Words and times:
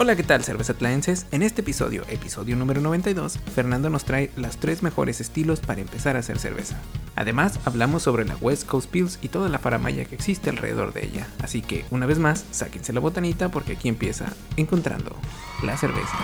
Hola, 0.00 0.14
¿qué 0.14 0.22
tal, 0.22 0.44
cervezatlaenses? 0.44 1.26
En 1.32 1.42
este 1.42 1.62
episodio, 1.62 2.04
episodio 2.08 2.54
número 2.54 2.80
92, 2.80 3.36
Fernando 3.52 3.90
nos 3.90 4.04
trae 4.04 4.30
los 4.36 4.56
tres 4.56 4.84
mejores 4.84 5.20
estilos 5.20 5.58
para 5.58 5.80
empezar 5.80 6.14
a 6.14 6.20
hacer 6.20 6.38
cerveza. 6.38 6.76
Además, 7.16 7.58
hablamos 7.64 8.04
sobre 8.04 8.24
la 8.24 8.36
West 8.36 8.68
Coast 8.68 8.88
Pills 8.88 9.18
y 9.22 9.28
toda 9.28 9.48
la 9.48 9.58
faramaya 9.58 10.04
que 10.04 10.14
existe 10.14 10.50
alrededor 10.50 10.92
de 10.92 11.04
ella. 11.04 11.26
Así 11.42 11.62
que, 11.62 11.84
una 11.90 12.06
vez 12.06 12.20
más, 12.20 12.44
sáquense 12.52 12.92
la 12.92 13.00
botanita 13.00 13.48
porque 13.48 13.72
aquí 13.72 13.88
empieza 13.88 14.26
Encontrando 14.56 15.16
la 15.64 15.76
cerveza. 15.76 16.16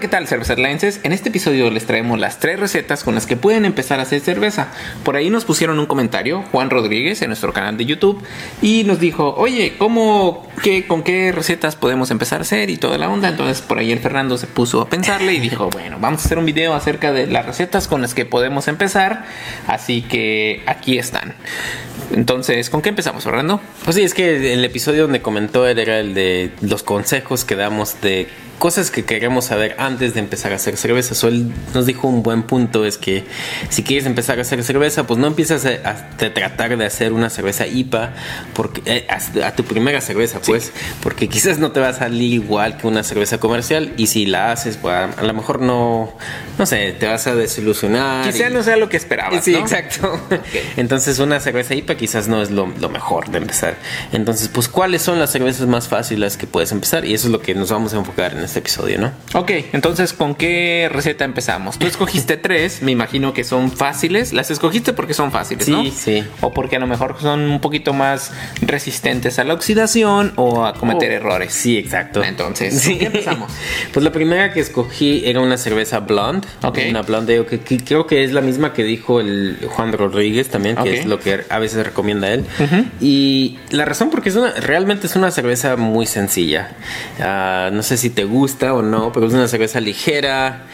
¿Qué 0.00 0.08
tal, 0.08 0.26
cervezatlenses? 0.26 1.00
En 1.02 1.12
este 1.12 1.28
episodio 1.28 1.70
les 1.70 1.84
traemos 1.84 2.18
las 2.18 2.40
tres 2.40 2.58
recetas 2.58 3.04
con 3.04 3.14
las 3.14 3.26
que 3.26 3.36
pueden 3.36 3.66
empezar 3.66 4.00
a 4.00 4.04
hacer 4.04 4.20
cerveza. 4.20 4.68
Por 5.04 5.14
ahí 5.14 5.28
nos 5.28 5.44
pusieron 5.44 5.78
un 5.78 5.84
comentario, 5.84 6.42
Juan 6.50 6.70
Rodríguez, 6.70 7.20
en 7.20 7.28
nuestro 7.28 7.52
canal 7.52 7.76
de 7.76 7.84
YouTube, 7.84 8.22
y 8.62 8.84
nos 8.84 8.98
dijo, 8.98 9.34
oye, 9.36 9.74
¿cómo, 9.76 10.48
qué, 10.62 10.86
con 10.86 11.02
qué 11.02 11.32
recetas 11.32 11.76
podemos 11.76 12.10
empezar 12.10 12.40
a 12.40 12.42
hacer 12.42 12.70
y 12.70 12.78
toda 12.78 12.96
la 12.96 13.10
onda? 13.10 13.28
Entonces 13.28 13.60
por 13.60 13.78
ahí 13.78 13.92
el 13.92 13.98
Fernando 13.98 14.38
se 14.38 14.46
puso 14.46 14.80
a 14.80 14.88
pensarle 14.88 15.34
y 15.34 15.38
dijo, 15.40 15.68
bueno, 15.68 15.98
vamos 16.00 16.22
a 16.22 16.24
hacer 16.24 16.38
un 16.38 16.46
video 16.46 16.72
acerca 16.74 17.12
de 17.12 17.26
las 17.26 17.44
recetas 17.44 17.86
con 17.86 18.00
las 18.00 18.14
que 18.14 18.24
podemos 18.24 18.68
empezar, 18.68 19.26
así 19.66 20.00
que 20.00 20.62
aquí 20.66 20.98
están. 20.98 21.34
Entonces, 22.12 22.70
¿con 22.70 22.80
qué 22.80 22.88
empezamos, 22.88 23.22
Fernando? 23.22 23.60
Pues 23.84 23.96
sí, 23.96 24.02
es 24.02 24.14
que 24.14 24.54
el 24.54 24.64
episodio 24.64 25.02
donde 25.02 25.20
comentó 25.20 25.66
él 25.66 25.78
era 25.78 26.00
el 26.00 26.14
de 26.14 26.50
los 26.62 26.82
consejos 26.82 27.44
que 27.44 27.54
damos 27.54 28.00
de 28.00 28.28
cosas 28.60 28.90
que 28.90 29.04
queremos 29.06 29.46
saber 29.46 29.74
antes 29.78 30.12
de 30.12 30.20
empezar 30.20 30.52
a 30.52 30.56
hacer 30.56 30.76
cerveza. 30.76 31.14
So, 31.14 31.28
él 31.28 31.50
nos 31.74 31.86
dijo 31.86 32.06
un 32.06 32.22
buen 32.22 32.42
punto, 32.44 32.84
es 32.84 32.98
que 32.98 33.24
si 33.70 33.82
quieres 33.82 34.06
empezar 34.06 34.38
a 34.38 34.42
hacer 34.42 34.62
cerveza, 34.62 35.06
pues 35.06 35.18
no 35.18 35.26
empiezas 35.26 35.64
a, 35.64 35.70
a 35.88 36.10
tratar 36.16 36.76
de 36.76 36.84
hacer 36.84 37.12
una 37.12 37.30
cerveza 37.30 37.66
IPA 37.66 38.12
porque, 38.52 38.82
eh, 38.84 39.06
a, 39.08 39.46
a, 39.46 39.56
tu 39.56 39.64
primera 39.64 40.00
cerveza, 40.02 40.40
pues, 40.44 40.72
porque 41.02 41.28
quizás 41.28 41.58
no 41.58 41.72
te 41.72 41.80
va 41.80 41.88
a 41.88 41.94
salir 41.94 42.34
igual 42.34 42.76
que 42.76 42.86
una 42.86 43.02
cerveza 43.02 43.38
comercial 43.38 43.94
y 43.96 44.08
si 44.08 44.26
la 44.26 44.52
haces, 44.52 44.76
pues 44.76 44.94
a, 44.94 45.04
a 45.04 45.22
lo 45.22 45.32
mejor 45.32 45.62
no, 45.62 46.14
no 46.58 46.66
sé, 46.66 46.92
te 46.92 47.06
vas 47.06 47.26
a 47.26 47.34
desilusionar. 47.34 48.30
Quizás 48.30 48.52
no 48.52 48.62
sea 48.62 48.76
lo 48.76 48.90
que 48.90 48.98
esperabas. 48.98 49.42
Sí, 49.42 49.52
¿no? 49.52 49.60
exacto. 49.60 50.20
Okay. 50.26 50.72
Entonces 50.76 51.18
una 51.18 51.40
cerveza 51.40 51.74
IPA 51.74 51.94
quizás 51.94 52.28
no 52.28 52.42
es 52.42 52.50
lo, 52.50 52.66
lo, 52.78 52.90
mejor 52.90 53.30
de 53.30 53.38
empezar. 53.38 53.76
Entonces, 54.12 54.48
pues, 54.48 54.68
¿cuáles 54.68 55.00
son 55.00 55.18
las 55.18 55.30
cervezas 55.30 55.66
más 55.66 55.88
fáciles 55.88 56.36
que 56.36 56.46
puedes 56.46 56.72
empezar? 56.72 57.06
Y 57.06 57.14
eso 57.14 57.28
es 57.28 57.32
lo 57.32 57.40
que 57.40 57.54
nos 57.54 57.70
vamos 57.70 57.94
a 57.94 57.96
enfocar 57.96 58.32
en 58.32 58.40
este 58.40 58.49
episodio, 58.56 58.98
¿no? 58.98 59.12
Ok, 59.34 59.50
entonces, 59.72 60.12
¿con 60.12 60.34
qué 60.34 60.88
receta 60.92 61.24
empezamos? 61.24 61.78
Tú 61.78 61.86
escogiste 61.86 62.36
tres, 62.36 62.82
me 62.82 62.90
imagino 62.90 63.32
que 63.32 63.44
son 63.44 63.70
fáciles. 63.70 64.32
Las 64.32 64.50
escogiste 64.50 64.92
porque 64.92 65.14
son 65.14 65.32
fáciles, 65.32 65.66
sí, 65.66 65.70
¿no? 65.72 65.84
Sí, 65.90 66.24
O 66.40 66.52
porque 66.52 66.76
a 66.76 66.78
lo 66.78 66.86
mejor 66.86 67.16
son 67.20 67.40
un 67.40 67.60
poquito 67.60 67.92
más 67.92 68.32
resistentes 68.60 69.38
a 69.38 69.44
la 69.44 69.54
oxidación 69.54 70.32
o 70.36 70.64
a 70.64 70.74
cometer 70.74 71.10
oh, 71.10 71.14
errores. 71.14 71.52
Sí, 71.52 71.78
exacto. 71.78 72.22
Entonces, 72.22 72.80
sí. 72.80 72.90
¿con 72.90 72.98
qué 72.98 73.06
empezamos? 73.06 73.52
pues 73.92 74.04
la 74.04 74.12
primera 74.12 74.52
que 74.52 74.60
escogí 74.60 75.22
era 75.24 75.40
una 75.40 75.56
cerveza 75.56 76.00
blonde. 76.00 76.46
Ok. 76.62 76.78
Una 76.88 77.02
blonde 77.02 77.44
que, 77.46 77.60
que, 77.60 77.78
creo 77.78 78.06
que 78.06 78.24
es 78.24 78.32
la 78.32 78.40
misma 78.40 78.72
que 78.72 78.84
dijo 78.84 79.20
el 79.20 79.58
Juan 79.68 79.92
Rodríguez 79.92 80.48
también, 80.48 80.76
que 80.76 81.00
es 81.00 81.06
lo 81.06 81.20
que 81.20 81.44
a 81.48 81.58
veces 81.58 81.84
recomienda 81.84 82.32
él. 82.32 82.44
Y 83.00 83.58
la 83.70 83.84
razón 83.84 84.10
porque 84.10 84.28
es 84.30 84.36
una, 84.36 84.52
realmente 84.52 85.06
es 85.06 85.16
una 85.16 85.30
cerveza 85.30 85.76
muy 85.76 86.06
sencilla. 86.06 86.76
Ah, 87.20 87.70
no 87.72 87.82
sé 87.82 87.96
si 87.96 88.10
te 88.10 88.24
gusta 88.24 88.39
o 88.74 88.82
no, 88.82 89.12
pero 89.12 89.26
es 89.26 89.32
una 89.32 89.48
cerveza 89.48 89.80
ligera. 89.80 90.64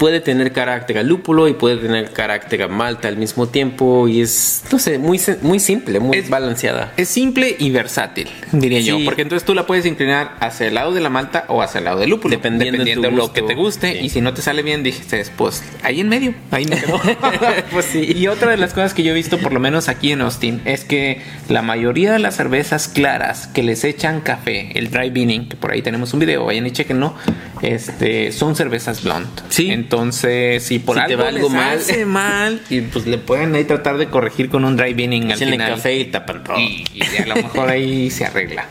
Puede 0.00 0.20
tener 0.20 0.50
carácter 0.52 0.96
a 0.96 1.02
lúpulo 1.02 1.46
y 1.46 1.52
puede 1.52 1.76
tener 1.76 2.10
carácter 2.12 2.62
a 2.62 2.68
malta 2.68 3.06
al 3.08 3.18
mismo 3.18 3.48
tiempo. 3.48 4.08
Y 4.08 4.22
es, 4.22 4.64
no 4.72 4.78
sé, 4.78 4.98
muy, 4.98 5.20
muy 5.42 5.60
simple, 5.60 6.00
muy 6.00 6.16
Es- 6.16 6.30
balanceada. 6.30 6.94
Es 6.96 7.10
simple 7.10 7.54
y 7.58 7.68
versátil, 7.70 8.28
diría 8.50 8.80
yo. 8.80 8.96
Porque 9.04 9.20
entonces 9.20 9.44
tú 9.44 9.54
la 9.54 9.66
puedes 9.66 9.84
inclinar 9.84 10.36
hacia 10.40 10.68
el 10.68 10.74
lado 10.74 10.92
de 10.94 11.02
la 11.02 11.10
malta 11.10 11.44
o 11.48 11.60
hacia 11.60 11.78
el 11.80 11.84
lado 11.84 12.00
del 12.00 12.08
lúpulo. 12.08 12.34
Dependiendo 12.34 12.82
de 12.82 12.94
tu 12.94 13.02
de 13.02 13.10
lo 13.10 13.30
que 13.34 13.42
te 13.42 13.54
guste. 13.54 13.92
Sí. 13.92 14.06
Y 14.06 14.08
si 14.08 14.22
no 14.22 14.32
te 14.32 14.40
sale 14.40 14.62
bien, 14.62 14.82
dijiste, 14.82 15.22
pues 15.36 15.62
ahí 15.82 16.00
en 16.00 16.08
medio. 16.08 16.32
Ahí 16.50 16.64
me 16.64 16.80
quedo. 16.80 16.98
Pues 17.70 17.84
sí. 17.84 18.12
Y 18.16 18.26
otra 18.26 18.50
de 18.50 18.56
las 18.56 18.72
cosas 18.72 18.94
que 18.94 19.02
yo 19.02 19.12
he 19.12 19.14
visto, 19.14 19.36
por 19.38 19.52
lo 19.52 19.60
menos 19.60 19.88
aquí 19.90 20.12
en 20.12 20.22
Austin, 20.22 20.62
es 20.64 20.84
que 20.84 21.20
la 21.50 21.60
mayoría 21.62 22.12
de 22.12 22.18
las 22.18 22.36
cervezas 22.36 22.88
claras 22.88 23.46
que 23.48 23.62
les 23.62 23.84
echan 23.84 24.22
café, 24.22 24.70
el 24.78 24.90
dry 24.90 25.10
beaning, 25.10 25.48
que 25.48 25.56
por 25.56 25.72
ahí 25.72 25.82
tenemos 25.82 26.14
un 26.14 26.20
video, 26.20 26.46
vayan 26.46 26.66
y 26.66 26.70
chequenlo, 26.70 27.14
este, 27.62 28.32
son 28.32 28.56
cervezas 28.56 29.02
blonde. 29.04 29.28
Sí. 29.48 29.70
Entonces, 29.70 30.62
si 30.62 30.78
por 30.78 30.96
Si 30.96 31.06
te 31.06 31.12
algo, 31.14 31.22
va 31.22 31.28
algo 31.28 31.48
les 31.48 31.52
mal. 31.56 31.78
hace 31.78 32.04
mal, 32.06 32.60
y 32.70 32.80
pues 32.82 33.06
le 33.06 33.18
pueden 33.18 33.54
ahí 33.54 33.64
tratar 33.64 33.98
de 33.98 34.08
corregir 34.08 34.48
con 34.48 34.64
un 34.64 34.76
dry 34.76 34.94
beaning 34.94 35.30
al 35.32 35.38
final. 35.38 35.70
café 35.74 35.96
y 35.96 36.04
tapan 36.06 36.42
todo. 36.44 36.58
Y, 36.58 36.84
y 36.94 37.22
a 37.22 37.26
lo 37.26 37.34
mejor 37.36 37.68
ahí 37.68 38.10
se 38.10 38.24
arregla, 38.24 38.66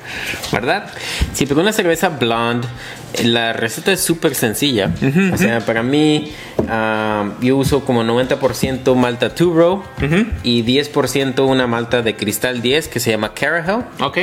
¿verdad? 0.51 0.91
Sí, 1.33 1.45
pero 1.45 1.61
una 1.61 1.71
cerveza 1.73 2.09
blonde, 2.09 2.67
la 3.23 3.53
receta 3.53 3.91
es 3.91 4.01
súper 4.01 4.35
sencilla. 4.35 4.91
o 5.33 5.37
sea, 5.37 5.59
para 5.61 5.83
mí, 5.83 6.31
ah, 6.67 7.29
yo 7.41 7.57
uso 7.57 7.85
como 7.85 8.03
90% 8.03 8.95
malta 8.95 9.33
two 9.35 9.53
row 9.53 9.83
y 10.43 10.63
10% 10.63 11.45
una 11.47 11.67
malta 11.67 12.01
de 12.01 12.15
cristal 12.15 12.61
10 12.61 12.87
que 12.87 12.99
se 12.99 13.11
llama 13.11 13.33
Carahel. 13.33 13.83
Ok. 14.01 14.17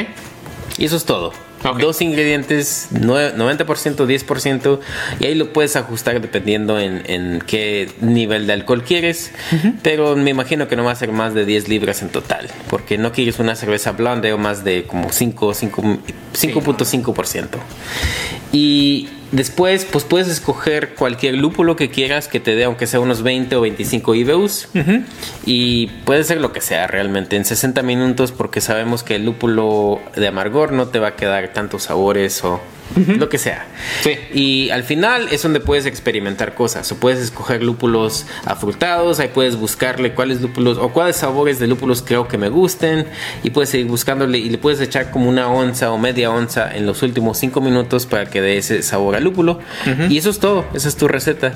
Y 0.79 0.85
eso 0.85 0.97
es 0.97 1.05
todo. 1.05 1.33
Dos 1.75 2.01
ingredientes, 2.03 2.89
nue- 2.93 3.35
90%, 3.35 4.07
10%, 4.07 4.81
y 5.21 5.27
ahí 5.27 5.35
lo 5.35 5.53
puedes 5.53 5.77
ajustar 5.77 6.21
dependiendo 6.21 6.79
en, 6.79 7.03
en 7.07 7.43
qué 7.47 7.89
nivel 8.01 8.47
de 8.47 8.53
alcohol 8.53 8.83
quieres. 8.85 9.33
Pero 9.83 10.17
me 10.17 10.31
imagino 10.31 10.69
que 10.69 10.77
no 10.77 10.85
va 10.85 10.93
a 10.93 10.97
ser 10.97 11.13
más 11.13 11.35
de 11.35 11.45
10 11.45 11.69
libras 11.69 12.03
en 12.03 12.09
total, 12.09 12.49
porque 12.69 12.99
no 12.99 13.13
quieres 13.13 13.39
una 13.39 13.57
cerveza 13.57 13.93
blonde 13.93 14.33
o 14.33 14.39
más 14.39 14.65
de 14.65 14.85
como 14.85 15.13
5, 15.13 15.55
5, 15.55 15.83
5.5%. 16.35 17.49
Y 18.53 19.09
después, 19.33 19.85
pues 19.85 20.05
puedes 20.05 20.29
escoger 20.29 20.95
cualquier 20.95 21.35
lúpulo 21.35 21.77
que 21.77 21.91
quieras 21.91 22.29
que 22.29 22.41
te 22.41 22.55
dé, 22.55 22.65
aunque 22.65 22.87
sea 22.87 23.01
unos 23.01 23.23
20 23.23 23.57
o 23.57 23.61
25 23.61 24.15
IBUs. 24.15 24.69
Y 25.45 25.89
puede 26.05 26.25
ser 26.25 26.41
lo 26.41 26.53
que 26.53 26.61
sea 26.61 26.87
realmente 26.87 27.37
en 27.37 27.45
60 27.45 27.83
minutos, 27.83 28.33
porque 28.33 28.61
sabemos 28.61 29.03
que 29.03 29.17
el 29.17 29.25
lúpulo 29.25 30.01
de 30.15 30.27
amargor 30.27 30.73
no 30.73 30.89
te 30.89 30.99
va 30.99 31.09
a 31.09 31.17
quedar 31.17 31.53
tantos 31.53 31.85
sabores 31.85 32.43
o 32.45 32.61
lo 32.95 33.29
que 33.29 33.39
sea. 33.39 33.67
Sí. 34.03 34.17
Y 34.33 34.71
al 34.71 34.85
final 34.85 35.29
es 35.31 35.43
donde 35.43 35.61
puedes 35.61 35.87
experimentar 35.87 36.55
cosas. 36.55 36.91
O 36.93 36.97
puedes 36.97 37.21
escoger 37.21 37.63
lúpulos 37.63 38.27
afrutados, 38.45 39.21
ahí 39.21 39.29
puedes 39.29 39.57
buscarle 39.57 40.15
cuáles 40.15 40.41
lúpulos 40.41 40.79
o 40.79 40.91
cuáles 40.91 41.17
sabores 41.17 41.59
de 41.59 41.67
lúpulos 41.67 42.03
creo 42.03 42.29
que 42.29 42.39
me 42.39 42.49
gusten. 42.49 43.07
Y 43.43 43.51
puedes 43.51 43.71
seguir 43.71 43.87
buscándole 43.87 44.39
y 44.39 44.49
le 44.49 44.59
puedes 44.59 44.81
echar 44.81 45.11
como 45.11 45.29
una 45.29 45.49
onza 45.49 45.91
o 45.91 45.99
media 45.99 46.31
onza 46.31 46.75
en 46.75 46.87
los 46.87 47.03
últimos 47.03 47.39
5 47.39 47.61
minutos 47.61 48.07
para 48.07 48.27
que 48.27 48.41
dé 48.41 48.59
ese 48.59 48.83
sabor 48.83 49.17
al 49.17 49.25
lúpulo. 49.25 49.61
Y 50.09 50.19
eso 50.19 50.31
es 50.31 50.39
todo, 50.39 50.67
esa 50.75 50.89
es 50.89 50.97
tu 50.97 51.09
receta. 51.09 51.55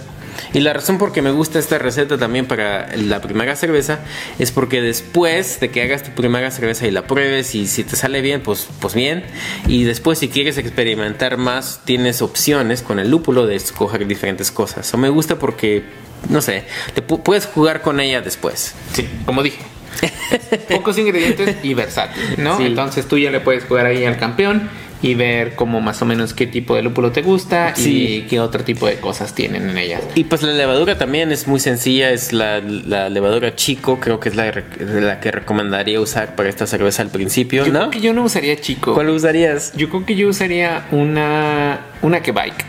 Y 0.52 0.60
la 0.60 0.72
razón 0.72 0.98
por 0.98 1.12
que 1.12 1.22
me 1.22 1.30
gusta 1.30 1.58
esta 1.58 1.78
receta 1.78 2.18
también 2.18 2.46
para 2.46 2.94
la 2.96 3.20
primera 3.20 3.56
cerveza 3.56 4.00
es 4.38 4.50
porque 4.52 4.80
después 4.80 5.60
de 5.60 5.70
que 5.70 5.82
hagas 5.82 6.02
tu 6.02 6.10
primera 6.12 6.50
cerveza 6.50 6.86
y 6.86 6.90
la 6.90 7.06
pruebes 7.06 7.54
y 7.54 7.66
si 7.66 7.84
te 7.84 7.96
sale 7.96 8.20
bien, 8.20 8.40
pues, 8.42 8.68
pues 8.80 8.94
bien. 8.94 9.24
Y 9.66 9.84
después 9.84 10.18
si 10.18 10.28
quieres 10.28 10.58
experimentar 10.58 11.36
más, 11.36 11.80
tienes 11.84 12.22
opciones 12.22 12.82
con 12.82 12.98
el 12.98 13.10
lúpulo 13.10 13.46
de 13.46 13.56
escoger 13.56 14.06
diferentes 14.06 14.50
cosas. 14.50 14.92
O 14.94 14.98
me 14.98 15.08
gusta 15.08 15.38
porque, 15.38 15.84
no 16.28 16.40
sé, 16.42 16.64
te 16.94 17.06
pu- 17.06 17.22
puedes 17.22 17.46
jugar 17.46 17.82
con 17.82 18.00
ella 18.00 18.20
después. 18.20 18.74
Sí, 18.92 19.08
como 19.26 19.42
dije. 19.42 19.58
Pocos 20.68 20.96
ingredientes 20.98 21.56
y 21.64 21.74
versátil, 21.74 22.22
¿no? 22.38 22.56
Sí. 22.56 22.64
Entonces 22.66 23.06
tú 23.06 23.18
ya 23.18 23.30
le 23.30 23.40
puedes 23.40 23.64
jugar 23.64 23.86
ahí 23.86 24.04
al 24.04 24.16
campeón 24.18 24.70
y 25.02 25.14
ver 25.14 25.54
como 25.54 25.80
más 25.80 26.02
o 26.02 26.04
menos 26.04 26.34
qué 26.34 26.46
tipo 26.46 26.74
de 26.76 26.82
lúpulo 26.82 27.10
te 27.12 27.22
gusta 27.22 27.74
Sí. 27.74 28.16
y 28.16 28.22
qué 28.28 28.38
otro 28.40 28.64
tipo 28.64 28.86
de 28.86 28.96
cosas 28.96 29.34
tienen 29.34 29.70
en 29.70 29.78
ellas. 29.78 30.02
Y 30.14 30.24
pues 30.24 30.42
la 30.42 30.52
levadura 30.52 30.98
también 30.98 31.32
es 31.32 31.46
muy 31.46 31.58
sencilla, 31.60 32.10
es 32.10 32.32
la, 32.32 32.60
la 32.60 33.08
levadura 33.08 33.54
chico, 33.56 33.98
creo 34.00 34.20
que 34.20 34.28
es 34.28 34.36
la, 34.36 34.52
la 34.78 35.20
que 35.20 35.30
recomendaría 35.30 36.00
usar 36.00 36.34
para 36.36 36.48
esta 36.48 36.66
cerveza 36.66 37.02
al 37.02 37.08
principio, 37.10 37.64
Yo 37.64 37.72
¿no? 37.72 37.78
creo 37.80 37.90
que 37.90 38.00
yo 38.00 38.12
no 38.12 38.24
usaría 38.24 38.60
chico. 38.60 38.94
¿Cuál 38.94 39.08
usarías? 39.10 39.72
Yo 39.76 39.88
creo 39.88 40.04
que 40.04 40.16
yo 40.16 40.28
usaría 40.28 40.86
una 40.90 41.80
una 42.02 42.20
que 42.22 42.32
bike. 42.32 42.64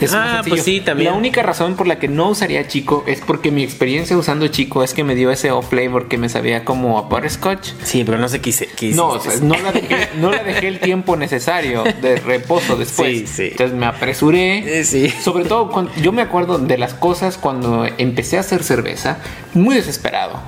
Es 0.00 0.12
Ah, 0.14 0.42
pues 0.46 0.62
sí, 0.62 0.80
también. 0.80 1.10
La 1.12 1.16
única 1.16 1.42
razón 1.42 1.76
por 1.76 1.86
la 1.86 1.98
que 1.98 2.08
no 2.08 2.28
usaría 2.30 2.66
chico 2.68 3.04
es 3.06 3.20
porque 3.20 3.50
mi 3.50 3.62
experiencia 3.62 4.16
usando 4.16 4.48
chico 4.48 4.82
es 4.82 4.94
que 4.94 5.04
me 5.04 5.14
dio 5.14 5.30
ese 5.30 5.50
off 5.50 5.68
flavor 5.70 6.08
que 6.08 6.18
me 6.18 6.28
sabía 6.28 6.64
como 6.64 6.98
a 6.98 7.02
butterscotch. 7.02 7.70
Sí, 7.82 8.02
pero 8.04 8.18
no 8.18 8.28
sé 8.28 8.40
qué 8.40 8.50
hice. 8.50 8.68
No, 8.94 9.08
o 9.08 9.20
sea, 9.20 9.32
no 9.42 9.54
la, 9.60 9.72
dejé, 9.72 10.08
no 10.18 10.30
la 10.30 10.42
dejé 10.42 10.68
el 10.68 10.80
tiempo 10.80 11.16
necesario 11.16 11.84
de 12.02 12.16
reposo 12.16 12.76
después. 12.76 13.10
Sí, 13.10 13.26
sí. 13.26 13.48
Entonces 13.52 13.76
me 13.76 13.86
apresuré. 13.86 14.80
Eh, 14.80 14.84
sí. 14.84 15.08
Sobre 15.10 15.44
todo, 15.44 15.70
cuando, 15.70 15.92
yo 16.00 16.12
me 16.12 16.22
acuerdo 16.22 16.58
de 16.58 16.78
las 16.78 16.94
cosas 16.94 17.36
cuando 17.38 17.86
empecé 17.98 18.36
a 18.36 18.40
hacer 18.40 18.62
cerveza, 18.62 19.18
muy 19.54 19.74
desesperado. 19.76 20.40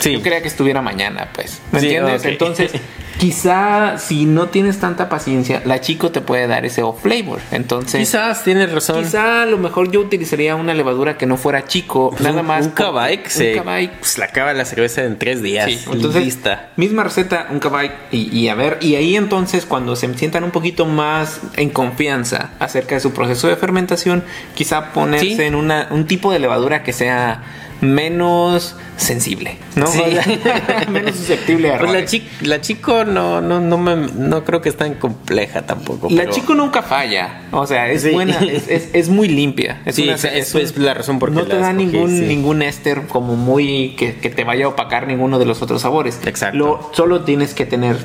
Sí. 0.00 0.12
Yo 0.12 0.22
quería 0.22 0.42
que 0.42 0.48
estuviera 0.48 0.82
mañana, 0.82 1.30
pues. 1.34 1.60
¿Me 1.72 1.80
Sí, 1.80 1.86
entiendes? 1.86 2.20
ok. 2.20 2.26
Entonces, 2.26 2.72
Quizá 3.18 3.98
si 3.98 4.26
no 4.26 4.48
tienes 4.48 4.78
tanta 4.78 5.08
paciencia, 5.08 5.62
la 5.64 5.80
chico 5.80 6.10
te 6.10 6.20
puede 6.20 6.46
dar 6.46 6.64
ese 6.66 6.82
off 6.82 7.02
flavor. 7.02 7.40
Entonces, 7.50 8.00
Quizás 8.00 8.44
tienes 8.44 8.70
razón. 8.72 9.02
quizá 9.02 9.42
a 9.42 9.46
lo 9.46 9.56
mejor 9.58 9.90
yo 9.90 10.00
utilizaría 10.00 10.54
una 10.54 10.74
levadura 10.74 11.16
que 11.16 11.24
no 11.26 11.36
fuera 11.36 11.64
chico, 11.64 12.14
nada 12.20 12.40
un, 12.40 12.46
más. 12.46 12.66
Un 12.66 12.72
que 12.72 13.30
se 13.30 13.62
pues, 13.98 14.18
la 14.18 14.26
acaba 14.26 14.52
la 14.52 14.64
cerveza 14.64 15.02
en 15.04 15.18
tres 15.18 15.42
días. 15.42 15.66
Sí, 15.70 15.80
entonces, 15.90 16.24
lista. 16.24 16.70
misma 16.76 17.04
receta, 17.04 17.46
un 17.50 17.58
Kavai 17.58 17.90
y, 18.12 18.36
y 18.38 18.48
a 18.48 18.54
ver, 18.54 18.78
y 18.80 18.96
ahí 18.96 19.16
entonces 19.16 19.66
cuando 19.66 19.96
se 19.96 20.12
sientan 20.14 20.44
un 20.44 20.50
poquito 20.50 20.84
más 20.86 21.40
en 21.56 21.70
confianza 21.70 22.50
acerca 22.58 22.96
de 22.96 23.00
su 23.00 23.12
proceso 23.12 23.48
de 23.48 23.56
fermentación, 23.56 24.24
quizá 24.54 24.92
ponerse 24.92 25.26
Sí. 25.36 25.42
en 25.42 25.54
una, 25.54 25.88
un 25.90 26.06
tipo 26.06 26.30
de 26.32 26.38
levadura 26.38 26.82
que 26.82 26.92
sea 26.92 27.42
menos 27.80 28.76
sensible, 28.96 29.58
¿no? 29.74 29.86
Sí. 29.86 30.02
Menos 30.90 31.14
susceptible 31.16 31.72
a 31.74 31.78
Pues 31.78 31.92
la, 31.92 32.04
chi- 32.06 32.26
la 32.40 32.60
chico 32.60 33.04
no, 33.04 33.40
no, 33.42 33.60
no, 33.60 33.76
me, 33.76 33.94
no 33.96 34.44
creo 34.44 34.60
que 34.62 34.68
es 34.70 34.76
tan 34.76 34.94
compleja 34.94 35.62
tampoco. 35.66 36.08
La 36.10 36.22
pero- 36.22 36.32
chico 36.32 36.54
nunca 36.54 36.82
falla, 36.82 37.42
o 37.52 37.66
sea, 37.66 37.90
es 37.90 38.02
Sí. 38.02 38.10
buena, 38.10 38.38
es, 38.40 38.68
es- 38.68 38.88
es 38.94 39.08
muy 39.08 39.28
limpia. 39.28 39.82
Es 39.84 39.96
Sí, 39.96 40.04
una- 40.04 40.14
es 40.14 40.24
eso 40.24 40.58
un- 40.58 40.64
es 40.64 40.76
la 40.78 40.94
razón 40.94 41.18
por 41.18 41.30
no 41.32 41.44
te 41.44 41.56
da 41.58 41.70
escogí, 41.70 41.86
ningún 41.86 42.26
ningún 42.28 42.62
éster 42.62 43.02
como 43.06 43.36
muy 43.36 43.94
que, 43.98 44.16
que 44.16 44.30
te 44.30 44.44
vaya 44.44 44.64
a 44.64 44.68
opacar 44.68 45.06
ninguno 45.06 45.38
de 45.38 45.44
los 45.44 45.60
otros 45.62 45.82
sabores. 45.82 46.18
Exacto. 46.24 46.56
Lo, 46.56 46.90
solo 46.94 47.22
tienes 47.24 47.52
que 47.54 47.66
tener 47.66 47.96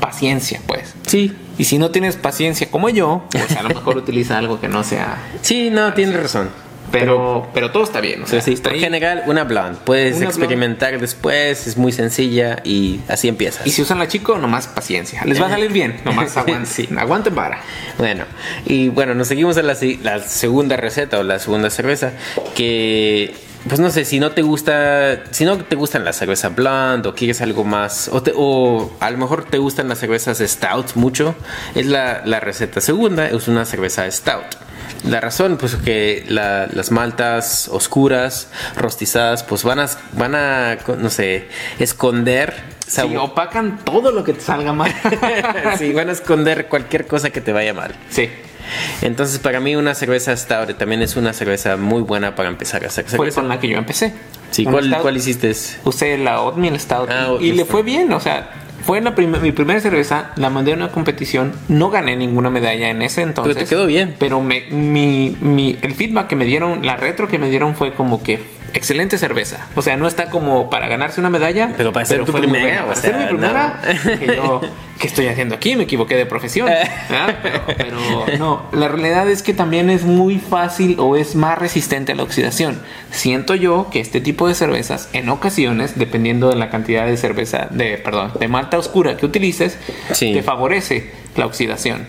paciencia, 0.00 0.60
pues. 0.66 0.94
Sí, 1.06 1.32
Y 1.58 1.64
si 1.64 1.78
no 1.78 1.90
tienes 1.90 2.16
paciencia 2.16 2.68
como 2.70 2.88
yo, 2.88 3.24
pues 3.30 3.54
a 3.56 3.62
lo 3.62 3.68
mejor 3.68 3.96
utiliza 3.98 4.38
algo 4.38 4.60
que 4.60 4.68
no 4.68 4.82
sea. 4.82 5.18
sí, 5.42 5.70
no, 5.70 5.92
tienes 5.94 6.20
razón. 6.20 6.48
Pero, 6.92 7.48
pero 7.54 7.70
todo 7.70 7.82
está 7.84 8.00
bien. 8.00 8.22
O 8.22 8.26
sea, 8.26 8.40
sí, 8.40 8.56
por 8.56 8.72
ahí. 8.72 8.80
general, 8.80 9.22
una 9.26 9.44
blonde. 9.44 9.78
Puedes 9.84 10.16
Una 10.18 10.26
experimentar 10.26 10.98
después, 11.00 11.66
es 11.66 11.76
muy 11.76 11.92
sencilla 11.92 12.58
y 12.64 13.00
así 13.08 13.28
empiezas. 13.28 13.66
Y 13.66 13.70
si 13.70 13.82
usan 13.82 13.98
la 13.98 14.08
chico, 14.08 14.38
nomás 14.38 14.68
paciencia. 14.68 15.22
Les 15.24 15.40
va 15.40 15.46
a 15.46 15.50
salir 15.50 15.72
bien. 15.72 16.00
Nomás 16.04 16.36
aguanten. 16.36 16.66
Sí. 16.66 16.88
Aguanten 16.96 17.34
para. 17.34 17.60
Bueno, 17.98 18.24
y 18.66 18.88
bueno, 18.88 19.14
nos 19.14 19.28
seguimos 19.28 19.56
a 19.56 19.62
la, 19.62 19.76
la 20.02 20.20
segunda 20.20 20.76
receta 20.76 21.18
o 21.18 21.22
la 21.22 21.38
segunda 21.38 21.70
cerveza 21.70 22.12
que 22.54 23.34
pues 23.68 23.78
no 23.78 23.90
sé, 23.90 24.04
si 24.04 24.18
no 24.18 24.32
te 24.32 24.42
gusta, 24.42 25.22
si 25.30 25.44
no 25.44 25.56
te 25.56 25.76
gustan 25.76 26.04
las 26.04 26.16
cervezas 26.16 26.52
blonde 26.52 27.08
o 27.08 27.14
quieres 27.14 27.40
algo 27.42 27.62
más, 27.62 28.08
o, 28.12 28.20
te- 28.20 28.32
o 28.34 28.92
a 28.98 29.08
lo 29.08 29.18
mejor 29.18 29.44
te 29.44 29.58
gustan 29.58 29.88
las 29.88 29.98
cervezas 30.00 30.38
stout 30.38 30.96
mucho, 30.96 31.36
es 31.76 31.86
la, 31.86 32.22
la 32.24 32.40
receta 32.40 32.80
segunda, 32.80 33.28
es 33.28 33.46
una 33.46 33.64
cerveza 33.64 34.10
stout. 34.10 34.42
La 35.08 35.20
razón, 35.20 35.56
pues 35.56 35.74
que 35.76 36.24
la- 36.28 36.68
las 36.72 36.90
maltas 36.92 37.68
oscuras, 37.68 38.48
rostizadas, 38.76 39.42
pues 39.42 39.64
van 39.64 39.80
a, 39.80 39.88
van 40.12 40.34
a, 40.34 40.78
no 40.98 41.10
sé, 41.10 41.48
esconder 41.78 42.54
Sí, 42.86 42.90
sabor. 42.96 43.16
opacan 43.18 43.78
todo 43.84 44.12
lo 44.12 44.22
que 44.22 44.32
te 44.34 44.40
salga 44.40 44.72
mal. 44.72 44.92
sí, 45.78 45.92
van 45.92 46.08
a 46.08 46.12
esconder 46.12 46.68
cualquier 46.68 47.06
cosa 47.06 47.30
que 47.30 47.40
te 47.40 47.52
vaya 47.52 47.74
mal. 47.74 47.94
sí. 48.10 48.28
Entonces, 49.02 49.38
para 49.40 49.58
mí, 49.60 49.74
una 49.74 49.92
cerveza 49.94 50.34
Stout 50.36 50.78
también 50.78 51.02
es 51.02 51.16
una 51.16 51.32
cerveza 51.32 51.76
muy 51.76 52.00
buena 52.00 52.36
para 52.36 52.48
empezar 52.48 52.84
a 52.84 52.86
hacer 52.86 53.04
Fue 53.06 53.30
con 53.32 53.48
la 53.48 53.58
que 53.58 53.68
yo 53.68 53.76
empecé. 53.76 54.14
Sí, 54.52 54.64
¿cuál, 54.64 54.96
cuál 55.02 55.16
hiciste? 55.16 55.52
Usé 55.84 56.16
la 56.16 56.40
Oatmeal 56.40 56.78
Stout 56.78 57.10
Ah, 57.10 57.34
y- 57.40 57.52
le 57.52 57.64
fue 57.64 57.82
bien, 57.82 58.12
o 58.12 58.20
sea, 58.20 58.50
fue 58.84 59.00
la 59.00 59.14
prim- 59.14 59.40
mi 59.40 59.52
primera 59.52 59.80
cerveza, 59.80 60.32
la 60.36 60.50
mandé 60.50 60.72
a 60.72 60.76
una 60.76 60.88
competición, 60.90 61.52
no 61.68 61.90
gané 61.90 62.16
ninguna 62.16 62.50
medalla 62.50 62.90
en 62.90 63.02
ese 63.02 63.22
entonces. 63.22 63.54
Pero 63.54 63.64
te 63.66 63.70
quedó 63.70 63.86
bien. 63.86 64.14
Pero 64.18 64.40
me, 64.40 64.62
mi, 64.70 65.36
mi- 65.40 65.76
el 65.82 65.94
feedback 65.94 66.26
que 66.28 66.36
me 66.36 66.44
dieron, 66.44 66.84
la 66.84 66.96
retro 66.96 67.28
que 67.28 67.38
me 67.38 67.48
dieron 67.50 67.74
fue 67.74 67.94
como 67.94 68.22
que 68.22 68.40
excelente 68.74 69.18
cerveza. 69.18 69.66
O 69.74 69.82
sea, 69.82 69.96
no 69.96 70.06
está 70.06 70.30
como 70.30 70.70
para 70.70 70.88
ganarse 70.88 71.20
una 71.20 71.30
medalla. 71.30 71.72
Pero 71.76 71.92
para 71.92 72.04
ser 72.06 72.24
tu 72.24 72.32
primera, 72.32 72.82
Para 72.86 72.94
ser 72.96 73.16
mi 73.16 73.24
primera, 73.26 73.80
no. 74.04 74.18
que 74.18 74.26
yo, 74.36 74.60
¿qué 74.98 75.06
estoy 75.06 75.26
haciendo 75.28 75.54
aquí? 75.54 75.76
Me 75.76 75.84
equivoqué 75.84 76.16
de 76.16 76.26
profesión. 76.26 76.68
¿verdad? 76.68 77.38
Pero, 77.42 77.60
pero 77.76 77.96
no, 78.38 78.62
la 78.72 78.88
realidad 78.88 79.28
es 79.30 79.42
que 79.42 79.54
también 79.54 79.90
es 79.90 80.04
muy 80.04 80.38
fácil 80.38 80.96
o 80.98 81.16
es 81.16 81.34
más 81.34 81.58
resistente 81.58 82.12
a 82.12 82.14
la 82.14 82.22
oxidación. 82.22 82.80
Siento 83.10 83.54
yo 83.54 83.88
que 83.90 84.00
este 84.00 84.20
tipo 84.20 84.48
de 84.48 84.54
cervezas, 84.54 85.08
en 85.12 85.28
ocasiones, 85.28 85.98
dependiendo 85.98 86.48
de 86.48 86.56
la 86.56 86.70
cantidad 86.70 87.06
de 87.06 87.16
cerveza, 87.16 87.68
de, 87.70 87.98
perdón, 87.98 88.32
de 88.38 88.48
malta 88.48 88.78
oscura 88.78 89.16
que 89.16 89.26
utilices, 89.26 89.78
Sí. 90.12 90.32
te 90.32 90.42
favorece 90.42 91.10
la 91.36 91.46
oxidación. 91.46 92.06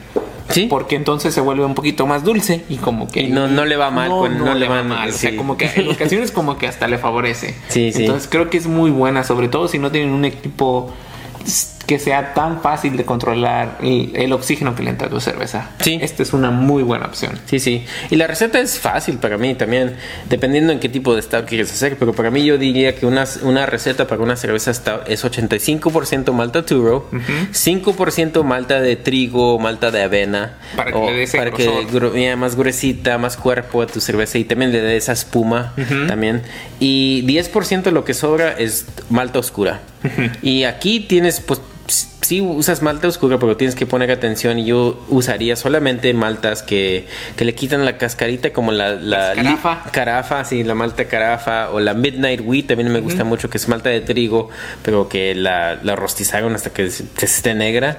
Sí. 0.53 0.67
Porque 0.69 0.95
entonces 0.95 1.33
se 1.33 1.41
vuelve 1.41 1.65
un 1.65 1.73
poquito 1.75 2.05
más 2.07 2.23
dulce 2.23 2.63
y 2.69 2.75
como 2.77 3.07
que... 3.07 3.21
Y 3.23 3.27
no- 3.29 3.47
no 3.47 3.65
le 3.65 3.75
va 3.75 3.89
mal 3.91 4.09
No, 4.09 4.19
con- 4.19 4.37
no 4.37 4.45
no 4.45 4.53
le 4.53 4.61
le 4.61 4.67
va 4.69 4.83
mal. 4.83 5.09
O 5.09 5.11
sea, 5.11 5.35
como 5.35 5.57
que 5.57 5.69
en 5.75 5.89
ocasiones 5.89 6.31
como 6.31 6.57
que 6.57 6.67
hasta 6.67 6.87
le 6.87 6.97
favorece. 6.97 7.55
Sí. 7.69 7.91
Entonces 7.95 8.27
creo 8.31 8.49
que 8.49 8.57
es 8.57 8.67
muy 8.67 8.91
buena, 8.91 9.23
sobre 9.23 9.47
todo 9.47 9.67
si 9.67 9.79
no 9.79 9.91
tienen 9.91 10.11
un 10.11 10.25
equipo 10.25 10.91
que 11.85 11.99
sea 11.99 12.33
tan 12.33 12.61
fácil 12.61 12.95
de 12.95 13.03
controlar 13.03 13.77
el, 13.81 14.11
el 14.15 14.31
oxígeno 14.31 14.73
que 14.73 14.83
le 14.83 14.89
entra 14.91 15.07
a 15.07 15.09
tu 15.09 15.19
cerveza. 15.19 15.71
Sí. 15.81 15.99
Esta 16.01 16.23
es 16.23 16.31
una 16.31 16.49
muy 16.49 16.81
buena 16.81 17.05
opción. 17.07 17.37
Sí, 17.45 17.59
sí. 17.59 17.85
Y 18.09 18.15
la 18.15 18.25
receta 18.27 18.59
es 18.59 18.79
fácil 18.79 19.17
para 19.17 19.37
mí 19.37 19.53
también, 19.55 19.95
dependiendo 20.29 20.71
en 20.71 20.79
qué 20.79 20.87
tipo 20.87 21.13
de 21.13 21.21
stout 21.21 21.45
quieres 21.45 21.71
hacer. 21.71 21.97
Pero 21.97 22.13
para 22.13 22.31
mí 22.31 22.45
yo 22.45 22.57
diría 22.57 22.95
que 22.95 23.05
una, 23.05 23.25
una 23.41 23.65
receta 23.65 24.07
para 24.07 24.21
una 24.23 24.37
cerveza 24.37 24.73
stout 24.73 25.01
es 25.09 25.25
85% 25.25 26.31
malta 26.31 26.65
Turo, 26.65 27.09
5% 27.51 28.43
malta 28.43 28.79
de 28.81 28.95
trigo, 28.95 29.59
malta 29.59 29.91
de 29.91 30.03
avena. 30.03 30.57
Para 30.75 30.91
que 30.91 30.97
o 30.97 31.05
le 31.05 31.13
dé 31.17 31.23
ese 31.23 31.37
para 31.37 31.51
que 31.51 31.63
grosor. 31.65 32.13
gru- 32.13 32.21
ya, 32.23 32.35
más 32.35 32.55
gruesita, 32.55 33.17
más 33.17 33.37
cuerpo 33.37 33.81
a 33.81 33.87
tu 33.87 33.99
cerveza 34.01 34.37
y 34.37 34.43
también 34.43 34.71
le 34.71 34.81
dé 34.81 34.97
esa 34.97 35.13
espuma 35.13 35.73
también. 36.07 36.41
Y 36.79 37.23
10% 37.27 37.91
lo 37.91 38.03
que 38.05 38.13
sobra 38.13 38.51
es 38.57 38.85
malta 39.09 39.39
oscura. 39.39 39.81
Y 40.41 40.63
aquí 40.65 40.99
tienes, 41.01 41.39
pues, 41.39 41.61
sí 41.87 42.41
usas 42.41 42.81
malta 42.81 43.07
oscura, 43.07 43.37
pero 43.39 43.57
tienes 43.57 43.75
que 43.75 43.85
poner 43.85 44.11
atención 44.11 44.59
y 44.59 44.65
yo 44.65 45.03
usaría 45.09 45.55
solamente 45.55 46.13
maltas 46.13 46.63
que, 46.63 47.07
que 47.35 47.45
le 47.45 47.53
quitan 47.53 47.85
la 47.85 47.97
cascarita 47.97 48.53
como 48.53 48.71
la, 48.71 48.95
la 48.95 49.33
carafa. 49.35 49.83
carafa, 49.91 50.45
sí, 50.45 50.63
la 50.63 50.75
malta 50.75 51.05
carafa 51.05 51.69
o 51.71 51.79
la 51.79 51.93
Midnight 51.93 52.41
Wheat 52.43 52.67
también 52.67 52.91
me 52.91 52.99
gusta 52.99 53.23
mucho, 53.23 53.49
que 53.49 53.57
es 53.57 53.67
malta 53.67 53.89
de 53.89 54.01
trigo, 54.01 54.49
pero 54.83 55.09
que 55.09 55.35
la, 55.35 55.79
la 55.83 55.95
rostizaron 55.95 56.55
hasta 56.55 56.71
que 56.71 56.89
se, 56.89 57.05
se 57.15 57.25
esté 57.25 57.53
negra. 57.53 57.97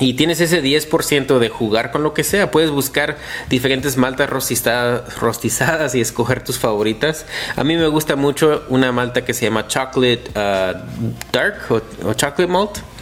Y 0.00 0.14
tienes 0.14 0.40
ese 0.40 0.62
10% 0.62 1.38
de 1.38 1.48
jugar 1.48 1.92
con 1.92 2.02
lo 2.02 2.14
que 2.14 2.24
sea. 2.24 2.50
Puedes 2.50 2.70
buscar 2.70 3.16
diferentes 3.48 3.96
maltas 3.96 4.28
rostizadas, 4.28 5.94
y 5.94 6.00
escoger 6.00 6.42
tus 6.42 6.58
favoritas. 6.58 7.26
A 7.56 7.64
mí 7.64 7.76
me 7.76 7.86
gusta 7.86 8.16
mucho 8.16 8.64
una 8.68 8.90
malta 8.90 9.24
que 9.24 9.32
se 9.32 9.44
llama 9.44 9.68
Chocolate 9.68 10.24
uh, 10.30 10.78
Dark 11.32 11.56
o 11.70 12.14
Chocolate 12.14 12.46
Malt. 12.48 12.93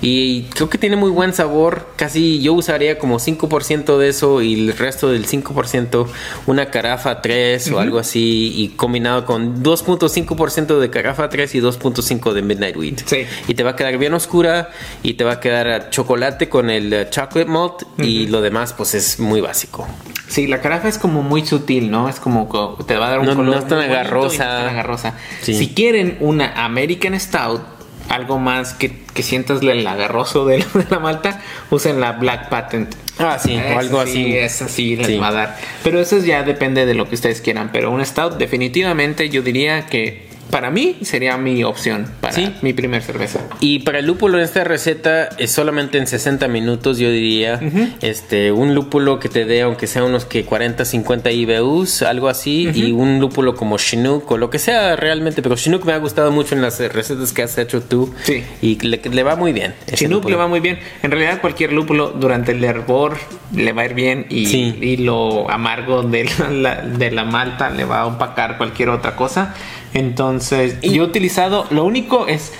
Y 0.00 0.42
creo 0.54 0.68
que 0.68 0.78
tiene 0.78 0.96
muy 0.96 1.10
buen 1.10 1.32
sabor. 1.32 1.88
Casi 1.96 2.40
yo 2.40 2.52
usaría 2.54 2.98
como 2.98 3.18
5% 3.18 3.98
de 3.98 4.08
eso 4.08 4.42
y 4.42 4.54
el 4.54 4.76
resto 4.76 5.10
del 5.10 5.26
5% 5.26 6.06
una 6.46 6.70
carafa 6.70 7.20
3 7.22 7.70
o 7.72 7.80
algo 7.80 7.98
así. 7.98 8.52
Y 8.56 8.68
combinado 8.76 9.24
con 9.26 9.62
2.5% 9.62 10.78
de 10.78 10.90
carafa 10.90 11.28
3 11.28 11.54
y 11.54 11.60
2.5 11.60 12.32
de 12.32 12.42
Midnight 12.42 12.76
Wheat. 12.76 13.00
Sí. 13.06 13.24
Y 13.48 13.54
te 13.54 13.62
va 13.62 13.70
a 13.70 13.76
quedar 13.76 13.96
bien 13.98 14.14
oscura 14.14 14.70
y 15.02 15.14
te 15.14 15.24
va 15.24 15.32
a 15.34 15.40
quedar 15.40 15.68
a 15.68 15.90
chocolate 15.90 16.48
con 16.48 16.70
el 16.70 16.92
eh, 16.92 17.08
chocolate 17.10 17.44
malt 17.50 17.82
y 17.98 18.26
lo 18.28 18.40
demás 18.42 18.72
pues 18.72 18.94
es 18.94 19.18
muy 19.18 19.40
básico. 19.40 19.86
Sí, 20.28 20.46
la 20.48 20.60
carafa 20.60 20.88
es 20.88 20.98
como 20.98 21.22
muy 21.22 21.46
sutil, 21.46 21.90
¿no? 21.90 22.08
Es 22.08 22.18
como 22.20 22.48
te 22.86 22.96
va 22.96 23.06
a 23.06 23.10
dar 23.10 23.20
un 23.20 23.26
No- 23.26 23.36
color 23.36 23.54
no 23.54 23.58
es 23.60 23.68
tan 23.68 23.78
muy 23.78 23.86
bonito 23.86 23.94
y 23.94 24.00
agarrosa. 24.00 24.44
no 24.44 24.50
es 24.52 24.58
tan 24.64 24.68
agarrosa. 24.68 25.14
Sí. 25.42 25.54
Si 25.54 25.68
quieren 25.74 26.16
una 26.20 26.64
American 26.64 27.18
Stout, 27.18 27.60
algo 28.08 28.38
más 28.38 28.74
que, 28.74 28.92
que 29.14 29.22
sientas 29.22 29.62
el 29.62 29.86
agarroso 29.86 30.44
de 30.46 30.58
la, 30.58 30.66
de 30.74 30.86
la 30.90 30.98
malta, 30.98 31.40
usen 31.70 32.00
la 32.00 32.12
Black 32.12 32.48
Patent. 32.48 32.94
Ah, 33.18 33.38
sí, 33.38 33.56
o 33.56 33.78
algo 33.78 34.04
sí, 34.04 34.10
así. 34.10 34.36
Esa 34.36 34.68
sí 34.68 34.96
les 34.96 35.06
Sí. 35.06 35.16
va 35.18 35.28
a 35.28 35.32
dar. 35.32 35.56
Pero 35.82 36.00
eso 36.00 36.18
ya 36.18 36.42
depende 36.42 36.84
de 36.84 36.94
lo 36.94 37.08
que 37.08 37.14
ustedes 37.14 37.40
quieran. 37.40 37.70
Pero 37.72 37.90
un 37.90 38.04
Stout, 38.04 38.34
definitivamente, 38.36 39.30
yo 39.30 39.40
diría 39.42 39.86
que 39.86 40.26
para 40.50 40.70
mí 40.70 40.96
sería 41.02 41.36
mi 41.36 41.64
opción 41.64 42.06
para 42.20 42.32
Sí. 42.34 42.52
mi 42.62 42.72
primer 42.72 43.02
cerveza. 43.02 43.40
Y 43.60 43.80
para 43.80 43.98
el 43.98 44.06
lúpulo 44.06 44.38
en 44.38 44.44
esta 44.44 44.64
receta 44.64 45.28
es 45.38 45.50
solamente 45.52 45.98
en 45.98 46.06
60 46.06 46.48
minutos 46.48 46.98
yo 46.98 47.10
diría. 47.10 47.60
Este, 48.02 48.52
un 48.52 48.74
lúpulo 48.74 49.18
que 49.18 49.28
te 49.28 49.44
dé 49.44 49.62
aunque 49.62 49.86
sea 49.86 50.04
unos 50.04 50.24
que 50.24 50.44
40, 50.44 50.84
50 50.84 51.30
IBUs, 51.30 52.02
algo 52.02 52.28
así. 52.28 52.70
Y 52.74 52.92
un 52.92 53.20
lúpulo 53.20 53.54
como 53.54 53.76
Chinook 53.78 54.30
o 54.30 54.36
lo 54.38 54.50
que 54.50 54.58
sea 54.58 54.96
realmente. 54.96 55.42
Pero 55.42 55.56
Chinook 55.56 55.84
me 55.84 55.92
ha 55.92 55.98
gustado 55.98 56.30
mucho 56.30 56.54
en 56.54 56.62
las 56.62 56.78
recetas 56.92 57.32
que 57.32 57.42
has 57.42 57.56
hecho 57.58 57.82
tú. 57.82 58.12
Sí. 58.22 58.42
Y 58.62 58.78
le, 58.86 58.98
le 58.98 59.22
va 59.22 59.36
muy 59.36 59.52
bien. 59.52 59.74
Chinook 59.94 60.16
lúpulo. 60.24 60.36
le 60.36 60.42
va 60.42 60.48
muy 60.48 60.60
bien. 60.60 60.78
En 61.02 61.10
realidad 61.10 61.40
cualquier 61.40 61.72
lúpulo 61.72 62.10
durante 62.10 62.52
el 62.52 62.62
hervor 62.64 63.16
le 63.54 63.72
va 63.72 63.82
a 63.82 63.86
ir 63.86 63.94
bien 63.94 64.26
y, 64.30 64.46
Sí. 64.46 64.78
y 64.80 64.96
lo 64.98 65.50
amargo 65.50 66.02
de 66.02 66.24
la, 66.38 66.50
la- 66.50 66.82
de 66.82 67.10
la 67.10 67.24
malta 67.24 67.70
le 67.70 67.84
va 67.84 68.00
a 68.00 68.06
opacar 68.06 68.56
cualquier 68.58 68.88
otra 68.90 69.16
cosa. 69.16 69.54
Entonces 69.96 70.78
yo 70.82 71.02
he 71.02 71.06
utilizado, 71.06 71.66
lo 71.70 71.84
único 71.84 72.26
es, 72.26 72.52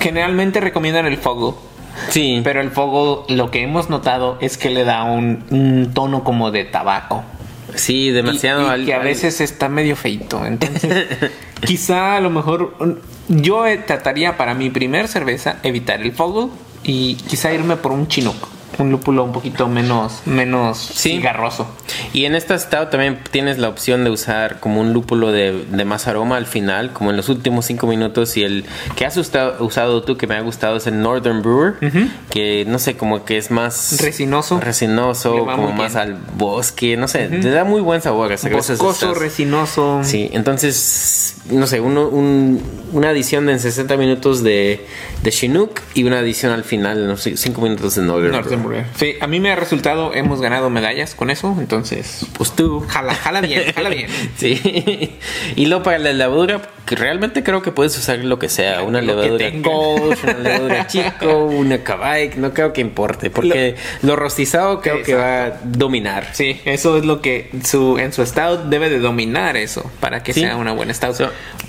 generalmente 0.00 0.60
recomiendan 0.60 1.06
el 1.06 1.16
fogo. 1.16 1.58
Sí. 2.10 2.42
Pero 2.44 2.60
el 2.60 2.70
fogo 2.70 3.24
lo 3.28 3.50
que 3.50 3.62
hemos 3.62 3.88
notado 3.88 4.36
es 4.40 4.58
que 4.58 4.68
le 4.68 4.84
da 4.84 5.04
un, 5.04 5.44
un 5.50 5.92
tono 5.94 6.24
como 6.24 6.50
de 6.50 6.64
tabaco. 6.64 7.24
Sí, 7.74 8.10
demasiado. 8.10 8.76
Y, 8.76 8.82
y 8.82 8.86
que 8.86 8.94
a 8.94 8.98
veces 8.98 9.40
está 9.40 9.68
medio 9.68 9.96
feito. 9.96 10.44
Entonces, 10.44 11.06
quizá 11.64 12.16
a 12.16 12.20
lo 12.20 12.28
mejor 12.28 12.76
yo 13.28 13.66
eh, 13.66 13.78
trataría 13.78 14.36
para 14.36 14.54
mi 14.54 14.68
primer 14.68 15.08
cerveza 15.08 15.56
evitar 15.62 16.02
el 16.02 16.12
Foggle 16.12 16.50
y 16.84 17.14
quizá 17.14 17.52
irme 17.52 17.76
por 17.76 17.92
un 17.92 18.08
Chinook 18.08 18.57
un 18.78 18.90
lúpulo 18.90 19.24
un 19.24 19.32
poquito 19.32 19.68
menos, 19.68 20.22
menos 20.24 20.78
cigarroso. 20.78 21.66
Y 22.12 22.24
en 22.24 22.34
esta 22.34 22.58
stout 22.58 22.90
también 22.90 23.18
tienes 23.30 23.58
la 23.58 23.68
opción 23.68 24.04
de 24.04 24.10
usar 24.10 24.60
como 24.60 24.80
un 24.80 24.92
lúpulo 24.92 25.32
de, 25.32 25.64
más 25.84 26.06
aroma 26.06 26.36
al 26.36 26.46
final, 26.46 26.92
como 26.92 27.10
en 27.10 27.16
los 27.16 27.28
últimos 27.28 27.66
cinco 27.66 27.86
minutos. 27.86 28.36
Y 28.36 28.44
el 28.44 28.64
que 28.96 29.04
has 29.04 29.16
usado, 29.16 30.02
tú, 30.02 30.16
que 30.16 30.26
me 30.26 30.36
ha 30.36 30.40
gustado, 30.40 30.76
es 30.76 30.86
el 30.86 31.00
Northern 31.00 31.42
Brewer, 31.42 31.74
que 32.30 32.64
no 32.66 32.78
sé, 32.78 32.96
como 32.96 33.24
que 33.24 33.38
es 33.38 33.50
más 33.50 34.00
resinoso, 34.00 34.60
resinoso, 34.60 35.44
como 35.44 35.72
más 35.72 35.96
al 35.96 36.16
bosque, 36.36 36.96
no 36.96 37.08
sé, 37.08 37.28
te 37.28 37.50
da 37.50 37.64
muy 37.64 37.80
buen 37.80 38.00
sabor. 38.00 38.34
Boscoso, 38.50 39.14
resinoso. 39.14 40.00
Sí, 40.02 40.30
entonces, 40.32 41.36
no 41.50 41.66
sé, 41.66 41.80
uno, 41.80 42.08
una 42.92 43.10
adición 43.10 43.46
de 43.46 43.58
en 43.58 43.60
60 43.60 43.96
minutos 43.96 44.42
de, 44.42 44.86
de 45.22 45.30
Chinook 45.30 45.80
y 45.94 46.04
una 46.04 46.20
adición 46.20 46.52
al 46.52 46.64
final, 46.64 47.06
no 47.06 47.16
sé, 47.16 47.36
5 47.36 47.60
minutos 47.60 47.94
de 47.96 48.02
Northern, 48.02 48.62
Brewer. 48.62 48.67
Sí, 48.96 49.14
a 49.20 49.26
mí 49.26 49.40
me 49.40 49.50
ha 49.50 49.56
resultado, 49.56 50.14
hemos 50.14 50.40
ganado 50.40 50.70
medallas 50.70 51.14
con 51.14 51.30
eso, 51.30 51.56
entonces, 51.58 52.26
pues 52.36 52.52
tú. 52.52 52.84
Jala, 52.88 53.14
jala 53.14 53.40
bien, 53.40 53.72
jala 53.72 53.88
bien. 53.88 54.08
sí. 54.36 55.16
Y 55.56 55.66
luego 55.66 55.82
para 55.82 55.98
la 55.98 56.12
levadura, 56.12 56.62
realmente 56.86 57.42
creo 57.42 57.62
que 57.62 57.72
puedes 57.72 57.96
usar 57.96 58.18
lo 58.18 58.38
que 58.38 58.48
sea, 58.48 58.82
una 58.82 59.00
levadura 59.00 59.48
una 59.48 60.38
levadura 60.38 60.86
chico, 60.86 61.44
una 61.44 61.82
Kabike, 61.82 62.36
no 62.36 62.52
creo 62.52 62.72
que 62.72 62.80
importe, 62.80 63.30
porque 63.30 63.76
lo, 64.02 64.16
rostizado 64.16 64.80
creo 64.80 65.02
que 65.02 65.14
va 65.14 65.44
a 65.44 65.50
dominar. 65.64 66.28
Sí, 66.32 66.60
eso 66.64 66.96
es 66.96 67.04
lo 67.04 67.20
que 67.20 67.50
su, 67.64 67.98
en 67.98 68.12
su 68.12 68.24
stout 68.24 68.64
debe 68.64 68.90
de 68.90 68.98
dominar 68.98 69.56
eso, 69.56 69.90
para 70.00 70.22
que 70.22 70.32
sea 70.32 70.56
una 70.56 70.72
buena 70.72 70.94
stout. 70.94 71.16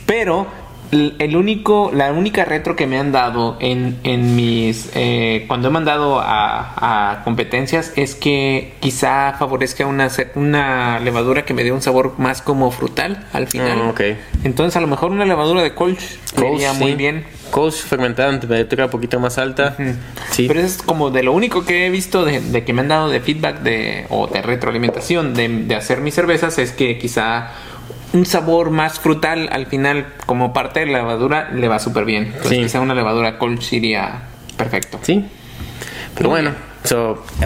Pero 0.05 0.47
el 0.91 1.35
único, 1.35 1.91
la 1.93 2.11
única 2.11 2.45
retro 2.45 2.75
que 2.75 2.87
me 2.87 2.97
han 2.97 3.11
dado 3.11 3.57
en, 3.59 3.97
en 4.03 4.35
mis 4.35 4.89
eh, 4.95 5.45
cuando 5.47 5.67
he 5.67 5.71
mandado 5.71 6.19
a, 6.19 7.11
a, 7.11 7.23
competencias 7.23 7.93
es 7.95 8.15
que 8.15 8.73
quizá 8.79 9.33
favorezca 9.37 9.85
una, 9.85 10.09
una 10.35 10.99
levadura 10.99 11.45
que 11.45 11.53
me 11.53 11.63
dé 11.63 11.71
un 11.71 11.81
sabor 11.81 12.15
más 12.17 12.41
como 12.41 12.71
frutal 12.71 13.27
al 13.33 13.47
final. 13.47 13.79
Ah, 13.83 13.89
okay. 13.89 14.17
Entonces 14.43 14.75
a 14.77 14.81
lo 14.81 14.87
mejor 14.87 15.11
una 15.11 15.25
levadura 15.25 15.61
de 15.61 15.75
Kolsch 15.75 16.17
sería 16.35 16.73
muy 16.73 16.95
bien. 16.95 17.25
Kolsch 17.51 17.83
fermentada 17.83 18.29
en 18.29 18.39
temperatura 18.39 18.85
un 18.85 18.91
poquito 18.91 19.19
más 19.19 19.37
alta. 19.37 19.75
sí. 20.31 20.47
Pero 20.47 20.59
es 20.59 20.81
como 20.81 21.09
de 21.11 21.23
lo 21.23 21.33
único 21.33 21.65
que 21.65 21.87
he 21.87 21.89
visto 21.89 22.25
de, 22.25 22.39
de, 22.39 22.63
que 22.63 22.73
me 22.73 22.81
han 22.81 22.87
dado 22.87 23.09
de 23.09 23.19
feedback 23.19 23.61
de, 23.61 24.05
o 24.09 24.27
de 24.27 24.41
retroalimentación 24.41 25.33
de, 25.33 25.47
de 25.65 25.75
hacer 25.75 26.01
mis 26.01 26.13
cervezas 26.13 26.57
es 26.57 26.71
que 26.71 26.97
quizá 26.97 27.51
un 28.13 28.25
sabor 28.25 28.71
más 28.71 28.99
frutal 28.99 29.49
al 29.51 29.67
final 29.67 30.13
como 30.25 30.53
parte 30.53 30.81
de 30.81 30.87
la 30.87 30.99
levadura 30.99 31.51
le 31.51 31.67
va 31.67 31.79
súper 31.79 32.05
bien. 32.05 32.25
Entonces 32.27 32.59
quizá 32.59 32.79
una 32.81 32.95
levadura 32.95 33.37
Kolsch 33.37 33.73
iría 33.73 34.23
perfecto. 34.57 34.99
Sí. 35.03 35.25
Pero 36.15 36.29
bueno, 36.29 36.51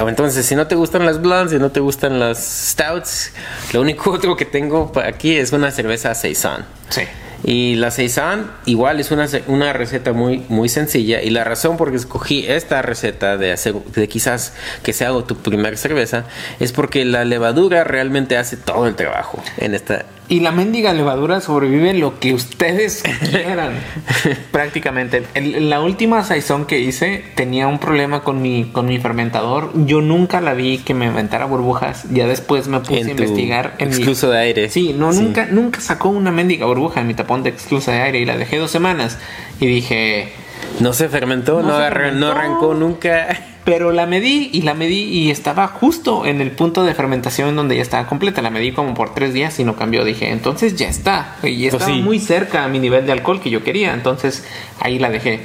entonces 0.07 0.45
si 0.45 0.55
no 0.55 0.67
te 0.67 0.75
gustan 0.75 1.05
las 1.05 1.21
blondes, 1.21 1.51
si 1.51 1.59
no 1.59 1.71
te 1.71 1.79
gustan 1.79 2.19
las 2.19 2.39
stouts, 2.69 3.33
lo 3.73 3.81
único 3.81 4.11
otro 4.11 4.35
que 4.35 4.45
tengo 4.45 4.91
aquí 5.03 5.35
es 5.35 5.51
una 5.51 5.71
cerveza 5.71 6.13
Saison. 6.13 6.65
Sí. 6.89 7.01
Y 7.45 7.75
la 7.75 7.91
Saison 7.91 8.49
igual 8.65 9.01
es 9.01 9.11
una, 9.11 9.27
una 9.47 9.73
receta 9.73 10.13
muy, 10.13 10.45
muy 10.47 10.69
sencilla 10.69 11.21
y 11.21 11.29
la 11.29 11.43
razón 11.43 11.75
por 11.75 11.91
que 11.91 11.97
escogí 11.97 12.45
esta 12.47 12.81
receta 12.81 13.35
de, 13.35 13.51
hacer, 13.51 13.73
de 13.73 14.07
quizás 14.07 14.53
que 14.81 14.93
sea 14.93 15.11
tu 15.23 15.35
primer 15.35 15.77
cerveza 15.77 16.23
es 16.61 16.71
porque 16.71 17.03
la 17.03 17.25
levadura 17.25 17.83
realmente 17.83 18.37
hace 18.37 18.55
todo 18.55 18.87
el 18.87 18.95
trabajo 18.95 19.43
en 19.57 19.75
esta, 19.75 20.05
y 20.29 20.39
la 20.39 20.51
mendiga 20.51 20.93
levadura 20.93 21.41
sobrevive 21.41 21.93
lo 21.93 22.19
que 22.19 22.33
ustedes 22.33 23.03
quieran. 23.31 23.73
prácticamente. 24.51 25.23
En 25.33 25.69
la 25.69 25.81
última 25.81 26.23
saison 26.23 26.65
que 26.65 26.79
hice 26.79 27.23
tenía 27.35 27.67
un 27.67 27.79
problema 27.79 28.23
con 28.23 28.41
mi, 28.41 28.65
con 28.71 28.85
mi 28.85 28.99
fermentador. 28.99 29.71
Yo 29.85 30.01
nunca 30.01 30.41
la 30.41 30.53
vi 30.53 30.79
que 30.79 30.93
me 30.93 31.05
inventara 31.07 31.45
burbujas. 31.45 32.05
Ya 32.11 32.27
después 32.27 32.67
me 32.67 32.79
puse 32.79 33.03
a 33.03 33.11
investigar. 33.11 33.75
En 33.79 33.89
excluso 33.89 34.29
de 34.29 34.39
aire. 34.39 34.69
Sí, 34.69 34.95
no, 34.97 35.11
Nunca, 35.11 35.47
nunca 35.49 35.81
sacó 35.81 36.09
una 36.09 36.31
mendiga 36.31 36.65
burbuja 36.65 37.01
en 37.01 37.07
mi 37.07 37.13
tapón 37.13 37.43
de 37.43 37.49
excluso 37.49 37.91
de 37.91 38.01
aire. 38.01 38.19
Y 38.19 38.25
la 38.25 38.37
dejé 38.37 38.57
dos 38.57 38.71
semanas. 38.71 39.19
Y 39.59 39.67
dije... 39.67 40.33
No 40.79 40.93
se 40.93 41.07
fermentó, 41.07 41.61
no, 41.61 41.77
no 42.13 42.27
arrancó 42.27 42.73
nunca. 42.73 43.37
Pero 43.63 43.91
la 43.91 44.05
medí 44.05 44.49
y 44.51 44.63
la 44.63 44.73
medí 44.73 45.03
y 45.03 45.31
estaba 45.31 45.67
justo 45.67 46.25
en 46.25 46.41
el 46.41 46.51
punto 46.51 46.83
de 46.83 46.93
fermentación 46.93 47.55
donde 47.55 47.77
ya 47.77 47.81
estaba 47.81 48.07
completa. 48.07 48.41
La 48.41 48.49
medí 48.49 48.73
como 48.73 48.93
por 48.93 49.13
tres 49.13 49.33
días 49.33 49.57
y 49.59 49.63
no 49.63 49.75
cambió. 49.75 50.03
Dije, 50.03 50.31
entonces 50.31 50.75
ya 50.75 50.89
está. 50.89 51.37
Y 51.43 51.69
pues 51.69 51.81
estaba 51.81 51.95
muy 51.97 52.19
cerca 52.19 52.65
a 52.65 52.67
mi 52.67 52.79
nivel 52.79 53.05
de 53.05 53.13
alcohol 53.13 53.39
que 53.39 53.49
yo 53.49 53.63
quería. 53.63 53.93
Entonces 53.93 54.45
ahí 54.79 54.99
la 54.99 55.09
dejé. 55.09 55.41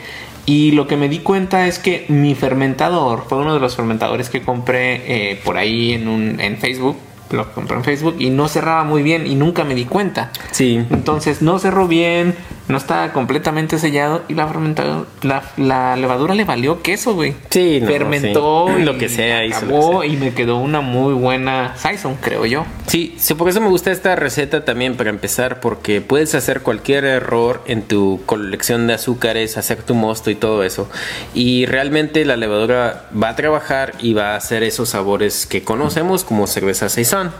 Y 0.46 0.72
lo 0.72 0.86
que 0.86 0.96
me 0.96 1.08
di 1.08 1.18
cuenta 1.18 1.66
es 1.66 1.78
que 1.78 2.06
mi 2.08 2.34
fermentador 2.34 3.26
fue 3.28 3.38
uno 3.38 3.54
de 3.54 3.60
los 3.60 3.76
fermentadores 3.76 4.30
que 4.30 4.40
compré 4.42 5.32
eh, 5.32 5.40
por 5.44 5.58
ahí 5.58 5.92
en, 5.92 6.08
un, 6.08 6.40
en 6.40 6.56
Facebook 6.56 6.96
lo 7.30 7.52
compré 7.52 7.76
en 7.76 7.84
Facebook 7.84 8.16
y 8.18 8.30
no 8.30 8.48
cerraba 8.48 8.84
muy 8.84 9.02
bien 9.02 9.26
y 9.26 9.34
nunca 9.34 9.64
me 9.64 9.74
di 9.74 9.84
cuenta. 9.84 10.30
Sí. 10.50 10.82
Entonces 10.90 11.42
no 11.42 11.58
cerró 11.58 11.86
bien, 11.86 12.34
no 12.68 12.76
estaba 12.76 13.12
completamente 13.12 13.78
sellado 13.78 14.22
y 14.28 14.34
la 14.34 14.46
fermentado, 14.46 15.06
la, 15.22 15.42
la 15.56 15.96
levadura 15.96 16.34
le 16.34 16.44
valió 16.44 16.82
queso, 16.82 17.14
güey. 17.14 17.34
Sí, 17.50 17.82
fermentó 17.84 18.78
y 18.78 18.82
lo 18.82 18.98
que 18.98 19.08
sea 19.08 19.40
acabó 19.40 20.04
y 20.04 20.16
me 20.16 20.34
quedó 20.34 20.58
una 20.58 20.80
muy 20.80 21.14
buena 21.14 21.74
Saison, 21.76 22.16
creo 22.20 22.46
yo. 22.46 22.66
Sí, 22.86 23.14
sí, 23.18 23.34
por 23.34 23.48
eso 23.48 23.60
me 23.60 23.68
gusta 23.68 23.90
esta 23.90 24.16
receta 24.16 24.64
también 24.64 24.96
para 24.96 25.10
empezar 25.10 25.60
porque 25.60 26.00
puedes 26.00 26.34
hacer 26.34 26.60
cualquier 26.62 27.04
error 27.04 27.62
en 27.66 27.82
tu 27.82 28.20
colección 28.26 28.86
de 28.86 28.94
azúcares, 28.94 29.56
hacer 29.56 29.82
tu 29.82 29.94
mosto 29.94 30.30
y 30.30 30.34
todo 30.34 30.62
eso 30.62 30.88
y 31.34 31.66
realmente 31.66 32.24
la 32.24 32.36
levadura 32.36 33.06
va 33.20 33.30
a 33.30 33.36
trabajar 33.36 33.94
y 34.00 34.12
va 34.12 34.34
a 34.34 34.36
hacer 34.36 34.62
esos 34.62 34.90
sabores 34.90 35.46
que 35.46 35.62
conocemos 35.64 36.24
como 36.24 36.46
cerveza 36.46 36.88
Saison. 36.88 37.30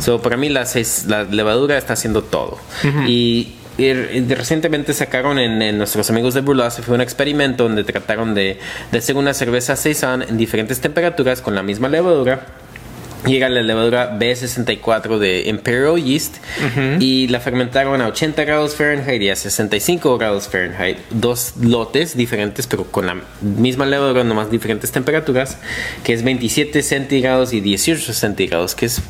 So, 0.00 0.20
para 0.20 0.36
mí 0.36 0.48
la, 0.48 0.66
la 1.06 1.24
levadura 1.24 1.78
está 1.78 1.94
haciendo 1.94 2.22
todo. 2.22 2.58
Y 3.06 3.54
recientemente 3.78 4.92
sacaron 4.92 5.38
en, 5.38 5.78
nuestros 5.78 6.10
amigos 6.10 6.34
de 6.34 6.40
Burlesque 6.40 6.82
fue 6.82 6.94
un 6.94 7.00
experimento 7.00 7.64
donde 7.64 7.84
trataron 7.84 8.34
de, 8.34 8.58
de 8.90 8.98
hacer 8.98 9.16
una 9.16 9.34
cerveza 9.34 9.76
saison 9.76 10.22
en 10.22 10.36
diferentes 10.36 10.80
temperaturas 10.80 11.40
con 11.40 11.54
la 11.54 11.62
misma 11.62 11.88
levadura 11.88 12.46
llega 13.26 13.48
la 13.48 13.62
levadura 13.62 14.18
B64 14.18 15.18
de 15.18 15.48
Imperial 15.48 16.02
Yeast 16.02 16.36
y 16.98 17.28
la 17.28 17.40
fermentaron 17.40 18.00
a 18.00 18.08
80 18.08 18.44
grados 18.44 18.74
Fahrenheit 18.74 19.22
y 19.22 19.30
a 19.30 19.36
65 19.36 20.18
grados 20.18 20.48
Fahrenheit. 20.48 20.98
Dos 21.10 21.54
lotes 21.60 22.16
diferentes, 22.16 22.66
pero 22.66 22.84
con 22.84 23.06
la 23.06 23.16
misma 23.40 23.86
levadura, 23.86 24.24
nomás 24.24 24.50
diferentes 24.50 24.90
temperaturas, 24.92 25.58
que 26.04 26.12
es 26.12 26.22
27 26.22 26.82
centígrados 26.82 27.52
y 27.52 27.60
18 27.60 28.12
centígrados, 28.12 28.74
que 28.74 28.86
es 28.86 29.00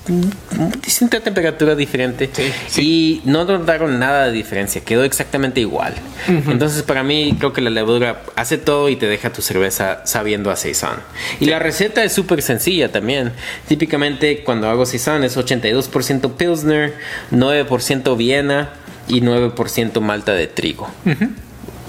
distinta 0.84 1.20
temperatura 1.20 1.74
diferente. 1.74 2.30
Y 2.76 3.22
no 3.24 3.44
notaron 3.44 3.98
nada 3.98 4.26
de 4.26 4.32
diferencia, 4.32 4.82
quedó 4.82 5.04
exactamente 5.04 5.60
igual. 5.60 5.94
Entonces, 6.28 6.82
para 6.82 7.02
mí, 7.02 7.34
creo 7.38 7.52
que 7.52 7.60
la 7.60 7.70
levadura 7.70 8.22
hace 8.36 8.58
todo 8.58 8.88
y 8.88 8.96
te 8.96 9.06
deja 9.06 9.32
tu 9.32 9.42
cerveza 9.42 10.02
sabiendo 10.04 10.50
a 10.50 10.56
saison. 10.56 10.96
Y 11.40 11.46
la 11.46 11.58
receta 11.58 12.04
es 12.04 12.12
súper 12.12 12.42
sencilla 12.42 12.90
también. 12.90 13.32
Típicamente 13.68 14.01
cuando 14.44 14.68
hago 14.68 14.86
Saison 14.86 15.24
es 15.24 15.36
82% 15.36 16.32
Pilsner, 16.32 16.94
9% 17.30 18.16
Viena 18.16 18.70
y 19.08 19.20
9% 19.20 20.00
malta 20.00 20.32
de 20.32 20.46
trigo. 20.46 20.88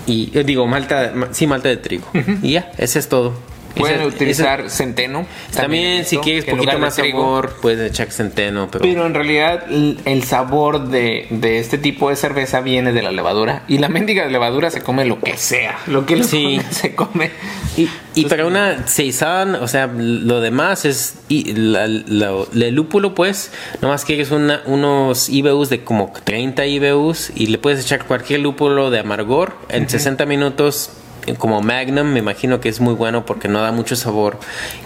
Y 0.05 0.37
eh, 0.37 0.43
digo, 0.43 0.67
malta, 0.67 1.13
sí, 1.31 1.47
malta 1.47 1.69
de 1.69 1.77
trigo. 1.77 2.07
Y 2.41 2.51
ya, 2.53 2.71
ese 2.77 2.99
es 2.99 3.09
todo. 3.09 3.33
Pueden 3.75 4.03
utilizar 4.03 4.69
centeno. 4.69 5.25
También, 5.55 6.05
si 6.05 6.17
quieres 6.17 6.45
un 6.45 6.57
poquito 6.57 6.79
más 6.79 6.95
sabor, 6.95 7.57
puedes 7.61 7.91
echar 7.91 8.11
centeno. 8.11 8.69
Pero... 8.71 8.83
pero 8.83 9.05
en 9.05 9.13
realidad 9.13 9.65
el 9.69 10.23
sabor 10.23 10.89
de, 10.89 11.27
de, 11.29 11.59
este 11.59 11.77
tipo 11.77 12.09
de 12.09 12.15
cerveza 12.15 12.61
viene 12.61 12.93
de 12.93 13.01
la 13.01 13.11
levadura. 13.11 13.63
Y 13.67 13.79
la 13.79 13.89
mendiga 13.89 14.25
de 14.25 14.31
levadura 14.31 14.69
se 14.69 14.81
come 14.81 15.05
lo 15.05 15.19
que 15.19 15.37
sea. 15.37 15.79
Lo 15.87 16.05
que 16.05 16.23
sí. 16.23 16.59
se 16.69 16.95
come. 16.95 17.31
Y, 17.77 17.89
y 18.15 18.25
para 18.25 18.45
una 18.45 18.87
Saison, 18.87 19.55
o 19.55 19.67
sea, 19.67 19.87
lo 19.87 20.41
demás 20.41 20.85
es... 20.85 21.15
Y 21.29 21.51
el 21.51 22.75
lúpulo, 22.75 23.15
pues, 23.15 23.51
nomás 23.81 24.05
quieres 24.05 24.31
una, 24.31 24.61
unos 24.65 25.29
IBUs 25.29 25.69
de 25.69 25.83
como 25.83 26.13
30 26.23 26.65
IBUs 26.65 27.31
y 27.35 27.47
le 27.47 27.57
puedes 27.57 27.83
echar 27.83 28.05
cualquier 28.05 28.41
lúpulo 28.41 28.91
de 28.91 28.99
amargor. 28.99 29.55
En 29.69 29.89
60 29.89 30.25
minutos 30.25 30.91
como 31.37 31.61
Magnum, 31.61 32.07
me 32.07 32.19
imagino 32.19 32.59
que 32.59 32.69
es 32.69 32.79
muy 32.79 32.93
bueno 32.93 33.25
porque 33.25 33.47
no 33.47 33.61
da 33.61 33.71
mucho 33.71 33.95
sabor. 33.95 34.39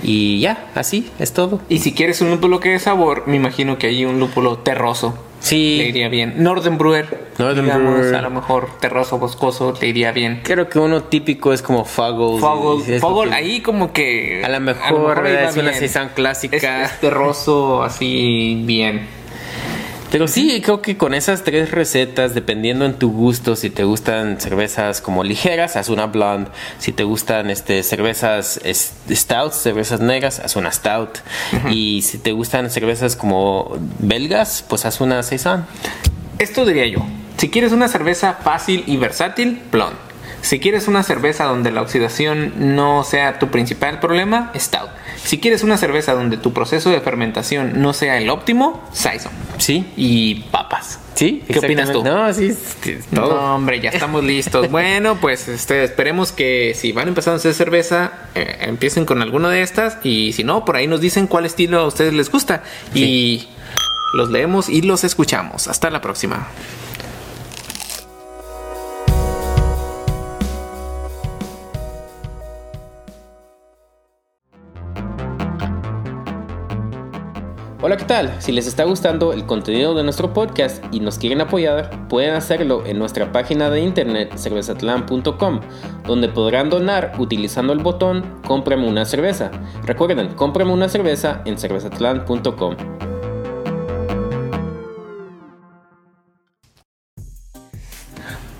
Y 0.03 0.39
ya, 0.39 0.67
así 0.75 1.09
es 1.19 1.33
todo. 1.33 1.59
Y 1.69 1.79
si 1.79 1.93
quieres 1.93 2.21
un 2.21 2.29
lúpulo 2.29 2.59
que 2.59 2.69
dé 2.69 2.79
sabor, 2.79 3.23
me 3.27 3.35
imagino 3.35 3.77
que 3.77 3.87
hay 3.87 4.05
un 4.05 4.19
lúpulo 4.19 4.59
terroso. 4.59 5.17
Sí. 5.39 5.77
Le 5.77 5.89
iría 5.89 6.09
bien. 6.09 6.35
Northern 6.37 6.77
Brewer. 6.77 7.27
Northern 7.37 7.67
Brewer. 7.67 8.15
A 8.15 8.21
lo 8.21 8.29
mejor 8.29 8.69
terroso, 8.79 9.19
boscoso, 9.19 9.73
le 9.79 9.87
iría 9.87 10.11
bien. 10.11 10.41
Creo 10.43 10.67
que 10.67 10.79
uno 10.79 11.03
típico 11.03 11.53
es 11.53 11.61
como 11.61 11.85
Fuggle. 11.85 12.39
Fuggle, 12.99 13.33
ahí 13.33 13.61
como 13.61 13.93
que. 13.93 14.41
A 14.43 14.49
lo 14.49 14.59
mejor, 14.59 15.25
es 15.27 15.55
una 15.55 15.73
saison 15.73 16.09
clásica. 16.13 16.83
Es, 16.83 16.99
terroso, 16.99 17.83
así 17.83 18.61
bien. 18.65 19.07
Pero 20.11 20.27
sí, 20.29 20.61
creo 20.61 20.81
que 20.81 20.95
con 20.95 21.13
esas 21.13 21.43
tres 21.43 21.71
recetas, 21.71 22.33
dependiendo 22.33 22.85
en 22.85 22.93
tu 22.93 23.11
gusto, 23.11 23.57
si 23.57 23.69
te 23.69 23.83
gustan 23.83 24.39
cervezas 24.39 25.01
como 25.01 25.23
ligeras, 25.23 25.75
haz 25.75 25.89
una 25.89 26.05
blonde. 26.05 26.49
Si 26.79 26.93
te 26.93 27.03
gustan 27.03 27.49
este, 27.49 27.83
cervezas 27.83 28.59
stouts, 29.09 29.57
cervezas 29.57 29.99
negras, 29.99 30.39
haz 30.39 30.55
una 30.55 30.71
stout. 30.71 31.19
Y 31.69 32.03
si 32.03 32.19
te 32.19 32.31
gustan 32.31 32.69
cervezas 32.69 33.17
como 33.17 33.77
belgas, 33.99 34.63
pues 34.67 34.85
haz 34.85 35.01
una 35.01 35.23
saison. 35.23 35.65
Esto 36.39 36.65
diría 36.65 36.87
yo. 36.87 37.05
Si 37.37 37.49
quieres 37.49 37.73
una 37.73 37.89
cerveza 37.89 38.33
fácil 38.33 38.83
y 38.87 38.95
versátil, 38.95 39.61
blonde. 39.71 39.97
Si 40.41 40.59
quieres 40.59 40.87
una 40.87 41.03
cerveza 41.03 41.43
donde 41.43 41.71
la 41.71 41.81
oxidación 41.81 42.75
no 42.75 43.03
sea 43.03 43.39
tu 43.39 43.49
principal 43.49 43.99
problema, 43.99 44.51
stout. 44.55 44.89
Si 45.23 45.39
quieres 45.39 45.63
una 45.63 45.75
cerveza 45.75 46.13
donde 46.13 46.37
tu 46.37 46.53
proceso 46.53 46.89
de 46.89 47.01
fermentación 47.01 47.81
no 47.81 47.91
sea 47.91 48.17
el 48.17 48.29
óptimo, 48.29 48.81
saison. 48.93 49.33
Sí. 49.57 49.85
Y 49.95 50.35
papas. 50.51 50.99
Sí, 51.15 51.43
¿Qué 51.47 51.57
opinas 51.57 51.91
tú? 51.91 52.03
No, 52.03 52.31
sí, 52.31 52.55
todo. 53.13 53.35
No, 53.35 53.55
hombre, 53.55 53.79
ya 53.81 53.89
estamos 53.89 54.23
listos. 54.23 54.69
bueno, 54.69 55.19
pues 55.19 55.47
este, 55.47 55.83
esperemos 55.83 56.31
que 56.31 56.73
si 56.75 56.91
van 56.91 57.07
empezando 57.07 57.35
a 57.35 57.39
hacer 57.39 57.55
cerveza, 57.55 58.11
eh, 58.35 58.57
empiecen 58.61 59.05
con 59.05 59.21
alguna 59.23 59.49
de 59.49 59.63
estas. 59.63 59.97
Y 60.03 60.33
si 60.33 60.43
no, 60.43 60.63
por 60.63 60.75
ahí 60.75 60.85
nos 60.85 61.01
dicen 61.01 61.25
cuál 61.25 61.45
estilo 61.45 61.79
a 61.79 61.87
ustedes 61.87 62.13
les 62.13 62.29
gusta. 62.29 62.61
Y 62.93 63.47
los 64.13 64.29
leemos 64.29 64.69
y 64.69 64.83
los 64.83 65.03
escuchamos. 65.03 65.67
Hasta 65.67 65.89
la 65.89 66.01
próxima. 66.01 66.47
Hola, 77.87 77.95
¿qué 77.95 78.03
tal? 78.03 78.35
Si 78.39 78.51
les 78.51 78.67
está 78.67 78.83
gustando 78.83 79.31
el 79.31 79.45
contenido 79.45 79.95
de 79.95 80.03
nuestro 80.03 80.33
podcast 80.33 80.83
y 80.91 80.99
nos 80.99 81.17
quieren 81.17 81.39
apoyar, 81.39 82.09
pueden 82.09 82.33
hacerlo 82.33 82.85
en 82.85 82.99
nuestra 82.99 83.31
página 83.31 83.69
de 83.69 83.79
internet 83.79 84.35
cervezatlan.com, 84.35 85.61
donde 86.05 86.27
podrán 86.27 86.69
donar 86.69 87.13
utilizando 87.17 87.71
el 87.71 87.79
botón 87.79 88.41
Cómprame 88.45 88.85
una 88.85 89.05
cerveza. 89.05 89.51
Recuerden, 89.85 90.33
cómprame 90.33 90.73
una 90.73 90.89
cerveza 90.89 91.41
en 91.45 91.57
cervezatlan.com. 91.57 92.75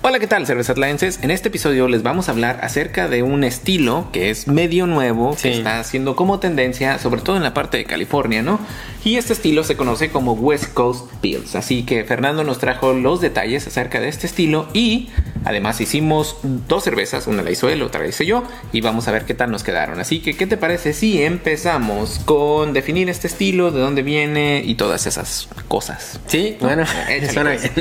Hola, 0.09 0.19
¿qué 0.19 0.27
tal, 0.27 0.47
cervezatlaenses? 0.47 1.21
En 1.21 1.31
este 1.31 1.49
episodio 1.49 1.89
les 1.89 2.01
vamos 2.01 2.29
a 2.29 2.31
hablar 2.31 2.61
acerca 2.63 3.09
de 3.09 3.23
un 3.23 3.43
estilo 3.43 4.07
que 4.13 4.29
es 4.29 4.47
medio 4.47 4.87
nuevo, 4.87 5.35
que 5.35 5.51
está 5.51 5.81
haciendo 5.81 6.15
como 6.15 6.39
tendencia, 6.39 6.97
sobre 6.97 7.19
todo 7.19 7.35
en 7.35 7.43
la 7.43 7.53
parte 7.53 7.75
de 7.75 7.83
California, 7.83 8.41
¿no? 8.41 8.57
Y 9.03 9.17
este 9.17 9.33
estilo 9.33 9.65
se 9.65 9.75
conoce 9.75 10.09
como 10.09 10.31
West 10.31 10.73
Coast 10.73 11.11
Pills. 11.19 11.55
Así 11.55 11.83
que 11.83 12.05
Fernando 12.05 12.45
nos 12.45 12.57
trajo 12.57 12.93
los 12.93 13.19
detalles 13.19 13.67
acerca 13.67 13.99
de 13.99 14.07
este 14.07 14.27
estilo 14.27 14.69
y 14.73 15.09
además 15.43 15.79
hicimos 15.81 16.37
dos 16.43 16.85
cervezas, 16.85 17.27
una 17.27 17.41
la 17.41 17.51
hizo 17.51 17.69
él, 17.69 17.81
otra 17.81 18.01
la 18.01 18.07
hice 18.07 18.25
yo, 18.25 18.43
y 18.71 18.81
vamos 18.81 19.07
a 19.07 19.11
ver 19.11 19.25
qué 19.25 19.33
tal 19.33 19.51
nos 19.51 19.63
quedaron. 19.63 19.99
Así 19.99 20.19
que, 20.19 20.35
¿qué 20.35 20.47
te 20.47 20.57
parece 20.57 20.93
si 20.93 21.21
empezamos 21.21 22.19
con 22.25 22.73
definir 22.73 23.09
este 23.09 23.27
estilo, 23.27 23.71
de 23.71 23.79
dónde 23.81 24.03
viene 24.03 24.61
y 24.65 24.75
todas 24.75 25.05
esas 25.05 25.49
cosas? 25.67 26.19
Sí, 26.27 26.57
bueno, 26.61 26.83
pues. 27.33 27.71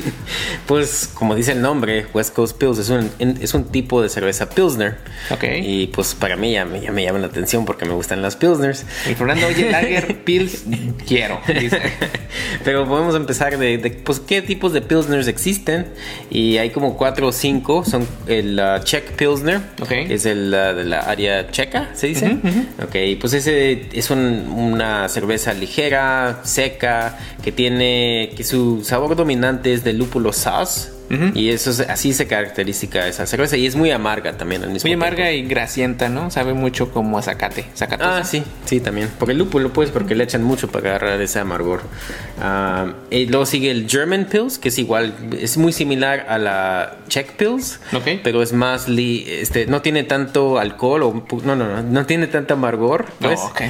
pues 0.67 1.11
como 1.13 1.35
dice 1.35 1.53
el 1.53 1.63
nombre, 1.63 2.07
West 2.17 2.35
Coast 2.35 2.57
Pills 2.59 2.79
es 2.79 2.89
un, 2.89 3.11
es 3.19 3.53
un 3.55 3.65
tipo 3.65 4.01
de 4.03 4.09
cerveza 4.09 4.49
Pilsner. 4.49 4.97
Ok. 5.31 5.45
Y 5.63 5.89
pues 5.89 6.15
para 6.15 6.37
mí 6.37 6.53
ya 6.53 6.65
me, 6.65 6.81
ya 6.81 6.91
me 6.93 7.05
llama 7.05 7.19
la 7.19 7.27
atención 7.27 7.65
porque 7.67 7.85
me 7.85 7.93
gustan 7.93 8.23
las 8.23 8.37
Pilsners. 8.37 8.85
Y 9.11 9.15
Fernando, 9.15 9.47
oye, 9.47 9.71
Lager 9.71 10.17
Pils, 10.25 10.65
quiero. 11.07 11.39
Dice. 11.47 11.81
Pero 12.65 12.87
podemos 12.87 13.15
empezar 13.15 13.57
de, 13.59 13.79
de, 13.79 13.91
pues, 13.91 14.19
qué 14.21 14.41
tipos 14.43 14.73
de 14.73 14.81
Pilsners 14.81 15.29
existen. 15.29 15.87
Y 16.31 16.57
hay 16.57 16.71
como 16.71 16.97
cuatro 16.97 17.29
o 17.29 17.33
cinco. 17.33 17.85
Son 17.85 18.07
el 18.27 18.59
uh, 18.59 18.83
Czech 18.83 19.13
Pilsner. 19.13 19.61
Ok. 19.81 19.91
Es 19.93 20.27
el 20.27 20.49
uh, 20.49 20.75
de 20.77 20.85
la 20.85 21.01
área 21.01 21.51
checa, 21.51 21.91
¿se 21.95 22.07
dice? 22.09 22.27
Ujú, 22.27 22.49
ujú. 22.49 22.61
Ok, 22.85 22.97
pues 23.21 23.33
ese 23.35 23.89
es 23.93 24.11
un- 24.11 24.49
una 24.49 25.09
cerveza 25.09 25.53
ligera, 25.55 26.41
seca, 26.45 27.19
que 27.43 27.53
tiene, 27.53 28.33
que 28.37 28.45
su 28.45 28.83
sabor 28.85 29.15
dominante 29.17 29.73
es 29.73 29.85
de 29.85 29.93
lúpulo 29.93 30.33
Y 31.35 31.51
eso 31.51 31.71
es- 31.71 31.81
así 31.81 32.13
se 32.13 32.27
caracteriza 32.27 33.07
esa 33.07 33.27
cerveza. 33.27 33.57
Y 33.57 33.67
es 33.67 33.77
muy 33.77 33.91
amarga 33.91 34.37
también 34.37 34.63
al 34.63 34.71
mismo 34.71 34.85
Muy 34.87 34.91
tiempo. 34.91 35.05
amarga 35.07 35.31
y 35.33 35.43
grasienta, 35.47 36.09
¿no? 36.09 36.31
Sabe 36.31 36.53
mucho 36.55 36.91
como 36.91 37.19
a 37.19 37.23
zacate. 37.23 37.65
Zacatosa. 37.77 38.19
Ah, 38.19 38.25
sí, 38.25 38.43
sí, 38.65 38.81
también. 38.81 39.09
Porque 39.19 39.33
el 39.33 39.39
lúpulo, 39.39 39.73
pues, 39.73 39.91
porque 39.91 40.15
le 40.15 40.25
echan 40.25 40.43
mucho 40.43 40.69
para 40.69 40.89
agarrar 40.91 41.21
ese 41.21 41.39
amargor. 41.39 41.83
Ah, 42.41 42.93
y 43.11 43.27
luego 43.27 43.47
sigue 43.47 43.71
el 43.71 43.89
German 43.89 44.27
Pills, 44.27 44.59
que 44.59 44.69
es 44.69 44.79
igual, 44.79 45.15
es 45.39 45.57
muy 45.57 45.73
similar 45.73 46.27
a 46.29 46.39
la 46.39 46.97
Czech 47.09 47.33
Pills. 47.37 47.81
Ok. 47.95 48.21
Pero 48.23 48.43
es 48.43 48.53
más, 48.53 48.89
li- 48.89 49.25
este, 49.29 49.67
no 49.67 49.83
tiene 49.83 50.03
tanto 50.05 50.59
alcohol, 50.59 51.03
o, 51.03 51.25
no, 51.45 51.57
no, 51.57 51.67
no, 51.69 51.83
no 51.83 52.07
tiene 52.07 52.27
tanto 52.27 52.55
amargor. 52.55 53.07
Pues. 53.21 53.39
ok. 53.41 53.61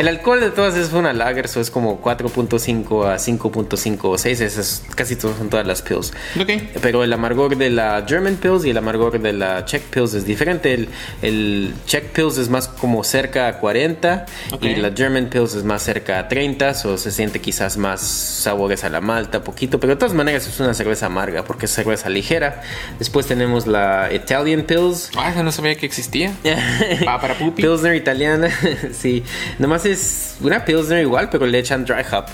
el 0.00 0.08
alcohol 0.08 0.40
de 0.40 0.50
todas 0.50 0.74
es 0.76 0.92
una 0.92 1.12
lager, 1.12 1.48
so 1.48 1.60
es 1.60 1.70
como 1.70 2.00
4.5 2.02 3.06
a 3.06 3.18
5.5 3.18 3.98
o 4.04 4.18
6, 4.18 4.40
esas 4.40 4.82
casi 4.94 5.16
todas 5.16 5.38
son 5.38 5.48
todas 5.50 5.66
las 5.66 5.82
pills. 5.82 6.12
Ok. 6.40 6.50
Pero 6.80 7.04
el 7.04 7.12
amargor 7.12 7.56
de 7.56 7.70
la 7.70 8.04
German 8.06 8.36
Pills 8.36 8.64
y 8.64 8.70
el 8.70 8.78
amargor 8.78 9.20
de 9.20 9.32
la 9.32 9.64
Czech 9.64 9.82
Pills 9.84 10.14
es 10.14 10.24
diferente. 10.24 10.74
El, 10.74 10.88
el 11.22 11.74
Czech 11.86 12.10
Pills 12.12 12.38
es 12.38 12.48
más 12.48 12.68
como 12.68 13.04
cerca 13.04 13.48
a 13.48 13.58
40 13.58 14.26
Ok. 14.52 14.64
y 14.64 14.76
la 14.76 14.92
German 14.94 15.26
Pills 15.26 15.54
es 15.54 15.64
más 15.64 15.82
cerca 15.82 16.18
a 16.18 16.28
30, 16.28 16.70
o 16.84 16.96
se 16.96 17.10
siente 17.10 17.40
quizás 17.40 17.76
más 17.76 18.00
sabores 18.00 18.84
a 18.84 18.88
la 18.88 19.00
malta, 19.00 19.42
poquito. 19.44 19.78
Pero 19.80 19.94
de 19.94 19.98
todas 19.98 20.14
maneras 20.14 20.46
es 20.46 20.58
una 20.60 20.74
cerveza 20.74 21.06
amarga 21.06 21.44
porque 21.44 21.66
es 21.66 21.72
cerveza 21.72 22.08
ligera. 22.08 22.62
Después 22.98 23.26
tenemos 23.26 23.66
la 23.66 24.10
Italian 24.12 24.62
Pills. 24.62 25.10
Ah, 25.16 25.42
no 25.42 25.52
sabía 25.52 25.74
que 25.74 25.86
existía. 25.86 26.32
Va 27.06 27.20
para 27.20 27.34
pupi. 27.38 27.62
Pilsner 27.62 27.94
italiana, 27.94 28.48
sí. 28.92 29.22
Nomás 29.58 29.84
es 29.86 30.36
una 30.40 30.64
Pilsner 30.64 31.02
igual, 31.02 31.28
pero 31.30 31.46
le 31.46 31.58
echan 31.58 31.84
dry 31.84 32.02
hop. 32.12 32.26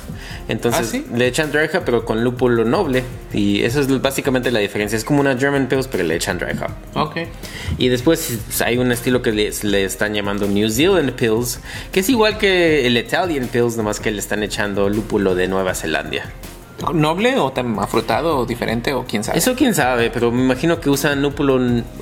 Entonces, 0.48 0.87
¿Ah, 0.88 0.90
sí? 0.90 1.07
le 1.14 1.27
echan 1.27 1.51
dry 1.53 1.66
hop, 1.74 1.83
pero 1.85 2.05
con 2.05 2.24
lúpulo 2.24 2.64
noble. 2.64 3.05
Y 3.33 3.62
eso 3.62 3.78
es 3.81 4.01
básicamente 4.01 4.51
la 4.51 4.59
diferencia. 4.59 4.97
Es 4.97 5.05
como 5.05 5.21
una 5.21 5.37
German 5.37 5.69
Pils, 5.69 5.88
pero 5.88 6.05
le 6.05 6.17
echan 6.17 6.38
dry 6.38 6.53
hop. 6.53 7.01
Ok. 7.01 7.17
Y 7.79 7.88
después 7.88 8.38
hay 8.64 8.79
un 8.79 8.93
estilo 8.93 9.23
que 9.23 9.33
le, 9.33 9.51
le 9.62 9.85
están 9.85 10.14
llamando 10.14 10.47
New 10.47 10.69
Zealand 10.71 11.12
Pills, 11.12 11.61
que 11.93 12.01
es 12.01 12.09
igual 12.09 12.38
que 12.38 12.87
el 12.87 12.97
Italian 12.97 13.49
Pills, 13.49 13.77
nomás 13.77 14.01
que 14.01 14.11
le 14.11 14.19
están 14.19 14.43
echando 14.43 14.88
lúpulo 14.88 15.35
de 15.35 15.49
Nueva 15.49 15.75
Zelanda. 15.75 16.25
¿Noble 16.95 17.37
o 17.38 17.51
tan 17.51 17.77
afrutado 17.81 18.38
o 18.38 18.47
diferente 18.47 18.93
o 18.93 19.05
quién 19.05 19.25
sabe? 19.25 19.38
Eso 19.38 19.57
quién 19.57 19.75
sabe, 19.75 20.11
pero 20.11 20.31
me 20.31 20.43
imagino 20.43 20.81
que 20.81 20.88
usan 20.88 21.21
lúpulo, 21.23 21.59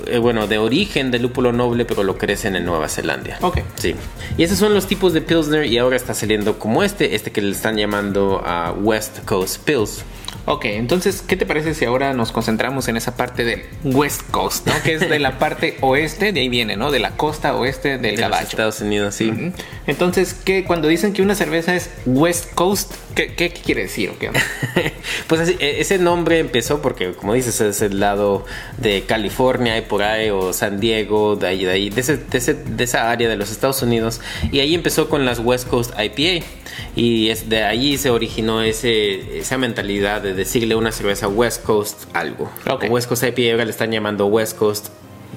eh, 0.07 0.19
bueno, 0.19 0.47
de 0.47 0.59
origen 0.59 1.11
de 1.11 1.19
lúpulo 1.19 1.51
noble, 1.51 1.87
pero 1.87 2.03
lo 2.03 2.19
crecen 2.19 2.57
en 2.57 2.67
Nueva 2.67 2.89
Zelanda. 2.89 3.39
Ok. 3.41 3.61
Sí. 3.77 3.95
Y 4.37 4.43
esos 4.43 4.59
son 4.59 4.75
los 4.75 4.87
tipos 4.87 5.15
de 5.15 5.23
Pilsner 5.23 5.65
y 5.65 5.79
ahora 5.79 5.97
está 5.97 6.13
saliendo 6.13 6.59
como 6.59 6.83
este, 6.83 7.15
este 7.15 7.33
que 7.33 7.41
le 7.41 7.53
están 7.53 7.77
llamando 7.77 8.43
a 8.45 8.73
West 8.73 9.25
Coast 9.25 9.63
Pills. 9.65 10.05
Ok, 10.49 10.65
entonces, 10.67 11.23
¿qué 11.27 11.37
te 11.37 11.45
parece 11.45 11.75
si 11.75 11.85
ahora 11.85 12.13
nos 12.13 12.31
concentramos 12.31 12.87
en 12.87 12.97
esa 12.97 13.17
parte 13.17 13.45
del 13.45 13.63
West 13.83 14.23
Coast, 14.31 14.67
¿no? 14.69 14.75
Que 14.85 14.95
es 14.95 15.01
de 15.01 15.19
la 15.19 15.41
parte 15.41 15.77
oeste, 15.81 16.33
de 16.33 16.39
ahí 16.41 16.49
viene, 16.49 16.77
¿no? 16.77 16.93
De 16.93 17.01
la 17.01 17.11
costa 17.17 17.57
oeste 17.57 17.99
del 17.99 18.03
De 18.03 18.11
los 18.13 18.21
gabacho. 18.21 18.49
Estados 18.51 18.81
Unidos, 18.81 19.17
sí. 19.17 19.29
Ujú. 19.31 19.53
Entonces, 19.89 20.35
¿qué, 20.35 20.63
cuando 20.65 20.87
dicen 20.87 21.13
que 21.13 21.23
una 21.23 21.35
cerveza 21.35 21.75
es 21.75 21.91
West 22.07 22.55
Coast, 22.55 22.93
¿qué, 23.17 23.35
qué 23.35 23.51
quiere 23.51 23.83
decir? 23.83 24.11
o 24.11 24.19
qué 24.21 24.31
pues 25.27 25.41
así, 25.41 25.57
e- 25.59 25.81
ese 25.81 25.99
nombre 25.99 26.39
empezó 26.39 26.81
porque, 26.81 27.13
como 27.15 27.35
dices, 27.35 27.61
es 27.61 27.83
el 27.83 27.99
lado 27.99 28.45
de 28.79 29.03
California 29.03 29.77
y 29.77 29.81
por 29.83 30.05
ahí, 30.05 30.31
o 30.31 30.53
San 30.53 30.79
Diego, 30.79 31.35
de 31.35 31.49
ahí, 31.49 31.65
de 31.65 31.73
ahí, 31.73 31.91
de, 31.91 32.01
ese- 32.01 32.19
de 32.19 32.39
ese- 32.39 32.55
de 32.55 32.85
esa 32.85 33.11
área 33.11 33.29
de 33.29 33.37
los 33.37 33.51
Estados 33.51 33.83
Unidos. 33.83 34.21
Y 34.53 34.61
ahí 34.61 34.77
empezó 34.77 35.09
con 35.09 35.25
las 35.25 35.41
West 35.41 35.67
Coast 35.67 35.93
IPA. 35.99 36.47
Y 36.95 37.31
es 37.31 37.49
de 37.49 37.63
ahí 37.65 37.97
se 37.97 38.11
originó 38.11 38.63
ese, 38.63 39.39
esa 39.39 39.57
mentalidad 39.57 40.21
de 40.21 40.36
decirle 40.37 40.77
una 40.77 40.93
cerveza 40.93 41.29
West 41.29 41.65
Coast 41.65 42.05
algo. 42.15 42.51
Ok. 42.71 42.87
West 42.89 43.09
Coast 43.09 43.25
IPA 43.25 43.53
ahora 43.53 43.65
le 43.65 43.71
están 43.71 43.91
llamando 43.91 44.27
West 44.27 44.57
Coast 44.57 44.89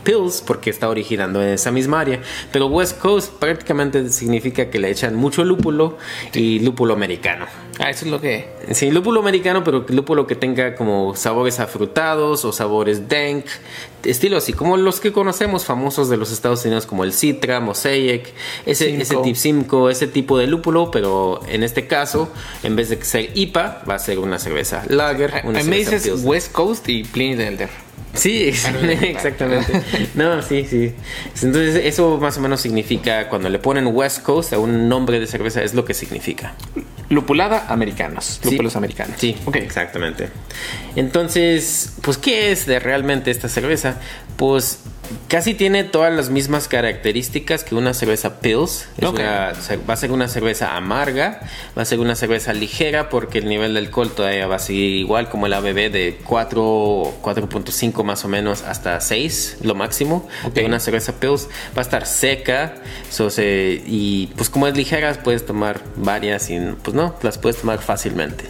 Pills 0.04 0.44
porque 0.46 0.70
está 0.70 0.90
originando 0.90 1.42
en 1.42 1.50
esa 1.50 1.72
misma 1.72 2.02
área. 2.02 2.22
Pero 2.52 2.68
West 2.68 3.00
Coast 3.00 3.34
prácticamente 3.34 4.08
significa 4.10 4.70
que 4.70 4.80
le 4.80 4.90
echan 4.90 5.16
mucho 5.16 5.44
lúpulo 5.44 5.98
y 6.34 6.60
lúpulo 6.60 6.94
americano. 6.94 7.46
Ah, 7.80 7.90
eso 7.90 8.04
es 8.04 8.12
lo 8.12 8.20
que... 8.20 8.46
Sí, 8.72 8.92
lúpulo 8.92 9.22
americano, 9.22 9.64
pero 9.64 9.86
lúpulo 9.88 10.28
que 10.28 10.36
tenga 10.36 10.76
como 10.76 11.16
sabores 11.16 11.62
afrutados 11.62 12.44
o 12.44 12.52
sabores 12.52 13.08
dank, 13.08 13.46
estilo 14.04 14.36
así, 14.36 14.52
como 14.52 14.76
los 14.76 15.00
que 15.00 15.14
conocemos 15.14 15.64
famosos 15.64 16.10
de 16.10 16.18
los 16.18 16.34
Estados 16.34 16.66
Unidos, 16.66 16.86
como 16.86 17.06
el 17.06 17.14
Citra, 17.14 17.62
Mosaic, 17.62 18.34
ese, 18.66 18.88
Simcoe. 18.88 19.02
ese 19.02 19.16
tipo 19.16 19.36
Simcoe, 19.36 19.92
ese 19.94 20.08
tipo 20.08 20.38
de 20.38 20.48
lúpulo, 20.48 20.92
pero 20.92 21.40
en 21.48 21.64
este 21.64 21.88
caso, 21.88 22.30
en 22.64 22.76
vez 22.76 22.90
de 22.90 23.02
ser 23.02 23.32
IPA, 23.34 23.84
va 23.90 23.96
a 23.96 24.00
ser 24.00 24.20
una 24.20 24.40
cerveza 24.40 24.84
lager, 24.90 25.42
una 25.46 25.60
A 25.60 25.64
mí 25.64 25.70
me 25.70 25.84
cerveza 25.86 26.10
dices. 26.10 26.26
West 26.26 26.52
Coast 26.52 26.90
y 26.90 27.06
Pliny 27.06 27.38
the 27.38 27.48
Elder. 27.48 27.89
Sí, 28.14 28.44
exactamente. 29.02 29.82
No, 30.16 30.42
sí, 30.42 30.66
sí. 30.70 30.94
Entonces, 31.44 31.76
eso 31.86 32.18
más 32.18 32.38
o 32.38 32.42
menos 32.42 32.60
significa, 32.60 33.30
cuando 33.30 33.50
le 33.50 33.60
ponen 33.60 33.88
West 33.88 34.24
Coast 34.24 34.52
a 34.54 34.60
un 34.60 34.90
nombre 34.90 35.20
de 35.20 35.28
cerveza, 35.28 35.62
es 35.64 35.74
lo 35.74 35.86
que 35.86 35.94
significa. 35.94 36.54
lupulada 37.10 37.66
americanos, 37.70 38.40
Sí. 38.44 38.52
lúpulos 38.52 38.76
americanos. 38.76 39.16
Sí, 39.18 39.36
ok. 39.46 39.56
exactamente. 39.56 40.30
Entonces, 40.96 41.94
pues, 42.02 42.18
¿qué 42.18 42.52
es 42.52 42.66
de 42.66 42.80
realmente 42.80 43.32
esta 43.32 43.50
cerveza? 43.50 43.96
Pues 44.38 44.80
casi 45.28 45.54
tiene 45.54 45.84
todas 45.84 46.14
las 46.14 46.30
mismas 46.30 46.68
características 46.68 47.64
que 47.64 47.76
una 47.76 47.94
cerveza 47.94 48.40
Pils. 48.40 48.88
Es 48.98 49.08
Ok. 49.08 49.20
una- 49.20 49.54
va 49.90 49.94
a 49.94 49.98
ser 49.98 50.12
una 50.12 50.28
cerveza 50.28 50.76
amarga, 50.76 51.40
va 51.78 51.82
a 51.82 51.86
ser 51.86 52.00
una 52.00 52.16
cerveza 52.16 52.54
ligera 52.54 53.10
porque 53.10 53.40
el 53.40 53.48
nivel 53.48 53.74
de 53.74 53.80
alcohol 53.80 54.12
todavía 54.12 54.48
va 54.48 54.56
a 54.58 54.60
seguir 54.60 54.96
igual 54.98 55.30
como 55.30 55.46
el 55.48 55.54
ABV 55.54 55.90
de 55.90 56.20
4, 56.26 57.14
4.5 57.22 58.04
más 58.04 58.26
o 58.26 58.28
menos 58.28 58.64
hasta 58.64 59.00
6, 59.00 59.58
lo 59.62 59.76
máximo. 59.76 60.28
De 60.54 60.66
una 60.66 60.80
cerveza 60.80 61.14
Pils 61.20 61.48
va 61.78 61.80
a 61.80 61.82
estar 61.82 62.06
seca 62.06 62.76
so, 63.10 63.30
se- 63.30 63.82
y 63.86 64.28
pues 64.36 64.50
como 64.50 64.68
es 64.68 64.76
ligera 64.76 65.14
puedes 65.24 65.46
tomar 65.46 65.82
varias 65.96 66.50
y 66.50 66.60
pues 66.84 66.96
no, 66.96 67.16
las 67.22 67.38
puedes 67.38 67.60
tomar 67.62 67.80
fácilmente. 67.80 68.46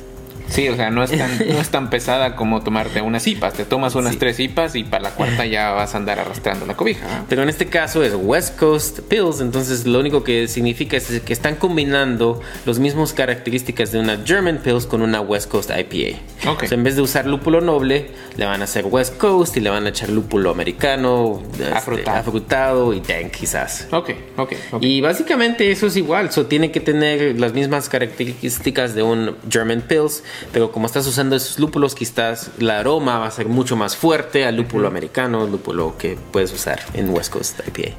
Sí, 0.49 0.67
o 0.69 0.75
sea, 0.75 0.89
no 0.89 1.03
es 1.03 1.11
tan, 1.11 1.37
no 1.39 1.59
es 1.59 1.69
tan 1.69 1.89
pesada 1.91 2.35
como 2.35 2.61
tomarte 2.63 3.01
unas 3.01 3.25
IPAs. 3.27 3.53
Te 3.53 3.65
tomas 3.65 3.95
unas 3.95 4.13
Sí. 4.13 4.17
tres 4.19 4.39
IPAs 4.39 4.75
y 4.75 4.83
para 4.83 5.03
la 5.03 5.09
cuarta 5.11 5.45
ya 5.45 5.71
vas 5.71 5.93
a 5.93 5.97
andar 5.97 6.19
arrastrando 6.19 6.65
la 6.65 6.75
cobija. 6.75 7.23
Pero 7.29 7.43
en 7.43 7.49
este 7.49 7.67
caso 7.67 8.03
es 8.03 8.13
West 8.15 8.57
Coast 8.57 8.99
Pills, 9.01 9.41
entonces 9.41 9.85
lo 9.85 9.99
único 9.99 10.23
que 10.23 10.47
significa 10.47 10.97
es 10.97 11.21
que 11.21 11.33
están 11.33 11.55
combinando 11.55 12.41
los 12.65 12.79
mismos 12.79 13.13
características 13.13 13.91
de 13.91 13.99
una 13.99 14.17
German 14.25 14.57
Pills 14.57 14.85
con 14.85 15.01
una 15.01 15.21
West 15.21 15.49
Coast 15.49 15.69
IPA. 15.71 16.17
Ok. 16.51 16.63
O 16.63 16.67
sea, 16.67 16.77
en 16.77 16.83
vez 16.83 16.95
de 16.95 17.01
usar 17.01 17.25
lúpulo 17.25 17.61
noble, 17.61 18.07
le 18.37 18.45
van 18.45 18.61
a 18.61 18.63
hacer 18.65 18.85
West 18.85 19.17
Coast 19.17 19.55
y 19.57 19.59
le 19.59 19.69
van 19.69 19.85
a 19.85 19.89
echar 19.89 20.09
lúpulo 20.09 20.49
americano, 20.51 21.41
este, 21.53 22.09
Afrutado. 22.09 22.93
y 22.93 22.99
dank 23.01 23.31
quizás. 23.31 23.87
Ok, 23.91 24.11
ok, 24.37 24.53
ok. 24.71 24.83
Y 24.83 25.01
básicamente 25.01 25.71
eso 25.71 25.87
es 25.87 25.95
igual, 25.95 26.31
so, 26.31 26.45
tiene 26.47 26.71
que 26.71 26.79
tener 26.79 27.39
las 27.39 27.53
mismas 27.53 27.89
características 27.89 28.95
de 28.95 29.03
un 29.03 29.35
German 29.49 29.81
Pills, 29.81 30.23
pero 30.51 30.71
como 30.71 30.85
estás 30.85 31.05
usando 31.07 31.35
esos 31.35 31.59
lúpulos, 31.59 31.95
quizás 31.95 32.51
la 32.59 32.79
aroma 32.79 33.19
va 33.19 33.27
a 33.27 33.31
ser 33.31 33.47
mucho 33.47 33.75
más 33.75 33.95
fuerte 33.95 34.45
al 34.45 34.55
lúpulo 34.57 34.87
americano, 34.87 35.45
lúpulo 35.47 35.97
que 35.97 36.17
puedes 36.31 36.51
usar 36.53 36.79
en 36.93 37.09
West 37.09 37.31
Coast 37.31 37.59
IPA. 37.67 37.95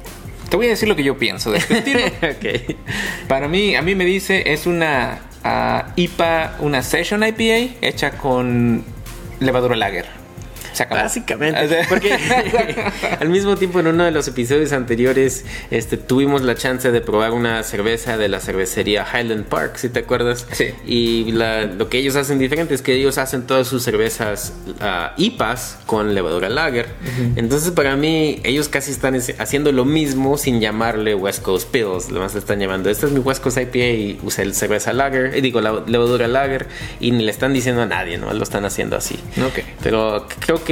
Te 0.49 0.57
voy 0.57 0.65
a 0.65 0.69
decir 0.69 0.89
lo 0.89 0.95
que 0.95 1.03
yo 1.03 1.17
pienso 1.17 1.51
de 1.51 1.59
este 1.59 1.77
estilo. 1.77 2.01
Para 3.27 3.47
mí, 3.47 3.75
a 3.75 3.81
mí 3.81 3.95
me 3.95 4.05
dice, 4.05 4.51
es 4.51 4.65
una 4.65 5.19
ah, 5.43 5.93
IPA, 5.95 6.57
una 6.59 6.83
Session 6.83 7.23
IPA 7.23 7.77
hecha 7.81 8.11
con 8.17 8.83
levadura 9.39 9.75
lager. 9.75 10.20
Se 10.73 10.83
acabó. 10.83 11.01
Básicamente, 11.01 11.63
O 11.63 11.67
sea- 11.67 11.85
porque 11.89 12.13
al 13.19 13.29
mismo 13.29 13.55
tiempo 13.57 13.79
en 13.79 13.87
uno 13.87 14.03
de 14.03 14.11
los 14.11 14.27
episodios 14.27 14.71
anteriores 14.71 15.45
este, 15.69 15.97
tuvimos 15.97 16.41
la 16.41 16.55
chance 16.55 16.91
de 16.91 17.01
probar 17.01 17.31
una 17.31 17.61
cerveza 17.63 18.17
de 18.17 18.29
la 18.29 18.39
cervecería 18.39 19.05
Highland 19.13 19.45
Park, 19.45 19.77
si 19.77 19.89
te 19.89 19.99
acuerdas. 19.99 20.45
Sí. 20.51 20.67
Y 20.85 21.31
la- 21.31 21.65
lo 21.65 21.89
que 21.89 21.97
ellos 21.97 22.15
hacen 22.15 22.39
diferente 22.39 22.73
es 22.73 22.81
que 22.81 22.93
ellos 22.93 23.17
hacen 23.17 23.43
todas 23.43 23.67
sus 23.67 23.83
cervezas 23.83 24.53
ah, 24.79 25.13
IPAs 25.17 25.79
con 25.85 26.13
levadura 26.15 26.49
lager. 26.49 26.87
Entonces 27.35 27.71
para 27.71 27.95
mí 27.95 28.39
ellos 28.43 28.69
casi 28.69 28.91
están 28.91 29.15
es- 29.15 29.35
haciendo 29.39 29.71
lo 29.71 29.85
mismo 29.85 30.37
sin 30.37 30.59
llamarle 30.61 31.15
West 31.15 31.41
Coast 31.41 31.69
Pills. 31.71 32.11
Lo 32.11 32.19
más 32.19 32.35
están 32.35 32.59
llamando, 32.59 32.89
esta 32.89 33.05
es 33.07 33.11
mi 33.11 33.19
West 33.19 33.41
Coast 33.43 33.57
IPA 33.57 33.77
y 33.77 34.19
usé 34.23 34.43
el 34.43 34.53
cerveza 34.53 34.93
lager, 34.93 35.35
eh, 35.35 35.41
digo 35.41 35.61
la 35.61 35.83
levadura 35.85 36.27
lager 36.27 36.67
y 36.99 37.11
ni 37.11 37.23
le 37.23 37.31
están 37.31 37.53
diciendo 37.53 37.81
a 37.81 37.85
nadie, 37.85 38.17
¿no? 38.17 38.31
Lo 38.33 38.43
están 38.43 38.65
haciendo 38.65 38.95
así. 38.95 39.15
Ok. 39.45 39.59
Pero 39.83 40.27
creo 40.39 40.63
que 40.63 40.70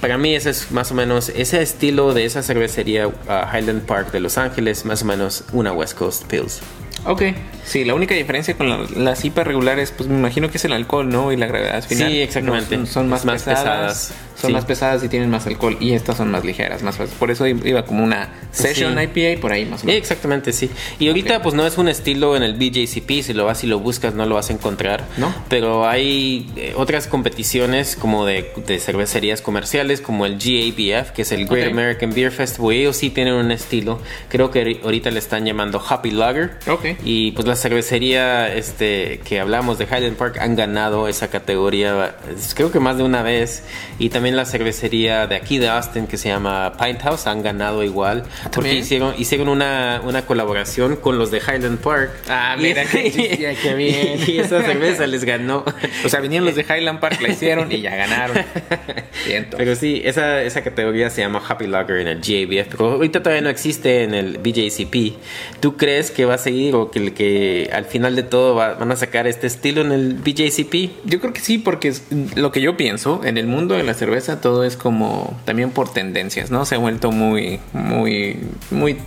para 0.00 0.18
mí 0.18 0.34
ese 0.34 0.50
es 0.50 0.70
más 0.72 0.90
o 0.90 0.94
menos 0.94 1.30
ese 1.30 1.62
estilo 1.62 2.12
de 2.14 2.24
esa 2.26 2.42
cervecería 2.42 3.08
uh, 3.08 3.12
Highland 3.52 3.82
Park 3.86 4.12
de 4.12 4.20
Los 4.20 4.38
Ángeles, 4.38 4.84
más 4.84 5.02
o 5.02 5.04
menos 5.06 5.44
una 5.52 5.72
West 5.72 5.96
Coast 5.96 6.24
Pills. 6.26 6.60
Ok. 7.04 7.22
Sí, 7.64 7.84
la 7.84 7.94
única 7.94 8.14
diferencia 8.14 8.56
con 8.56 8.68
la- 8.68 8.84
las 8.96 9.24
IPAs 9.24 9.46
regulares, 9.46 9.92
pues 9.96 10.08
me 10.08 10.16
imagino 10.18 10.50
que 10.50 10.58
es 10.58 10.64
el 10.64 10.72
alcohol, 10.72 11.08
¿no? 11.08 11.30
Y 11.32 11.36
la 11.36 11.46
gravedad 11.46 11.84
final. 11.84 12.10
Sí, 12.10 12.20
exactamente. 12.20 12.76
No, 12.76 12.84
son, 12.86 12.92
son 12.94 13.08
más, 13.08 13.24
Más 13.24 13.42
pesadas. 13.44 13.62
pesadas, 13.64 14.14
Son 14.36 14.48
sí. 14.48 14.52
más 14.52 14.64
pesadas 14.66 15.02
y 15.02 15.08
tienen 15.08 15.30
más 15.30 15.46
alcohol. 15.46 15.76
Y 15.80 15.92
estas 15.92 16.18
son 16.18 16.30
más 16.30 16.44
ligeras, 16.44 16.82
más 16.82 16.96
fáciles. 16.96 17.18
Por 17.18 17.30
eso 17.30 17.46
iba 17.46 17.84
como 17.86 18.04
una 18.04 18.28
Session 18.52 18.96
Sí. 18.98 19.00
IPA 19.04 19.40
por 19.40 19.52
ahí 19.52 19.64
más 19.64 19.82
o 19.82 19.86
menos. 19.86 20.00
exactamente, 20.00 20.52
sí. 20.52 20.70
Y 20.98 21.08
ahorita 21.08 21.38
Ok. 21.38 21.42
pues 21.42 21.54
no 21.54 21.66
es 21.66 21.78
un 21.78 21.88
estilo 21.88 22.36
en 22.36 22.42
el 22.42 22.54
BJCP, 22.54 23.22
si 23.22 23.32
lo 23.32 23.44
vas 23.46 23.64
y 23.64 23.66
lo 23.66 23.78
buscas 23.80 24.14
no 24.14 24.26
lo 24.26 24.34
vas 24.34 24.50
a 24.50 24.52
encontrar. 24.52 25.04
¿No? 25.16 25.34
Pero 25.48 25.88
hay 25.88 26.50
eh, 26.56 26.74
otras 26.76 27.06
competiciones 27.06 27.96
como 27.96 28.26
de, 28.26 28.50
de 28.66 28.78
cervecerías 28.78 29.40
comerciales 29.40 30.00
como 30.00 30.26
el 30.26 30.34
GABF, 30.34 31.10
que 31.12 31.22
es 31.22 31.32
el 31.32 31.46
Great 31.46 31.66
Ok. 31.68 31.72
American 31.72 32.12
Beer 32.12 32.30
Festival. 32.30 32.72
Ellos 32.74 32.96
sí 32.96 33.10
tienen 33.10 33.34
un 33.34 33.50
estilo. 33.50 34.00
Creo 34.28 34.50
que 34.50 34.62
ahori- 34.64 34.82
ahorita 34.84 35.10
le 35.10 35.18
están 35.18 35.44
llamando 35.46 35.82
Happy 35.86 36.10
Lager. 36.10 36.58
Ok. 36.68 36.84
Y 37.04 37.32
pues 37.32 37.46
la 37.46 37.56
cervecería 37.56 38.52
este, 38.54 39.20
que 39.24 39.40
hablamos 39.40 39.78
de 39.78 39.84
Highland 39.84 40.16
Park 40.16 40.38
han 40.40 40.56
ganado 40.56 41.08
esa 41.08 41.28
categoría 41.28 42.16
creo 42.54 42.70
que 42.72 42.80
más 42.80 42.96
de 42.96 43.02
una 43.02 43.22
vez. 43.22 43.62
Y 43.98 44.08
también 44.10 44.25
la 44.34 44.44
cervecería 44.46 45.26
de 45.28 45.36
aquí 45.36 45.58
de 45.58 45.68
Austin 45.68 46.06
que 46.08 46.16
se 46.16 46.28
llama 46.28 46.72
Pint 46.82 47.02
House 47.02 47.26
han 47.28 47.42
ganado 47.42 47.84
igual. 47.84 48.22
Porque 48.42 48.50
¿También? 48.50 48.76
hicieron, 48.78 49.14
hicieron 49.18 49.48
una, 49.48 50.00
una 50.04 50.22
colaboración 50.22 50.96
con 50.96 51.18
los 51.18 51.30
de 51.30 51.38
Highland 51.38 51.78
Park. 51.78 52.10
Ah, 52.28 52.56
mira, 52.58 52.84
qué 52.90 53.04
chiste, 53.12 53.56
qué 53.62 53.74
bien. 53.74 54.18
Y 54.26 54.38
esa 54.38 54.62
cerveza 54.62 55.06
les 55.06 55.24
ganó. 55.24 55.64
O 56.04 56.08
sea, 56.08 56.20
vinieron 56.20 56.46
los 56.46 56.56
de 56.56 56.62
Highland 56.62 56.98
Park, 56.98 57.20
la 57.20 57.28
hicieron 57.28 57.70
y 57.70 57.82
ya 57.82 57.94
ganaron. 57.94 58.38
Siento. 59.24 59.56
Pero 59.56 59.74
sí, 59.76 60.00
esa, 60.04 60.42
esa 60.42 60.62
categoría 60.62 61.10
se 61.10 61.20
llama 61.20 61.42
Happy 61.46 61.66
Lager 61.66 61.98
en 62.00 62.08
el 62.08 62.16
GABF, 62.18 62.68
pero 62.70 62.92
ahorita 62.92 63.22
todavía 63.22 63.42
no 63.42 63.50
existe 63.50 64.02
en 64.02 64.14
el 64.14 64.38
BJCP. 64.38 65.16
¿Tú 65.60 65.76
crees 65.76 66.10
que 66.10 66.24
va 66.24 66.34
a 66.34 66.38
seguir 66.38 66.74
o 66.74 66.90
que, 66.90 67.12
que 67.12 67.70
al 67.72 67.84
final 67.84 68.16
de 68.16 68.22
todo 68.22 68.54
va- 68.54 68.74
van 68.74 68.90
a 68.92 68.96
sacar 68.96 69.26
este 69.26 69.46
estilo 69.46 69.80
en 69.82 69.92
el 69.92 70.14
BJCP? 70.14 70.90
Yo 71.04 71.20
creo 71.20 71.32
que 71.32 71.40
sí, 71.40 71.58
porque 71.58 71.88
es 71.88 72.02
lo 72.36 72.52
que 72.52 72.60
yo 72.60 72.76
pienso, 72.76 73.20
en 73.24 73.36
el 73.38 73.46
mundo 73.46 73.74
de 73.74 73.82
la 73.82 73.94
cerveza 73.94 74.15
todo 74.40 74.64
es 74.64 74.76
como 74.76 75.38
también 75.44 75.70
por 75.70 75.92
tendencias, 75.92 76.50
¿no? 76.50 76.64
Se 76.64 76.74
ha 76.74 76.78
vuelto 76.78 77.12
muy, 77.12 77.60
muy, 77.72 78.38
muy 78.70 78.98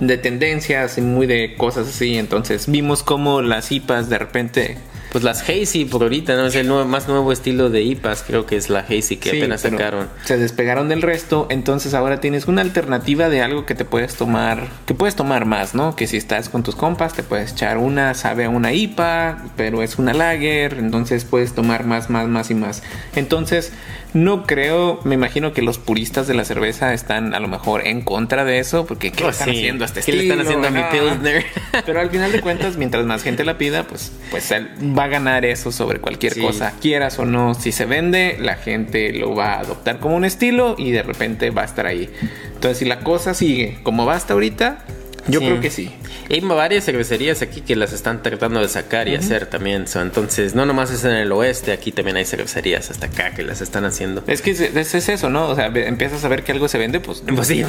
de 0.00 0.18
tendencias 0.18 0.98
y 0.98 1.00
muy 1.00 1.26
de 1.26 1.54
cosas 1.56 1.88
así. 1.88 2.16
Entonces 2.18 2.70
vimos 2.70 3.02
como 3.02 3.42
las 3.42 3.70
IPAs 3.72 4.08
de 4.08 4.18
repente... 4.18 4.78
Pues 5.10 5.24
las 5.24 5.48
Hazy 5.48 5.86
por 5.86 6.02
ahorita, 6.02 6.36
¿no? 6.36 6.48
Es 6.48 6.54
el 6.54 6.68
nuevo- 6.68 6.84
más 6.84 7.08
nuevo 7.08 7.32
estilo 7.32 7.70
de 7.70 7.80
IPAs, 7.80 8.24
creo 8.26 8.44
que 8.44 8.56
es 8.58 8.68
la 8.68 8.80
Hazy 8.80 9.16
que 9.16 9.30
sí, 9.30 9.38
apenas 9.38 9.62
sacaron. 9.62 10.06
Se 10.26 10.36
despegaron 10.36 10.90
del 10.90 11.00
resto, 11.00 11.46
entonces 11.48 11.94
ahora 11.94 12.20
tienes 12.20 12.46
una 12.46 12.60
alternativa 12.60 13.30
de 13.30 13.40
algo 13.40 13.64
que 13.64 13.74
te 13.74 13.86
puedes 13.86 14.16
tomar, 14.16 14.66
que 14.84 14.92
puedes 14.92 15.16
tomar 15.16 15.46
más, 15.46 15.74
¿no? 15.74 15.96
Que 15.96 16.06
si 16.06 16.18
estás 16.18 16.50
con 16.50 16.62
tus 16.62 16.76
compas 16.76 17.14
te 17.14 17.22
puedes 17.22 17.52
echar 17.52 17.78
una, 17.78 18.12
sabe 18.12 18.44
a 18.44 18.50
una 18.50 18.74
IPA, 18.74 19.46
pero 19.56 19.82
es 19.82 19.98
una 19.98 20.12
lager, 20.12 20.74
entonces 20.74 21.24
puedes 21.24 21.54
tomar 21.54 21.86
más, 21.86 22.10
más, 22.10 22.28
más 22.28 22.50
y 22.50 22.54
más. 22.54 22.82
Entonces, 23.16 23.72
no 24.14 24.44
creo, 24.44 25.00
me 25.04 25.14
imagino 25.14 25.52
que 25.52 25.60
los 25.62 25.78
puristas 25.78 26.26
de 26.26 26.34
la 26.34 26.44
cerveza 26.44 26.94
están 26.94 27.34
a 27.34 27.40
lo 27.40 27.48
mejor 27.48 27.86
en 27.86 28.00
contra 28.02 28.44
de 28.44 28.58
eso, 28.58 28.86
porque 28.86 29.12
¿qué 29.12 29.24
Oh, 29.24 29.26
le 29.26 29.32
están 29.32 29.48
sí. 29.50 29.56
haciendo 29.58 29.84
a 29.84 29.86
este 29.86 30.00
¿Qué 30.02 30.12
le 30.12 30.22
están 30.22 30.40
haciendo 30.40 30.68
a 30.68 30.70
mi. 30.70 30.80
Pilsner? 30.90 31.44
Pero 31.86 32.00
al 32.00 32.10
final 32.10 32.32
de 32.32 32.40
cuentas, 32.40 32.76
mientras 32.76 33.04
más 33.04 33.22
gente 33.22 33.44
la 33.44 33.58
pida, 33.58 33.84
pues, 33.84 34.12
pues 34.30 34.50
va 34.52 35.04
a 35.04 35.08
ganar 35.08 35.44
eso 35.44 35.70
sobre 35.72 36.00
cualquier 36.00 36.32
Sí. 36.34 36.40
cosa. 36.40 36.72
Quieras 36.80 37.18
o 37.18 37.24
no, 37.26 37.54
si 37.54 37.70
se 37.72 37.84
vende, 37.84 38.36
la 38.40 38.56
gente 38.56 39.12
lo 39.12 39.34
va 39.34 39.54
a 39.54 39.60
adoptar 39.60 39.98
como 39.98 40.16
un 40.16 40.24
estilo 40.24 40.74
y 40.78 40.90
de 40.90 41.02
repente 41.02 41.50
va 41.50 41.62
a 41.62 41.66
estar 41.66 41.86
ahí. 41.86 42.08
Entonces, 42.54 42.78
si 42.78 42.84
la 42.86 43.00
cosa 43.00 43.34
sigue 43.34 43.78
como 43.82 44.06
va 44.06 44.14
hasta 44.16 44.32
ahorita, 44.34 44.84
yo 45.28 45.40
Sí. 45.40 45.46
creo 45.46 45.60
que 45.60 45.70
sí. 45.70 45.90
Hay 46.30 46.40
varias 46.40 46.84
cervecerías 46.84 47.40
aquí 47.42 47.60
que 47.60 47.76
las 47.76 47.92
están 47.92 48.22
tratando 48.22 48.60
de 48.60 48.68
sacar 48.68 49.08
y 49.08 49.14
hacer 49.14 49.46
también. 49.46 49.86
so, 49.86 50.00
entonces, 50.02 50.54
no 50.54 50.66
nomás 50.66 50.90
es 50.90 51.04
en 51.04 51.12
el 51.12 51.30
oeste, 51.32 51.72
aquí 51.72 51.92
también 51.92 52.16
hay 52.16 52.24
cervecerías 52.24 52.90
hasta 52.90 53.06
acá 53.06 53.34
que 53.34 53.42
las 53.42 53.60
están 53.60 53.84
haciendo. 53.84 54.22
Es 54.26 54.42
que 54.42 54.50
es, 54.50 54.60
es- 54.60 54.94
es 54.94 55.08
eso, 55.08 55.30
¿no? 55.30 55.48
O 55.48 55.54
sea, 55.54 55.66
empiezas 55.66 56.24
a 56.24 56.28
ver 56.28 56.42
que 56.44 56.52
algo 56.52 56.68
se 56.68 56.78
vende, 56.78 57.00
pues. 57.00 57.22
Pues 57.34 57.48
sí. 57.48 57.62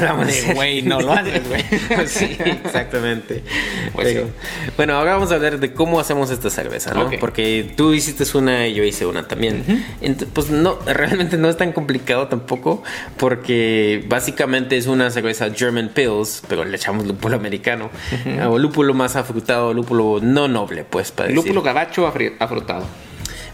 Güey, 0.56 0.82
no 0.82 1.00
lo 1.02 1.12
haces, 1.14 1.42
güey. 1.48 1.64
sí, 2.08 2.38
exactamente. 2.40 3.44
Pues 3.94 4.08
Pero, 4.14 4.26
sí. 4.28 4.32
Bueno, 4.78 4.94
ahora 4.96 5.14
vamos 5.14 5.32
a 5.32 5.36
hablar 5.36 5.60
de 5.60 5.74
cómo 5.74 6.00
hacemos 6.00 6.30
esta 6.30 6.50
cerveza, 6.50 6.94
¿no? 6.94 7.10
Porque 7.20 7.74
tú 7.76 7.94
hiciste 7.94 8.24
una 8.38 8.68
y 8.68 8.76
yo 8.76 8.84
hice 8.84 9.06
una 9.06 9.28
también. 9.28 9.84
Pues 10.34 10.50
no, 10.50 10.78
realmente 10.86 11.38
no 11.38 11.50
es 11.50 11.58
tan 11.58 11.72
complicado 11.72 12.28
tampoco, 12.28 12.84
porque 13.18 14.04
básicamente 14.08 14.78
es 14.78 14.88
una 14.88 15.10
cerveza 15.12 15.50
German 15.54 15.90
Pills, 15.90 16.44
pero 16.48 16.64
le 16.66 16.76
echamos 16.78 17.06
lúpulo 17.06 17.40
americano, 17.50 17.90
o 18.48 18.58
lúpulo 18.58 18.94
más 18.94 19.16
afrutado, 19.16 19.74
lúpulo 19.74 20.20
no 20.22 20.48
noble, 20.48 20.84
pues, 20.84 21.12
para 21.12 21.28
decir. 21.30 21.44
Lúpulo 21.44 21.62
gabacho 21.62 22.08
afri- 22.08 22.36
afrutado. 22.40 22.86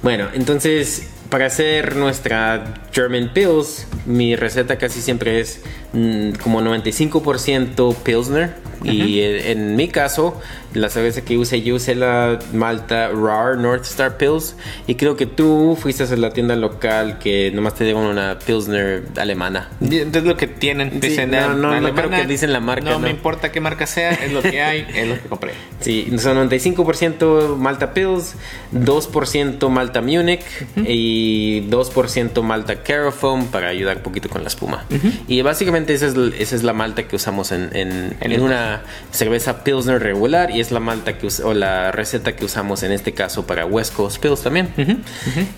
Bueno, 0.04 0.28
entonces 0.34 1.10
para 1.30 1.48
hacer 1.48 1.96
nuestra 1.96 2.84
German 2.94 3.32
Pills, 3.34 3.88
mi 4.06 4.36
receta 4.36 4.78
casi 4.78 5.02
siempre 5.02 5.40
es 5.40 5.62
mm, 5.94 6.34
como 6.44 6.62
95% 6.62 7.96
Pilsner, 8.04 8.54
Y 8.84 9.22
en, 9.22 9.36
en 9.58 9.76
mi 9.76 9.88
caso, 9.88 10.40
la 10.76 10.90
cerveza 10.90 11.22
que 11.22 11.38
usé, 11.38 11.62
yo 11.62 11.76
usé 11.76 11.96
la 11.96 12.38
Malta 12.54 13.10
RAR 13.10 13.58
North 13.58 13.84
Star 13.86 14.18
Pills. 14.18 14.56
Y 14.88 14.96
creo 14.96 15.16
que 15.16 15.26
tú 15.26 15.78
fuiste 15.82 16.04
a 16.04 16.16
la 16.18 16.30
tienda 16.32 16.56
local 16.56 17.18
que 17.20 17.52
nomás 17.52 17.76
te 17.76 17.84
dieron 17.86 18.04
una 18.06 18.38
Pilsner 18.40 19.04
alemana. 19.18 19.70
Es 19.82 20.24
lo 20.24 20.38
que 20.38 20.48
tienen. 20.48 20.92
Sí, 21.02 21.10
Dicen, 21.10 21.32
no, 21.32 21.38
ah, 21.38 21.48
no, 21.50 21.56
no 21.56 21.70
alemana, 21.72 21.96
creo 22.10 22.22
que 22.22 22.28
dicen 22.28 22.52
la 22.54 22.60
marca, 22.60 22.90
No, 22.90 23.00
me 23.00 23.08
no. 23.10 23.16
importa 23.16 23.52
qué 23.52 23.60
marca 23.62 23.88
sea, 23.88 24.12
es 24.12 24.32
lo 24.32 24.42
que 24.42 24.62
hay, 24.62 24.86
es 24.94 25.08
lo 25.08 25.16
que 25.16 25.28
compré. 25.30 25.54
Sí, 25.82 26.12
son 26.18 26.50
95% 26.50 27.58
Malta 27.58 27.94
Pills, 27.94 28.36
2% 28.74 29.70
Malta 29.70 30.02
Munich 30.02 30.42
y 30.78 31.62
2% 31.70 32.42
Malta 32.42 32.82
Carafoam 32.84 33.48
para 33.48 33.68
ayudar 33.70 33.98
un 33.98 34.04
poquito 34.04 34.30
con 34.30 34.42
la 34.42 34.48
espuma. 34.48 34.86
Y 35.28 35.42
básicamente 35.42 35.94
esa 35.94 36.08
es, 36.08 36.16
esa 36.40 36.56
es 36.56 36.64
la 36.64 36.74
malta 36.74 37.04
que 37.08 37.16
usamos 37.16 37.52
en, 37.52 37.70
en- 37.74 38.16
en 38.20 38.42
una 38.42 38.82
cerveza 39.12 39.64
Pilsner 39.64 40.02
regular 40.02 40.50
y 40.52 40.60
es 40.66 40.72
la 40.72 40.80
malta 40.80 41.18
que 41.18 41.28
o 41.44 41.54
la 41.54 41.92
receta 41.92 42.36
que 42.36 42.46
usamos 42.46 42.84
en 42.84 42.92
este 42.92 43.14
caso 43.14 43.46
para 43.48 43.66
West 43.66 43.94
Coast 43.94 44.18
Pills 44.22 44.42
también. 44.42 44.70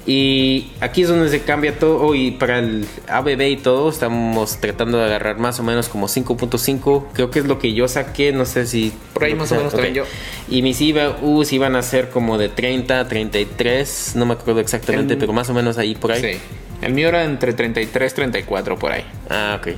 Y 0.05 0.71
aquí 0.79 1.01
es 1.03 1.09
donde 1.09 1.29
se 1.29 1.41
cambia 1.41 1.77
todo 1.79 2.13
y 2.15 2.31
para 2.31 2.59
el 2.59 2.85
ABB 3.07 3.41
y 3.41 3.57
todo 3.57 3.89
estamos 3.89 4.57
tratando 4.59 4.97
de 4.97 5.05
agarrar 5.05 5.37
más 5.39 5.59
o 5.59 5.63
menos 5.63 5.89
como 5.89 6.07
5.5, 6.07 7.05
creo 7.13 7.31
que 7.31 7.39
es 7.39 7.45
lo 7.45 7.59
que 7.59 7.73
yo 7.73 7.87
saqué, 7.87 8.31
no 8.31 8.45
sé 8.45 8.65
si 8.67 8.93
Por 9.13 9.23
ahí 9.23 9.33
más 9.35 9.51
o 9.51 9.55
menos 9.55 9.73
Ok. 9.73 9.81
también 9.81 9.95
yo. 9.95 10.03
Y 10.49 10.61
mis 10.61 10.79
IBUs 10.81 11.51
iban 11.53 11.75
a 11.75 11.81
ser 11.81 12.09
como 12.09 12.37
de 12.37 12.49
30, 12.49 13.07
33, 13.07 14.13
no 14.15 14.25
me 14.25 14.33
acuerdo 14.33 14.59
exactamente, 14.59 15.13
El- 15.13 15.19
pero 15.19 15.33
más 15.33 15.49
o 15.49 15.53
menos 15.53 15.77
ahí 15.77 15.95
por 15.95 16.11
ahí. 16.11 16.21
Sí. 16.33 16.39
El 16.81 16.93
mío 16.93 17.07
era 17.07 17.23
entre 17.23 17.53
33 17.53 18.13
34 18.13 18.77
por 18.77 18.91
ahí. 18.91 19.03
Ah, 19.29 19.57
ok. 19.59 19.69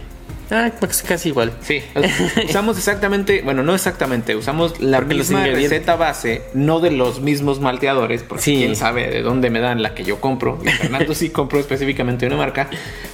Ah, 0.51 0.71
pues 0.79 1.03
casi 1.03 1.29
igual. 1.29 1.51
Sí, 1.61 1.81
usamos 2.49 2.77
exactamente, 2.77 3.41
bueno, 3.43 3.61
no 3.63 3.75
exactamente, 3.75 4.35
usamos 4.35 4.79
la 4.81 4.97
Porque 4.99 5.15
misma 5.15 5.45
receta 5.45 5.95
base, 5.95 6.41
no 6.53 6.79
de 6.79 6.91
los 6.91 7.21
mismos 7.21 7.59
malteadores, 7.59 8.23
porque 8.23 8.43
Sí. 8.43 8.55
quién 8.57 8.75
sabe 8.75 9.09
de 9.09 9.21
dónde 9.21 9.49
me 9.49 9.59
dan 9.59 9.83
la 9.83 9.93
que 9.93 10.03
yo 10.03 10.19
compro. 10.19 10.59
Y 10.65 10.69
Fernando 10.69 11.13
sí 11.15 11.29
compró 11.29 11.59
específicamente 11.59 12.25
una 12.25 12.37
marca, 12.37 12.69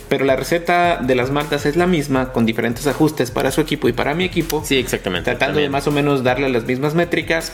pero 0.10 0.26
la 0.26 0.36
receta 0.36 0.98
de 0.98 1.16
las 1.16 1.32
maltas 1.32 1.66
es 1.66 1.76
la 1.76 1.88
misma, 1.88 2.32
con 2.32 2.46
diferentes 2.46 2.88
ajustes 2.88 3.32
para 3.32 3.52
su 3.52 3.62
equipo 3.62 3.88
y 3.88 3.94
para 3.94 4.14
mi 4.14 4.24
equipo. 4.24 4.64
Sí, 4.66 4.78
exactamente. 4.78 5.32
Tratando 5.32 5.60
de 5.60 5.70
más 5.70 5.88
o 5.88 5.92
menos 5.92 6.24
darle 6.24 6.50
las 6.50 6.66
mismas 6.66 6.96
métricas, 6.96 7.52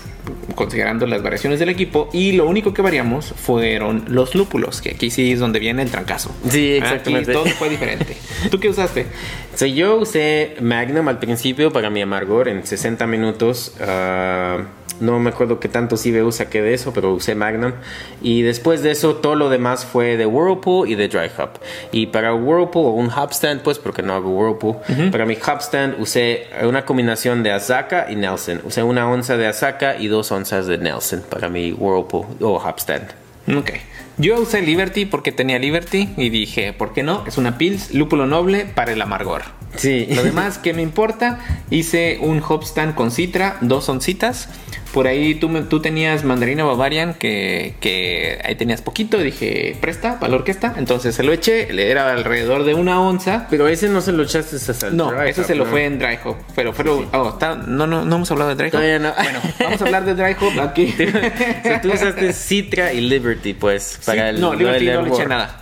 considerando 0.55 1.07
las 1.07 1.23
variaciones 1.23 1.59
del 1.59 1.69
equipo. 1.69 2.09
Y 2.13 2.33
lo 2.33 2.47
único 2.47 2.73
que 2.73 2.81
variamos 2.81 3.33
fueron 3.35 4.05
los 4.07 4.35
lúpulos, 4.35 4.81
que 4.81 4.91
aquí 4.91 5.09
sí 5.09 5.31
es 5.31 5.39
donde 5.39 5.59
viene 5.59 5.81
el 5.81 5.91
trancazo. 5.91 6.33
Sí, 6.49 6.73
exactamente. 6.73 7.31
Aquí 7.31 7.39
todo 7.39 7.53
fue 7.55 7.69
diferente. 7.69 8.17
¿Tú 8.49 8.59
qué 8.59 8.69
usaste? 8.69 9.07
So, 9.53 9.65
yo 9.65 9.97
usé 9.97 10.55
Magnum 10.61 11.09
al 11.09 11.19
principio 11.19 11.73
para 11.73 11.89
mi 11.89 12.01
amargor 12.01 12.47
en 12.47 12.65
60 12.65 13.05
minutos. 13.05 13.73
ah, 13.81 14.59
no 15.01 15.19
me 15.19 15.31
acuerdo 15.31 15.59
qué 15.59 15.67
tantos 15.67 16.05
IBU 16.05 16.31
saqué 16.31 16.61
de 16.61 16.73
eso, 16.73 16.93
pero 16.93 17.13
usé 17.13 17.35
Magnum. 17.35 17.73
Y 18.21 18.41
después 18.43 18.83
de 18.83 18.91
eso, 18.91 19.15
todo 19.15 19.35
lo 19.35 19.49
demás 19.49 19.85
fue 19.85 20.17
de 20.17 20.25
Whirlpool 20.25 20.89
y 20.89 20.95
de 20.95 21.07
Dry 21.07 21.29
Hop. 21.37 21.59
Y 21.91 22.07
para 22.07 22.33
Whirlpool, 22.33 22.85
o 22.85 22.89
un 22.91 23.09
hop 23.09 23.31
stand, 23.31 23.61
pues 23.61 23.79
porque 23.79 24.01
no 24.01 24.13
hago 24.13 24.29
Whirlpool, 24.29 24.77
para 25.11 25.25
mi 25.25 25.35
hop 25.35 25.59
stand 25.61 25.99
usé 25.99 26.47
una 26.63 26.85
combinación 26.85 27.43
de 27.43 27.51
Azaka 27.51 28.07
y 28.09 28.15
Nelson. 28.15 28.61
Usé 28.63 28.83
una 28.83 29.09
onza 29.09 29.37
de 29.37 29.47
Azaka 29.47 29.97
y 29.97 30.07
dos 30.07 30.31
onzas 30.31 30.67
de 30.67 30.77
Nelson 30.77 31.23
para 31.29 31.49
mi 31.49 31.71
Whirlpool 31.71 32.25
o 32.41 32.55
hop 32.55 32.79
stand. 32.79 33.07
Ok. 33.55 33.71
Yo 34.17 34.39
usé 34.39 34.61
Liberty 34.61 35.05
porque 35.05 35.31
tenía 35.31 35.57
Liberty 35.59 36.09
y 36.17 36.29
dije, 36.29 36.73
¿por 36.73 36.93
qué 36.93 37.03
no? 37.03 37.23
Es 37.27 37.37
una 37.37 37.57
Pils, 37.57 37.93
lúpulo 37.93 38.27
noble 38.27 38.65
para 38.65 38.91
el 38.91 39.01
amargor. 39.01 39.43
Sí. 39.75 40.07
Lo 40.11 40.23
demás, 40.23 40.57
¿qué 40.57 40.73
me 40.73 40.81
importa? 40.81 41.39
Hice 41.69 42.17
un 42.21 42.43
hop 42.47 42.63
stand 42.63 42.93
con 42.95 43.09
citra, 43.11 43.57
dos 43.61 43.87
oncitas. 43.89 44.49
Por 44.93 45.07
ahí 45.07 45.35
tú, 45.35 45.47
tú 45.69 45.79
tenías 45.81 46.25
mandarina 46.25 46.65
Bavarian, 46.65 47.13
que, 47.13 47.75
que 47.79 48.39
ahí 48.43 48.55
tenías 48.55 48.81
poquito. 48.81 49.17
Dije, 49.19 49.77
presta 49.79 50.19
para 50.19 50.31
la 50.31 50.35
orquesta. 50.35 50.73
Entonces 50.77 51.15
se 51.15 51.23
lo 51.23 51.31
eché, 51.31 51.71
le 51.71 51.89
era 51.89 52.11
alrededor 52.11 52.65
de 52.65 52.73
una 52.73 52.99
onza. 52.99 53.47
Pero 53.49 53.69
ese 53.69 53.87
no 53.87 54.01
se 54.01 54.11
lo 54.11 54.23
echaste 54.23 54.57
hasta 54.57 54.87
el 54.87 54.97
No, 54.97 55.09
Dry 55.09 55.29
Hop, 55.29 55.45
se 55.45 55.55
lo 55.55 55.63
¿no? 55.63 55.71
fue 55.71 55.85
en 55.85 55.97
Dry 55.97 56.17
Hop. 56.25 56.35
Pero 56.57 56.73
fue 56.73 56.83
lo- 56.83 57.07
oh, 57.13 57.29
está- 57.29 57.55
no, 57.55 57.87
no, 57.87 58.03
no 58.03 58.15
hemos 58.17 58.29
hablado 58.31 58.49
de 58.49 58.55
Dry 58.57 58.65
Hop. 58.65 58.71
Todavía 58.71 58.99
no. 58.99 59.13
Bueno, 59.13 59.39
vamos 59.61 59.81
a 59.81 59.85
hablar 59.85 60.03
de 60.03 60.13
Dry 60.13 60.35
Hop 60.41 60.59
aquí. 60.61 60.93
O 61.61 61.63
sea, 61.63 61.79
tú 61.81 61.89
usaste 61.93 62.33
Citra 62.33 62.91
y 62.91 62.99
Liberty, 62.99 63.53
pues, 63.53 63.97
para 64.05 64.29
Sí, 64.29 64.35
el 64.35 64.41
no, 64.41 64.53
Liberty 64.53 64.87
el 64.87 64.95
no 64.95 65.01
le 65.03 65.09
eché 65.09 65.25
nada. 65.25 65.57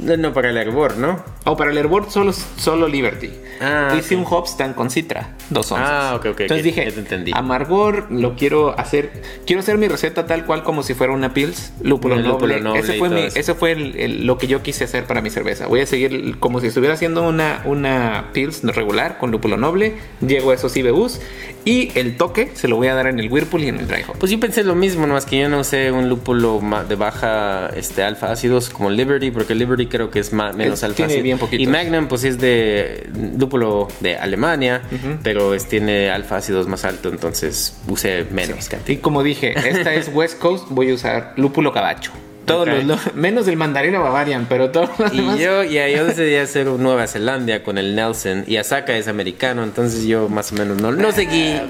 No, 0.00 0.16
no, 0.16 0.32
para 0.34 0.50
el 0.50 0.56
hervor, 0.56 0.96
¿no? 0.98 1.22
O 1.44 1.56
para 1.56 1.70
el 1.70 1.78
Airboard 1.78 2.10
solo, 2.10 2.32
solo 2.32 2.88
Liberty. 2.88 3.30
Ah, 3.60 3.94
Hice 3.96 4.16
ok. 4.16 4.20
un 4.26 4.26
hop 4.34 4.46
stand 4.48 4.74
con 4.74 4.90
Citra, 4.90 5.34
dos 5.50 5.70
onzas. 5.70 5.88
Ah, 5.88 6.14
ok, 6.16 6.26
ok. 6.32 6.40
Entonces 6.40 6.64
dije, 6.64 6.88
entendí. 6.88 7.30
amargor 7.32 8.08
lo 8.10 8.34
quiero 8.34 8.78
hacer, 8.78 9.22
quiero 9.46 9.60
hacer 9.60 9.78
mi 9.78 9.86
receta 9.86 10.26
tal 10.26 10.44
cual 10.46 10.64
como 10.64 10.82
si 10.82 10.94
fuera 10.94 11.12
una 11.12 11.32
Pils, 11.32 11.72
lúpulo 11.80 12.16
Un 12.16 12.22
noble. 12.22 12.56
lúpulo 12.58 12.60
noble 12.60 12.80
ese 12.80 12.98
fue, 12.98 13.08
mi, 13.08 13.20
eso. 13.22 13.38
ese 13.38 13.54
fue 13.54 13.72
el- 13.72 13.96
el- 13.96 14.26
lo 14.26 14.36
que 14.36 14.48
yo 14.48 14.62
quise 14.62 14.84
hacer 14.84 15.04
para 15.04 15.20
mi 15.22 15.30
cerveza. 15.30 15.68
Voy 15.68 15.80
a 15.80 15.86
seguir 15.86 16.38
como 16.40 16.60
si 16.60 16.66
estuviera 16.66 16.94
haciendo 16.94 17.22
una, 17.22 17.62
una 17.64 18.30
Pils 18.32 18.64
regular 18.64 19.18
con 19.18 19.30
lúpulo 19.30 19.56
noble. 19.56 19.94
Llego 20.26 20.50
a 20.50 20.54
esos 20.54 20.76
IBUs 20.76 21.20
y 21.64 21.90
el 21.98 22.16
toque 22.16 22.50
se 22.54 22.68
lo 22.68 22.76
voy 22.76 22.88
a 22.88 22.94
dar 22.94 23.06
en 23.06 23.18
el 23.18 23.30
Whirlpool 23.30 23.64
y 23.64 23.68
en 23.68 23.78
el 23.78 23.86
Dry 23.88 24.02
Hop. 24.08 24.16
Pues 24.18 24.30
yo 24.30 24.38
pensé 24.40 24.64
lo 24.64 24.74
mismo, 24.74 25.06
nomás 25.06 25.24
que 25.26 25.38
yo 25.40 25.48
no 25.48 25.60
usé 25.60 25.90
un 25.92 26.08
lúpulo 26.08 26.60
de 26.88 26.94
baja 26.94 27.70
este, 27.76 28.02
alfa 28.02 28.30
ácidos 28.32 28.68
como 28.70 28.90
Liberty, 28.90 29.30
porque 29.30 29.54
Liberty 29.54 29.86
creo 29.86 30.10
que 30.10 30.18
es 30.20 30.32
ma- 30.32 30.52
menos 30.52 30.78
Es- 30.80 30.84
alfa 30.84 30.96
tiene 30.96 31.12
ácido. 31.12 31.24
bien 31.24 31.38
poquitos. 31.38 31.62
Y 31.62 31.66
Magnum, 31.66 32.06
pues 32.08 32.24
es 32.24 32.38
de 32.38 33.08
lúpulo 33.38 33.88
de 34.00 34.16
Alemania, 34.16 34.82
pero 35.22 35.54
es, 35.54 35.66
tiene 35.68 36.10
alfa 36.10 36.36
ácidos 36.36 36.66
más 36.68 36.84
alto, 36.84 37.08
entonces 37.08 37.76
usé 37.88 38.26
menos 38.30 38.68
cantidad. 38.68 38.98
Y 38.98 39.00
como 39.00 39.22
dije, 39.22 39.54
esta 39.68 39.94
es 39.94 40.10
West 40.12 40.38
Coast, 40.38 40.66
voy 40.70 40.90
a 40.90 40.94
usar 40.94 41.32
lúpulo 41.36 41.72
cabacho. 41.72 42.12
Todos 42.46 42.68
los, 42.68 42.84
lo- 42.84 42.98
menos 43.14 43.48
el 43.48 43.56
mandarino 43.56 44.02
Bavarian, 44.02 44.46
pero 44.48 44.70
todos 44.70 44.90
los 44.98 45.12
Y 45.12 45.16
demás- 45.18 45.38
yo, 45.38 45.62
ya, 45.64 45.88
yo 45.88 46.04
decidí 46.04 46.36
hacer 46.36 46.68
un 46.68 46.82
Nueva 46.82 47.06
Zelanda 47.06 47.62
con 47.62 47.78
el 47.78 47.94
Nelson 47.94 48.44
y 48.46 48.56
Asaka 48.56 48.96
es 48.96 49.08
americano, 49.08 49.62
entonces 49.64 50.04
yo 50.04 50.28
más 50.28 50.52
o 50.52 50.56
menos 50.56 50.80
no, 50.80 50.92
no 50.92 51.12
seguí. 51.12 51.60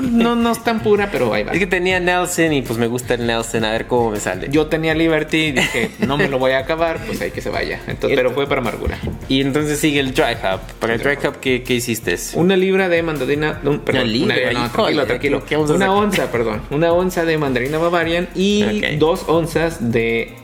no, 0.10 0.34
no 0.36 0.52
es 0.52 0.62
tan 0.64 0.80
pura, 0.80 1.08
pero 1.10 1.32
ahí 1.32 1.42
va. 1.44 1.52
Es 1.52 1.58
que 1.58 1.66
tenía 1.66 2.00
Nelson 2.00 2.52
y 2.52 2.62
pues 2.62 2.78
me 2.78 2.86
gusta 2.86 3.14
el 3.14 3.26
Nelson, 3.26 3.64
a 3.64 3.72
ver 3.72 3.86
cómo 3.86 4.10
me 4.10 4.20
sale. 4.20 4.48
Yo 4.50 4.66
tenía 4.66 4.94
Liberty 4.94 5.36
y 5.36 5.52
dije, 5.52 5.90
no 6.06 6.16
me 6.16 6.28
lo 6.28 6.38
voy 6.38 6.52
a 6.52 6.58
acabar, 6.58 6.98
pues 7.06 7.20
ahí 7.20 7.30
que 7.30 7.40
se 7.40 7.50
vaya. 7.50 7.80
Entonces, 7.86 8.16
pero 8.16 8.30
fue 8.32 8.46
para 8.48 8.60
amargura. 8.60 8.98
Y 9.28 9.40
entonces 9.40 9.78
sigue 9.78 10.00
el 10.00 10.12
Dry 10.14 10.34
Hop. 10.44 10.60
Para 10.78 10.94
el 10.94 11.00
Dry 11.02 11.16
Hop, 11.26 11.36
¿qué, 11.40 11.62
qué 11.62 11.74
hiciste? 11.74 12.16
Una 12.34 12.56
libra 12.56 12.88
de 12.88 13.02
mandarina. 13.02 13.60
un- 13.64 13.80
perdón, 13.80 14.02
Una 14.04 14.10
libra, 14.12 14.34
no, 14.36 14.40
híjole, 14.52 14.68
tranquilo, 14.68 15.06
tranquilo. 15.06 15.44
¿qué 15.46 15.56
vamos 15.56 15.70
a 15.70 15.74
Una 15.74 15.86
sacar? 15.86 16.02
onza, 16.04 16.32
perdón. 16.32 16.62
Una 16.70 16.92
onza 16.92 17.24
de 17.24 17.38
mandarina 17.38 17.78
Bavarian 17.78 18.28
y 18.34 18.96
dos 18.96 19.24
onzas 19.28 19.92
de 19.92 20.34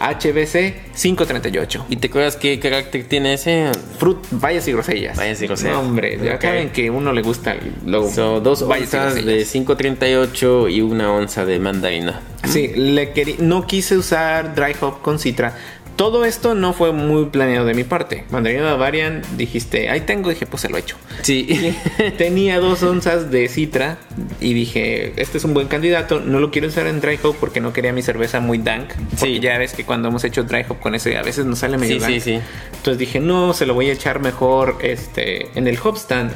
HBC 0.00 0.74
538. 0.96 1.86
¿Y 1.88 1.96
te 1.96 2.08
acuerdas 2.08 2.36
qué 2.36 2.58
carácter 2.60 3.04
tiene 3.08 3.34
ese? 3.34 3.70
Fruit, 3.98 4.18
vallas 4.30 4.66
y 4.68 4.72
grosellas. 4.72 5.16
Vallas 5.18 5.42
y 5.42 5.46
grosellas. 5.46 5.72
No, 5.74 5.80
hombre, 5.80 6.18
ya 6.22 6.36
Ok. 6.36 6.42
saben 6.42 6.70
que 6.70 6.90
uno 6.90 7.12
le 7.12 7.22
gusta 7.22 7.56
lo 7.84 8.08
Son 8.08 8.42
dos 8.42 8.66
vallas 8.68 8.92
y 8.92 8.96
de 8.96 9.02
grosellas. 9.22 9.48
538 9.50 10.68
y 10.68 10.80
una 10.80 11.12
onza 11.12 11.44
de 11.44 11.58
mandarina. 11.58 12.20
Sí, 12.44 12.68
le 12.76 13.12
querí- 13.12 13.36
no 13.40 13.66
quise 13.66 13.96
usar 13.96 14.54
dry 14.54 14.74
hop 14.80 15.02
con 15.02 15.18
citra. 15.18 15.56
Todo 15.98 16.24
esto 16.24 16.54
no 16.54 16.72
fue 16.74 16.92
muy 16.92 17.24
planeado 17.26 17.66
de 17.66 17.74
mi 17.74 17.82
parte. 17.82 18.22
Mandarina 18.30 18.62
Bavarian, 18.62 19.20
dijiste, 19.36 19.90
ahí 19.90 20.02
tengo, 20.02 20.30
dije, 20.30 20.46
pues 20.46 20.62
se 20.62 20.68
lo 20.68 20.76
he 20.76 20.80
hecho. 20.80 20.96
Sí. 21.22 21.74
Tenía 22.18 22.60
dos 22.60 22.84
onzas 22.84 23.32
de 23.32 23.48
citra 23.48 23.98
y 24.40 24.54
dije, 24.54 25.12
este 25.16 25.38
es 25.38 25.44
un 25.44 25.54
buen 25.54 25.66
candidato. 25.66 26.20
No 26.20 26.38
lo 26.38 26.52
quiero 26.52 26.68
usar 26.68 26.86
en 26.86 27.00
dry 27.00 27.18
hop 27.20 27.34
porque 27.40 27.60
no 27.60 27.72
quería 27.72 27.92
mi 27.92 28.02
cerveza 28.02 28.38
muy 28.38 28.58
dank. 28.58 28.90
Sí. 29.16 29.40
ya 29.40 29.58
ves 29.58 29.72
que 29.72 29.84
cuando 29.84 30.06
hemos 30.06 30.22
hecho 30.22 30.44
dry 30.44 30.64
hop 30.68 30.78
con 30.78 30.94
ese 30.94 31.16
a 31.18 31.22
veces 31.22 31.46
nos 31.46 31.58
sale 31.58 31.76
medio 31.78 31.96
Sí, 31.96 32.00
dank. 32.00 32.12
sí, 32.14 32.20
sí. 32.20 32.40
Entonces 32.76 32.98
dije, 32.98 33.18
no, 33.18 33.52
se 33.52 33.66
lo 33.66 33.74
voy 33.74 33.90
a 33.90 33.92
echar 33.92 34.20
mejor 34.20 34.78
este, 34.82 35.48
en 35.58 35.66
el 35.66 35.76
hop 35.82 35.96
stand. 35.96 36.30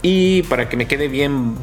Y 0.00 0.42
para 0.44 0.68
que 0.68 0.76
me 0.76 0.86
quede 0.86 1.08
bien 1.08 1.56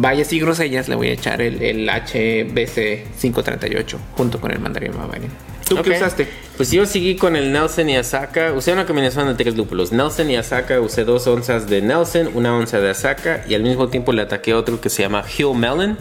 vallas 0.00 0.32
y 0.32 0.40
grosellas, 0.40 0.88
le 0.88 0.94
voy 0.94 1.08
a 1.08 1.12
echar 1.12 1.40
el, 1.42 1.62
el 1.62 1.88
HBC 1.88 3.04
538 3.20 3.98
junto 4.16 4.40
con 4.40 4.50
el 4.50 4.58
mandarín 4.60 4.92
Bavarian. 4.96 5.30
¿Tú 5.68 5.80
qué 5.80 5.90
usaste? 5.92 6.28
Pues 6.56 6.70
yo 6.70 6.84
seguí 6.84 7.16
con 7.16 7.34
el 7.34 7.50
Nelson 7.52 7.88
y 7.88 7.96
Asaka. 7.96 8.52
Usé 8.52 8.72
una 8.72 8.84
combinación 8.84 9.26
de 9.28 9.34
tres 9.42 9.56
lúpulos. 9.56 9.90
Nelson 9.92 10.30
y 10.30 10.36
Asaka. 10.36 10.80
Usé 10.80 11.04
dos 11.04 11.26
onzas 11.26 11.68
de 11.70 11.80
Nelson, 11.80 12.30
una 12.34 12.54
onza 12.54 12.78
de 12.80 12.90
Asaka. 12.90 13.44
Y 13.48 13.54
al 13.54 13.62
mismo 13.62 13.88
tiempo 13.88 14.12
le 14.12 14.22
ataqué 14.22 14.52
otro 14.52 14.80
que 14.80 14.90
se 14.90 15.02
llama 15.02 15.24
Hill 15.38 15.54
Melon. 15.54 15.96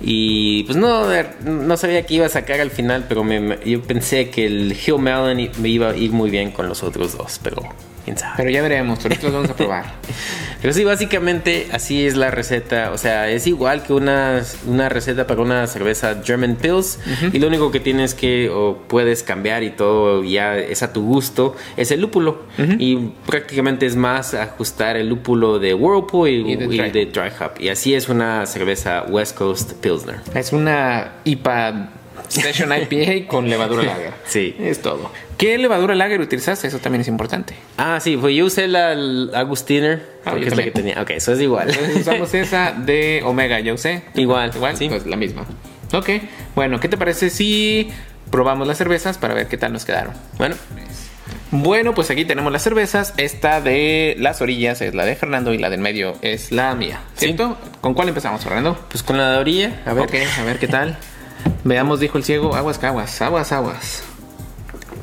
Y 0.00 0.64
pues 0.64 0.76
no, 0.76 1.06
no 1.44 1.76
sabía 1.78 2.04
que 2.04 2.14
iba 2.14 2.26
a 2.26 2.28
sacar 2.28 2.60
al 2.60 2.70
final, 2.70 3.06
pero 3.08 3.24
me- 3.24 3.58
yo 3.64 3.80
pensé 3.82 4.28
que 4.30 4.44
el 4.46 4.72
Hill 4.72 4.98
Melon 4.98 5.48
me 5.58 5.68
iba 5.68 5.90
a 5.90 5.96
ir 5.96 6.10
muy 6.12 6.28
bien 6.28 6.50
con 6.50 6.68
los 6.68 6.82
otros 6.82 7.16
dos. 7.16 7.40
Pero 7.42 7.62
quién 8.08 8.18
sabe. 8.18 8.34
Pero 8.38 8.50
ya 8.50 8.62
veremos, 8.62 8.98
ahorita 9.04 9.22
los 9.24 9.32
vamos 9.32 9.50
a 9.50 9.56
probar. 9.56 9.84
Pero 10.60 10.74
sí, 10.74 10.82
básicamente 10.82 11.68
así 11.70 12.04
es 12.04 12.16
la 12.16 12.30
receta. 12.32 12.90
O 12.92 12.98
sea, 12.98 13.28
es 13.30 13.46
igual 13.46 13.84
que 13.84 13.92
una, 13.92 14.42
una 14.66 14.88
receta 14.88 15.26
para 15.26 15.40
una 15.40 15.66
cerveza 15.68 16.20
German 16.24 16.56
Pills. 16.56 16.98
Y 17.32 17.38
lo 17.38 17.46
único 17.46 17.70
que 17.70 17.78
tienes 17.78 18.14
que 18.14 18.50
o 18.50 18.76
puedes 18.88 19.22
cambiar 19.22 19.62
y 19.62 19.70
todo 19.70 20.24
ya 20.24 20.56
es 20.56 20.82
a 20.82 20.92
tu 20.92 21.04
gusto 21.04 21.54
es 21.76 21.92
el 21.92 22.00
lúpulo. 22.00 22.42
Y 22.78 22.96
prácticamente 23.24 23.86
es 23.86 23.94
más 23.94 24.34
ajustar 24.34 24.96
el 24.96 25.08
lúpulo 25.08 25.60
de 25.60 25.74
Whirlpool 25.74 26.28
y, 26.28 26.52
Y 26.52 26.56
de 26.56 26.64
y 26.64 26.78
Dry. 26.78 26.90
de 26.90 27.06
Dry 27.06 27.30
Hop. 27.40 27.60
Y 27.60 27.68
así 27.68 27.94
es 27.94 28.08
una 28.08 28.44
cerveza 28.46 29.04
West 29.08 29.36
Coast 29.36 29.74
Pilsner. 29.74 30.16
Es 30.34 30.52
una 30.52 31.12
IPA 31.24 31.90
Session 32.28 32.70
IPA 32.72 33.26
con 33.28 33.48
levadura 33.48 33.82
lager. 33.82 34.12
Sí. 34.26 34.54
Es 34.60 34.80
todo. 34.82 35.10
¿Qué 35.36 35.56
levadura 35.58 35.94
lager 35.94 36.20
utilizaste? 36.20 36.66
Eso 36.68 36.78
también 36.78 37.00
es 37.02 37.08
importante. 37.08 37.54
Ah, 37.76 37.98
sí, 38.00 38.16
pues 38.16 38.34
yo 38.36 38.44
usé 38.46 38.68
la 38.68 38.90
Agustiner. 39.34 40.02
Ah, 40.24 40.30
porque 40.30 40.48
es 40.48 40.56
la 40.56 40.62
que 40.64 40.70
tenía. 40.70 41.00
Ok, 41.02 41.10
eso 41.10 41.32
es 41.32 41.40
igual. 41.40 41.70
Entonces 41.70 41.96
usamos 41.96 42.32
esa 42.34 42.72
de 42.72 43.22
Omega, 43.24 43.60
ya 43.60 43.72
usé. 43.72 44.02
Igual, 44.14 44.52
Igual, 44.54 44.76
sí. 44.76 44.88
pues 44.88 45.06
la 45.06 45.16
misma. 45.16 45.46
Ok, 45.92 46.10
bueno, 46.54 46.80
¿qué 46.80 46.88
te 46.88 46.96
parece 46.98 47.30
si 47.30 47.88
probamos 48.30 48.68
las 48.68 48.76
cervezas 48.78 49.16
para 49.16 49.32
ver 49.34 49.46
qué 49.48 49.56
tal 49.56 49.72
nos 49.72 49.84
quedaron? 49.86 50.12
bueno, 50.36 50.54
Bueno, 51.50 51.94
pues 51.94 52.10
aquí 52.10 52.26
tenemos 52.26 52.52
las 52.52 52.62
cervezas. 52.62 53.14
Esta 53.16 53.60
de 53.62 54.14
las 54.18 54.42
orillas 54.42 54.82
es 54.82 54.94
la 54.94 55.06
de 55.06 55.16
Fernando 55.16 55.54
y 55.54 55.58
la 55.58 55.70
del 55.70 55.80
medio 55.80 56.14
es 56.20 56.52
la 56.52 56.74
mía. 56.74 57.00
¿Cierto? 57.14 57.56
¿Con 57.80 57.94
cuál 57.94 58.08
empezamos, 58.08 58.42
Fernando? 58.44 58.78
pues 58.90 59.02
con 59.02 59.16
la 59.16 59.32
de 59.32 59.38
orilla, 59.38 59.80
a 59.86 59.94
ver. 59.94 60.04
Ok, 60.04 60.14
a 60.38 60.44
ver 60.44 60.58
qué 60.58 60.68
tal. 60.68 60.98
Veamos, 61.64 62.00
dijo 62.00 62.18
el 62.18 62.24
ciego, 62.24 62.54
aguas, 62.54 62.82
aguas, 62.82 63.20
aguas, 63.22 63.52
aguas. 63.52 64.02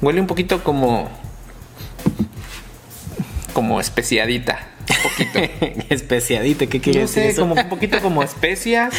Huele 0.01 0.21
un 0.21 0.27
poquito 0.27 0.63
como. 0.63 1.09
como 3.53 3.79
especiadita. 3.79 4.59
Un 4.89 5.09
poquito. 5.09 5.39
Especiadita, 5.89 6.67
¿qué 6.67 6.79
quiere 6.81 6.99
No 6.99 7.07
decir 7.07 7.23
sé, 7.23 7.29
eso? 7.29 7.41
como 7.41 7.55
un 7.55 7.69
poquito 7.69 7.99
como 8.01 8.21
especias, 8.23 8.93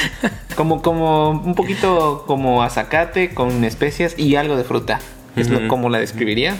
como, 0.56 0.82
como 0.82 1.30
un 1.30 1.54
poquito 1.54 2.24
como 2.26 2.62
azacate 2.62 3.34
con 3.34 3.64
especias 3.64 4.14
y 4.18 4.36
algo 4.36 4.56
de 4.56 4.64
fruta. 4.64 5.00
Es 5.36 5.48
lo, 5.50 5.58
Ujú. 5.58 5.68
como 5.68 5.88
la 5.90 5.98
describiría. 5.98 6.56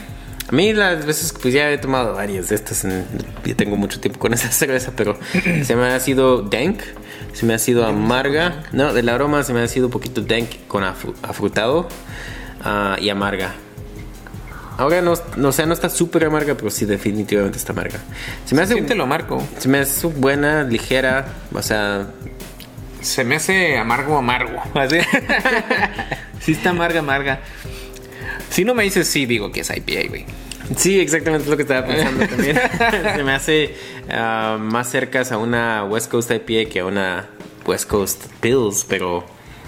A 0.49 0.53
mí 0.53 0.73
las 0.73 1.05
veces, 1.07 1.33
pues 1.41 1.53
ya 1.55 1.71
he 1.71 1.79
tomado 1.79 2.15
varias 2.15 2.51
de 2.51 2.55
estas, 2.55 2.85
en- 2.85 3.05
ya 3.45 3.55
tengo 3.57 3.77
mucho 3.77 3.99
tiempo 3.99 4.21
con 4.21 4.33
esa 4.33 4.51
cerveza, 4.53 4.93
pero 4.95 5.19
se 5.65 5.75
me 5.75 5.87
ha 5.87 5.99
sido 5.99 6.43
dank, 6.43 6.81
se 7.37 7.45
me 7.45 7.53
ha 7.53 7.59
sido 7.59 7.85
amarga, 7.85 8.63
no, 8.73 8.95
del 8.95 9.09
aroma 9.11 9.43
se 9.45 9.53
me 9.53 9.61
ha 9.61 9.69
sido 9.69 9.87
un 9.87 9.93
poquito 9.93 10.23
dank 10.23 10.49
con 10.69 10.85
afru- 10.85 11.15
afrutado 11.23 11.87
ah, 12.65 12.97
y 12.99 13.11
amarga. 13.11 13.55
Ahora 14.79 15.01
no, 15.03 15.15
no, 15.37 15.49
o 15.49 15.53
sea, 15.53 15.67
no 15.67 15.75
está 15.75 15.89
súper 15.91 16.25
amarga, 16.25 16.55
pero 16.55 16.71
sí 16.71 16.85
definitivamente 16.87 17.59
está 17.59 17.73
amarga. 17.73 17.99
Se 18.47 18.55
me 18.55 18.63
hace, 18.63 18.73
Siéntelo, 18.75 19.07
Marco. 19.07 19.47
se 19.59 19.69
me 19.69 19.79
hace 19.79 20.07
buena, 20.07 20.63
ligera, 20.65 21.27
o 21.53 21.61
sea, 21.63 22.09
Se 23.03 23.23
me 23.25 23.37
hace 23.37 23.77
amargo, 23.79 24.17
amargo. 24.19 24.63
Así. 24.75 24.97
sí 26.41 26.53
está 26.53 26.71
amarga, 26.71 27.01
amarga. 27.01 27.41
Si 28.51 28.65
no 28.65 28.75
me 28.75 28.83
dices 28.85 29.09
sí, 29.09 29.27
digo 29.27 29.53
que 29.53 29.61
es 29.61 29.71
IPA, 29.71 30.09
güey. 30.09 30.25
Sí, 30.75 30.99
exactamente 30.99 31.45
es 31.45 31.51
lo 31.51 31.57
que 31.57 31.63
estaba 31.63 31.87
pensando 31.87 32.27
también. 32.27 32.59
Se 33.17 33.23
me 33.23 33.33
hace 33.33 33.75
ah, 34.11 34.59
más 34.61 34.91
cercas 34.91 35.31
a 35.33 35.39
una 35.39 35.85
West 35.85 36.11
Coast 36.11 36.31
IPA 36.31 36.71
que 36.71 36.81
a 36.81 36.85
una 36.87 37.29
West 37.67 37.89
Coast 37.89 38.27
Pills, 38.41 38.85
pero, 38.89 39.25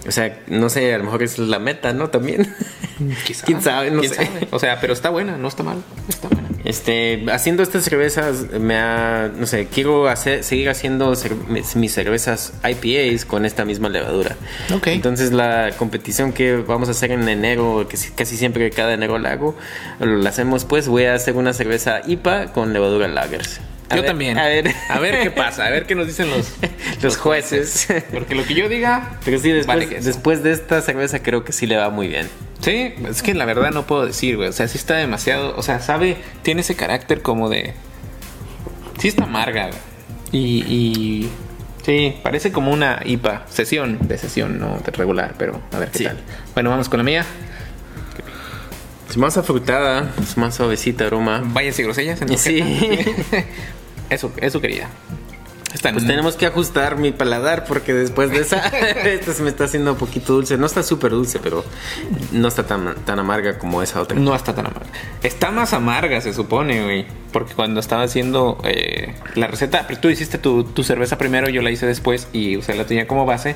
o 0.06 0.10
sea, 0.12 0.40
no 0.46 0.68
sé, 0.68 0.94
a 0.94 0.98
lo 0.98 1.04
mejor 1.04 1.22
es 1.22 1.38
la 1.38 1.58
meta, 1.58 1.92
¿no? 1.92 2.08
También. 2.10 2.54
Quizá. 3.24 3.46
¿Quién 3.46 3.62
sabe? 3.62 3.90
No 3.90 4.00
¿Quién 4.00 4.12
sé. 4.14 4.26
sabe? 4.26 4.48
O 4.50 4.58
sea, 4.58 4.80
pero 4.80 4.92
está 4.92 5.10
buena, 5.10 5.36
no 5.36 5.48
está 5.48 5.62
mal. 5.62 5.78
Está 6.08 6.28
buena. 6.28 6.48
Este, 6.64 7.24
haciendo 7.32 7.62
estas 7.62 7.84
cervezas, 7.84 8.50
me 8.60 8.76
ha, 8.76 9.30
no 9.34 9.46
sé, 9.46 9.68
quiero 9.72 10.08
hacer, 10.08 10.42
seguir 10.44 10.68
haciendo 10.68 11.12
mis 11.76 11.92
cervezas 11.92 12.52
IPAs 12.68 13.24
con 13.24 13.46
esta 13.46 13.64
misma 13.64 13.88
levadura. 13.88 14.36
Ok. 14.74 14.88
Entonces 14.88 15.32
la 15.32 15.70
competición 15.78 16.32
que 16.32 16.56
vamos 16.56 16.88
a 16.88 16.90
hacer 16.90 17.12
en 17.12 17.26
enero, 17.28 17.86
que 17.88 17.96
si- 17.96 18.10
casi 18.10 18.36
siempre 18.36 18.68
cada 18.70 18.92
enero 18.92 19.18
la 19.18 19.32
hago, 19.32 19.56
la 20.00 20.28
hacemos 20.28 20.64
pues, 20.64 20.88
voy 20.88 21.04
a 21.04 21.14
hacer 21.14 21.36
una 21.36 21.52
cerveza 21.54 22.00
IPA 22.06 22.52
con 22.52 22.72
levadura 22.72 23.08
lagers. 23.08 23.60
A 23.90 23.96
Yo 23.96 24.02
ver, 24.02 24.10
también. 24.10 24.38
A 24.38 24.46
ver, 24.46 24.74
A 24.90 24.98
ver 24.98 25.22
qué 25.22 25.30
pasa, 25.30 25.64
a 25.66 25.70
ver 25.70 25.86
qué 25.86 25.94
nos 25.94 26.06
dicen 26.06 26.28
los. 26.30 26.52
los 27.02 27.16
jueces. 27.16 27.88
Porque 28.12 28.34
lo 28.34 28.44
que 28.44 28.54
yo 28.54 28.68
diga. 28.68 29.18
Pero 29.24 29.38
sí, 29.38 29.50
después, 29.50 29.78
Vale 29.88 30.00
después 30.00 30.42
de 30.42 30.52
esta 30.52 30.82
cerveza 30.82 31.22
creo 31.22 31.44
que 31.44 31.52
sí 31.52 31.66
le 31.66 31.76
va 31.76 31.88
muy 31.90 32.08
bien. 32.08 32.28
Sí, 32.60 32.92
es 33.08 33.22
que 33.22 33.34
la 33.34 33.44
verdad 33.44 33.70
no 33.70 33.86
puedo 33.86 34.04
decir, 34.04 34.36
güey. 34.36 34.48
O 34.48 34.52
sea, 34.52 34.68
sí 34.68 34.76
está 34.78 34.96
demasiado. 34.96 35.54
O 35.56 35.62
sea, 35.62 35.80
sabe, 35.80 36.16
tiene 36.42 36.60
ese 36.60 36.74
carácter 36.76 37.22
como 37.22 37.48
de. 37.48 37.72
Sí 38.98 39.08
está 39.08 39.24
amarga, 39.24 39.68
güey. 39.68 39.78
Y, 40.32 40.64
y. 40.68 41.30
Sí, 41.86 42.16
parece 42.22 42.52
como 42.52 42.70
una 42.72 43.00
IPA. 43.04 43.46
Sesión, 43.48 43.96
de 44.06 44.18
sesión, 44.18 44.58
no 44.58 44.78
de 44.84 44.90
regular, 44.90 45.34
pero 45.38 45.62
a 45.72 45.78
ver 45.78 45.90
qué 45.90 45.98
Sí. 45.98 46.04
tal. 46.04 46.18
Bueno, 46.52 46.68
vamos 46.68 46.88
con 46.90 46.98
la 46.98 47.04
mía. 47.04 47.24
Es 49.08 49.16
más 49.16 49.38
afrutada, 49.38 50.12
es 50.22 50.36
más 50.36 50.56
suavecita 50.56 51.06
aroma. 51.06 51.40
Váyase 51.42 51.82
grosellas. 51.84 52.20
en 52.20 52.28
tu 52.28 52.36
Sí. 52.36 52.60
eso, 54.10 54.32
eso 54.38 54.60
quería. 54.60 54.88
Está 55.74 55.92
Pues 55.92 56.06
tenemos 56.06 56.34
que 56.36 56.46
ajustar 56.46 56.96
mi 56.96 57.12
paladar 57.12 57.64
porque 57.66 57.92
después 57.92 58.30
de 58.30 58.38
esa, 58.40 58.66
esta 59.04 59.34
se 59.34 59.42
me 59.42 59.50
está 59.50 59.64
haciendo 59.64 59.92
un 59.92 59.98
poquito 59.98 60.32
dulce. 60.32 60.56
No 60.56 60.64
está 60.64 60.82
súper 60.82 61.10
dulce, 61.12 61.40
pero 61.40 61.62
no 62.32 62.48
está 62.48 62.66
tan, 62.66 62.94
tan 63.04 63.18
amarga 63.18 63.58
como 63.58 63.82
esa 63.82 64.00
otra. 64.00 64.18
No 64.18 64.34
está 64.34 64.54
tan 64.54 64.66
amarga. 64.66 64.86
Está 65.22 65.50
más 65.50 65.74
amarga, 65.74 66.22
se 66.22 66.32
supone, 66.32 66.82
güey. 66.84 67.06
Porque 67.32 67.52
cuando 67.52 67.80
estaba 67.80 68.02
haciendo 68.04 68.58
eh, 68.64 69.14
la 69.34 69.46
receta, 69.46 69.84
pero 69.86 70.00
tú 70.00 70.08
hiciste 70.08 70.38
tu, 70.38 70.64
tu 70.64 70.82
cerveza 70.84 71.18
primero, 71.18 71.50
yo 71.50 71.60
la 71.60 71.70
hice 71.70 71.84
después 71.84 72.28
y 72.32 72.56
usé 72.56 72.74
la 72.74 72.86
tuya 72.86 73.06
como 73.06 73.26
base. 73.26 73.54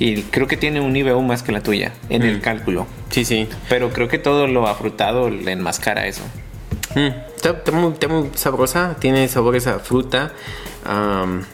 Y 0.00 0.22
creo 0.22 0.48
que 0.48 0.56
tiene 0.56 0.80
un 0.80 0.96
IBU 0.96 1.22
más 1.22 1.44
que 1.44 1.52
la 1.52 1.62
tuya 1.62 1.92
en 2.08 2.22
el 2.22 2.38
Mm. 2.38 2.40
cálculo. 2.40 2.86
Sí, 3.10 3.24
sí. 3.24 3.46
Pero 3.68 3.90
creo 3.90 4.08
que 4.08 4.18
todo 4.18 4.48
lo 4.48 4.66
afrutado 4.66 5.30
le 5.30 5.52
enmascara 5.52 6.08
eso. 6.08 6.22
Mm, 6.94 7.08
Está, 7.36 7.50
está 7.50 7.72
muy, 7.72 7.92
está 7.92 8.08
muy 8.08 8.30
sabrosa, 8.34 8.96
tiene 9.00 9.26
sabores 9.28 9.66
a 9.66 9.78
fruta, 9.80 10.32
am, 10.84 11.44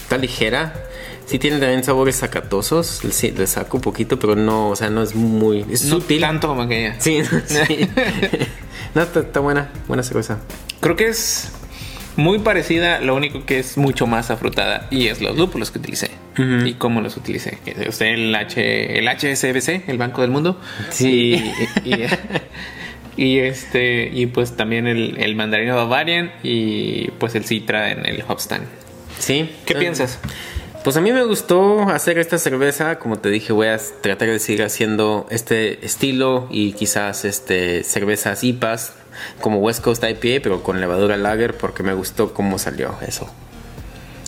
está 0.00 0.18
ligera. 0.18 0.74
Sí 1.26 1.40
tiene 1.40 1.58
también 1.58 1.82
sabores 1.82 2.14
sacatosos, 2.16 3.00
sí, 3.10 3.32
le 3.32 3.48
saco 3.48 3.78
un 3.78 3.80
poquito, 3.82 4.16
pero 4.18 4.36
no, 4.36 4.68
o 4.70 4.76
sea, 4.76 4.90
no 4.90 5.02
es 5.02 5.16
muy... 5.16 5.66
Es 5.70 5.84
No 5.86 5.96
sutil. 6.00 6.20
tanto 6.20 6.46
como 6.46 6.62
aquella. 6.62 6.94
Sí, 7.00 7.20
sí. 7.46 7.88
no, 8.94 9.02
está, 9.02 9.20
está 9.20 9.40
buena, 9.40 9.70
buena 9.88 10.04
cerveza. 10.04 10.38
Creo 10.78 10.94
que 10.94 11.08
es 11.08 11.50
muy 12.14 12.38
parecida, 12.38 13.00
lo 13.00 13.16
único 13.16 13.44
que 13.44 13.58
es 13.58 13.76
mucho 13.76 14.06
más 14.06 14.30
afrutada 14.30 14.86
y 14.92 15.08
es 15.08 15.20
los 15.20 15.36
lúpulos 15.36 15.72
que 15.72 15.80
utilicé. 15.80 16.12
Ujú. 16.38 16.64
Y 16.64 16.74
cómo 16.74 17.00
los 17.00 17.16
utilicé. 17.16 17.58
Usé 17.88 18.14
el, 18.14 18.32
H, 18.32 18.96
el 18.98 19.08
HSBC, 19.08 19.88
el 19.88 19.98
Banco 19.98 20.20
del 20.22 20.30
Mundo. 20.30 20.60
Sí. 20.90 21.42
Y, 21.84 21.90
y- 21.92 22.06
y 23.16 23.38
este, 23.38 24.08
y 24.12 24.26
pues 24.26 24.56
también 24.56 24.86
el, 24.86 25.16
el 25.18 25.34
mandarino 25.36 25.74
Bavarian 25.76 26.32
y 26.42 27.10
pues 27.12 27.34
el 27.34 27.44
Citra 27.44 27.90
en 27.90 28.06
el 28.06 28.22
Hopstand. 28.26 28.66
Sí. 29.18 29.50
¿Qué 29.64 29.74
Eh, 29.74 29.76
piensas? 29.78 30.18
Pues 30.84 30.96
a 30.96 31.00
mí 31.00 31.10
me 31.10 31.24
gustó 31.24 31.88
hacer 31.88 32.18
esta 32.18 32.38
cerveza, 32.38 33.00
como 33.00 33.18
te 33.18 33.28
dije, 33.28 33.52
voy 33.52 33.66
a 33.66 33.80
tratar 34.02 34.28
de 34.28 34.38
seguir 34.38 34.62
haciendo 34.62 35.26
este 35.30 35.84
estilo 35.84 36.46
y 36.50 36.74
quizás 36.74 37.24
este 37.24 37.82
cervezas 37.82 38.44
IPAs 38.44 38.92
como 39.40 39.58
West 39.58 39.82
Coast 39.82 40.04
IPA, 40.04 40.42
pero 40.42 40.62
con 40.62 40.80
levadura 40.80 41.16
lager 41.16 41.54
porque 41.56 41.82
me 41.82 41.92
gustó 41.94 42.32
cómo 42.34 42.58
salió 42.58 42.94
eso. 43.04 43.28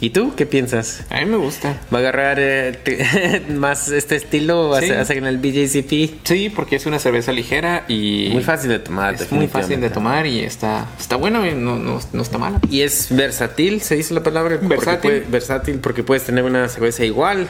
¿Y 0.00 0.11
tú 0.11 0.34
qué 0.37 0.46
piensas? 0.46 1.02
A 1.11 1.18
mí 1.20 1.24
me 1.26 1.37
gusta. 1.37 1.80
¿Va 1.92 1.98
a 1.98 2.00
agarrar 2.00 2.37
eh, 2.40 3.42
más 3.54 3.88
este 3.90 4.14
estilo? 4.16 4.68
¿Va 4.70 4.78
a 4.78 4.80
Sí. 4.80 4.90
hacer 4.90 5.18
en 5.18 5.26
el 5.26 5.38
BJCP? 5.38 6.20
Sí, 6.24 6.50
porque 6.54 6.76
es 6.76 6.87
una 6.87 6.98
cerveza 7.00 7.32
ligera 7.32 7.84
y 7.88 8.28
Muy 8.32 8.44
fácil 8.44 8.70
de 8.70 8.78
tomar. 8.78 9.14
es 9.14 9.32
muy 9.32 9.48
fácil 9.48 9.80
de 9.80 9.90
tomar 9.90 10.26
y 10.26 10.40
está, 10.40 10.87
está 10.98 11.16
bueno 11.16 11.44
y 11.46 11.52
no, 11.54 11.76
no, 11.76 11.98
no 12.12 12.22
está 12.22 12.38
mala. 12.38 12.61
Y 12.70 12.82
es 12.82 13.08
versátil, 13.11 13.80
se 13.80 13.96
dice 13.96 14.14
la 14.14 14.22
palabra. 14.22 14.56
Porque 14.61 14.68
Versátil. 14.76 15.11
puede- 15.11 15.24
versátil 15.28 15.78
porque 15.80 16.02
puedes 16.04 16.22
tener 16.24 16.44
una 16.44 16.68
cerveza 16.68 17.04
igual, 17.04 17.48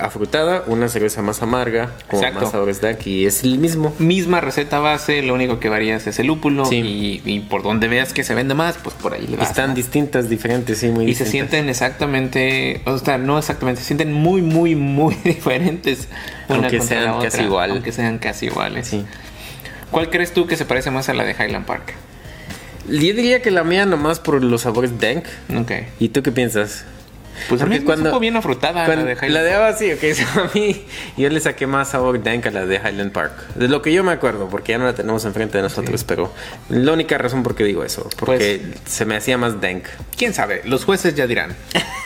afrutada, 0.00 0.62
una 0.66 0.88
cerveza 0.88 1.22
más 1.22 1.42
amarga, 1.42 1.90
con 2.08 2.18
Exacto. 2.20 2.40
más 2.42 2.50
sabores 2.52 2.80
de 2.80 2.88
aquí. 2.88 3.26
Es 3.26 3.42
el 3.44 3.58
mismo. 3.58 3.94
Misma 3.98 4.40
receta 4.40 4.78
base, 4.78 5.22
lo 5.22 5.34
único 5.34 5.58
que 5.60 5.68
varías 5.68 6.06
es 6.06 6.18
el 6.18 6.26
lúpulo 6.28 6.64
Sí. 6.66 6.76
y, 6.76 7.22
y 7.24 7.40
por 7.40 7.62
donde 7.62 7.88
veas 7.88 8.12
que 8.12 8.24
se 8.24 8.34
vende 8.34 8.54
más, 8.54 8.76
pues 8.82 8.94
por 8.96 9.14
ahí 9.14 9.26
le 9.26 9.36
vas. 9.36 9.48
Están 9.50 9.70
¿no? 9.70 9.74
distintas, 9.76 10.28
diferentes, 10.28 10.78
sí, 10.78 10.88
muy 10.88 11.06
y 11.10 11.14
se 11.14 11.26
sienten 11.26 11.68
exactamente, 11.68 12.82
o 12.86 12.98
sea, 12.98 13.18
no 13.18 13.38
exactamente, 13.38 13.80
se 13.80 13.86
sienten 13.86 14.12
muy, 14.12 14.42
muy, 14.42 14.74
muy 14.74 15.14
diferentes. 15.24 16.08
una 16.48 16.58
Aunque 16.58 16.78
contra 16.78 16.96
sean 16.96 17.16
la 17.18 17.22
casi 17.24 17.42
igual. 17.42 17.70
Aunque 17.72 17.92
sean 17.92 18.18
casi 18.18 18.46
iguales. 18.46 18.86
Sí. 18.88 19.04
¿Cuál 19.90 20.10
crees 20.10 20.32
tú 20.32 20.46
que 20.46 20.56
se 20.56 20.64
parece 20.64 20.90
más 20.90 21.08
a 21.08 21.14
la 21.14 21.24
de 21.24 21.32
Highland 21.32 21.64
Park? 21.64 21.94
Yo 22.88 22.94
diría 22.98 23.42
que 23.42 23.50
la 23.50 23.64
mía 23.64 23.84
nomás 23.86 24.18
por 24.20 24.42
los 24.42 24.62
sabores 24.62 24.98
dank. 24.98 25.24
Ok. 25.58 25.72
¿Y 25.98 26.08
tú 26.08 26.22
qué 26.22 26.32
piensas? 26.32 26.84
Pues 27.48 27.60
a 27.62 27.66
mí 27.66 27.70
Porque 27.76 27.80
me 27.80 27.84
cuando- 27.84 28.10
supo 28.10 28.20
bien 28.20 28.36
afrutada 28.36 28.84
Cuando- 28.86 29.04
la 29.04 29.10
de 29.10 29.14
Highland 29.14 29.32
la 29.34 29.42
de 29.42 29.54
Ava 29.54 29.72
sí, 29.74 29.92
ok. 29.92 30.00
so, 30.14 30.40
a 30.40 30.50
mí 30.54 30.82
yo 31.16 31.28
le 31.28 31.40
saqué 31.40 31.66
más 31.66 31.90
sabor 31.90 32.22
dank 32.22 32.46
a 32.46 32.50
la 32.50 32.66
de 32.66 32.76
Highland 32.76 33.12
Park. 33.12 33.54
De 33.54 33.68
lo 33.68 33.82
que 33.82 33.92
yo 33.92 34.02
me 34.04 34.12
acuerdo, 34.12 34.48
porque 34.48 34.72
ya 34.72 34.78
no 34.78 34.84
la 34.84 34.94
tenemos 34.94 35.24
enfrente 35.24 35.58
de 35.58 35.62
nosotros, 35.62 36.04
pero 36.04 36.32
la 36.68 36.92
única 36.92 37.18
razón 37.18 37.42
por 37.42 37.54
qué 37.54 37.64
digo 37.64 37.84
eso, 37.84 38.08
porque 38.18 38.62
se 38.86 39.04
me 39.04 39.16
hacía 39.16 39.38
más 39.38 39.60
dank. 39.60 39.84
¿Quién 40.16 40.34
sabe? 40.34 40.62
Los 40.64 40.84
jueces 40.84 41.14
ya 41.14 41.26
dirán. 41.26 41.54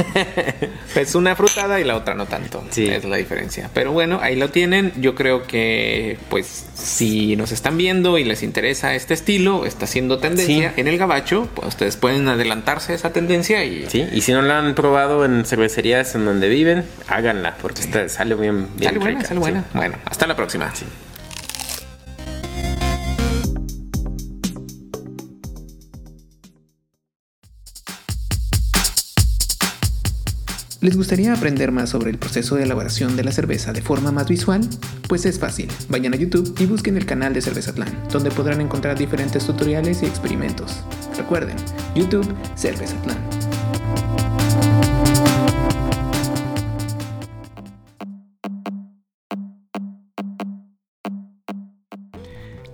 pues 0.95 1.15
una 1.15 1.35
frutada 1.37 1.81
y 1.81 1.85
la 1.85 1.97
otra 1.97 2.15
no 2.15 2.27
tanto. 2.27 2.65
Sí. 2.71 2.89
Es 2.89 3.05
la 3.05 3.17
diferencia. 3.17 3.71
Pero 3.73 3.93
bueno, 3.93 4.19
ahí 4.23 4.37
lo 4.37 4.51
tienen. 4.51 4.93
Yo 4.97 5.15
creo 5.15 5.45
que, 5.47 6.19
pues, 6.29 6.67
si 6.75 7.37
nos 7.37 7.53
están 7.53 7.77
viendo 7.77 8.19
y 8.19 8.25
les 8.25 8.43
interesa 8.43 8.95
este 8.95 9.15
estilo, 9.15 9.65
está 9.67 9.87
siendo 9.87 10.19
tendencia 10.19 10.73
Sí. 10.75 10.81
en 10.81 10.89
el 10.89 10.99
gabacho, 10.99 11.49
pues 11.55 11.69
ustedes 11.69 11.97
pueden 11.97 12.29
adelantarse 12.29 12.93
a 12.93 12.95
esa 12.95 13.13
tendencia 13.13 13.65
y 13.65 13.87
Sí, 13.89 14.07
y 14.13 14.21
si 14.21 14.33
no 14.33 14.43
la 14.43 14.59
han 14.59 14.75
probado 14.75 15.22
en 15.25 15.45
cervecerías 15.45 16.15
en 16.15 16.25
donde 16.25 16.49
viven, 16.49 16.85
háganla, 17.09 17.57
porque 17.61 17.81
esta 17.81 18.09
sale 18.09 18.35
bien, 18.35 18.69
bien 18.77 18.93
sale 18.93 18.99
buena, 18.99 19.21
sale 19.23 19.35
sí. 19.35 19.41
buena. 19.41 19.65
Bueno, 19.75 19.97
hasta 20.05 20.27
la 20.27 20.37
próxima. 20.37 20.73
¿Les 30.83 30.97
gustaría 30.97 31.33
aprender 31.33 31.71
más 31.71 31.91
sobre 31.91 32.11
el 32.11 32.19
proceso 32.19 32.57
de 32.57 32.65
elaboración 32.65 33.15
de 33.15 33.23
la 33.23 33.31
cerveza 33.31 33.73
de 33.73 33.83
forma 33.83 34.11
más 34.11 34.29
visual? 34.29 34.63
Pues 35.09 35.25
es 35.27 35.39
fácil. 35.39 35.69
Vayan 35.89 36.13
a 36.13 36.17
YouTube 36.17 36.57
y 36.59 36.67
busquen 36.67 36.97
el 36.97 37.07
canal 37.07 37.33
de 37.33 37.41
Cervezatlán, 37.41 37.97
donde 38.11 38.33
podrán 38.33 38.61
encontrar 38.61 38.99
diferentes 38.99 39.47
tutoriales 39.47 40.03
y 40.03 40.07
experimentos. 40.07 40.83
Recuerden, 41.17 41.55
YouTube 41.95 42.27
Cervezatlán. 42.57 43.42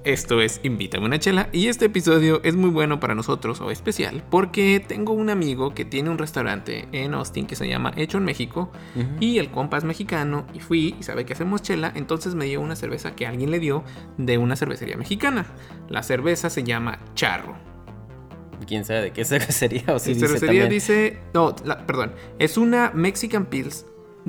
Esto 0.08 0.40
es 0.40 0.60
Invítame 0.62 1.04
una 1.04 1.18
chela 1.18 1.50
y 1.52 1.66
este 1.66 1.84
episodio 1.84 2.40
es 2.42 2.56
muy 2.56 2.70
bueno 2.70 2.98
para 2.98 3.14
nosotros 3.14 3.60
o 3.60 3.70
especial 3.70 4.24
porque 4.30 4.82
tengo 4.86 5.12
un 5.12 5.28
amigo 5.28 5.74
que 5.74 5.84
tiene 5.84 6.08
un 6.08 6.16
restaurante 6.16 6.88
en 6.92 7.12
Austin 7.12 7.46
que 7.46 7.56
se 7.56 7.68
llama 7.68 7.92
Hecho 7.94 8.16
en 8.16 8.24
México 8.24 8.72
y 9.20 9.36
el 9.36 9.50
compa 9.50 9.76
es 9.76 9.84
mexicano 9.84 10.46
y 10.54 10.60
fui 10.60 10.94
y 10.98 11.02
sabe 11.02 11.26
que 11.26 11.34
hacemos 11.34 11.60
chela, 11.60 11.92
entonces 11.94 12.34
me 12.34 12.46
dio 12.46 12.62
una 12.62 12.74
cerveza 12.74 13.14
que 13.14 13.26
alguien 13.26 13.50
le 13.50 13.58
dio 13.58 13.84
de 14.16 14.38
una 14.38 14.56
cervecería 14.56 14.96
mexicana. 14.96 15.44
La 15.90 16.02
cerveza 16.02 16.48
se 16.48 16.64
llama 16.64 17.00
Charro. 17.14 17.56
¿Quién 18.66 18.86
sabe 18.86 19.02
de 19.02 19.10
qué 19.12 19.24
cervecería 19.26 19.82
o 19.94 19.98
si 19.98 20.10
La 20.10 20.14
dice 20.14 20.26
cervecería 20.26 20.62
también? 20.62 20.68
dice, 20.70 21.18
no, 21.34 21.54
la- 21.66 21.86
perdón, 21.86 22.12
es 22.38 22.56
una 22.56 22.92
Mexican 22.94 23.44
Pills 23.44 23.84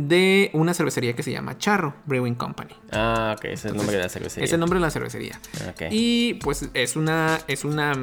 de 0.08 0.50
una 0.54 0.74
cervecería 0.74 1.14
que 1.16 1.24
se 1.24 1.32
llama 1.32 1.58
Charro 1.58 1.96
Brewing 2.06 2.36
Company. 2.36 2.74
Ah, 2.92 3.36
ok, 3.38 3.46
ese 3.46 3.54
es 3.54 3.66
el 3.66 3.78
nombre 3.78 3.98
de 3.98 4.04
la 4.04 4.10
cervecería. 4.10 4.46
Es 4.46 4.54
el 4.54 4.60
nombre 4.60 4.80
de 4.80 4.86
la 4.86 4.92
cervecería. 4.92 5.40
Ok. 5.70 5.84
Y 5.92 6.36
pues 6.36 6.70
es 6.74 6.96
una, 6.96 7.40
es 7.48 7.66
una 7.66 7.94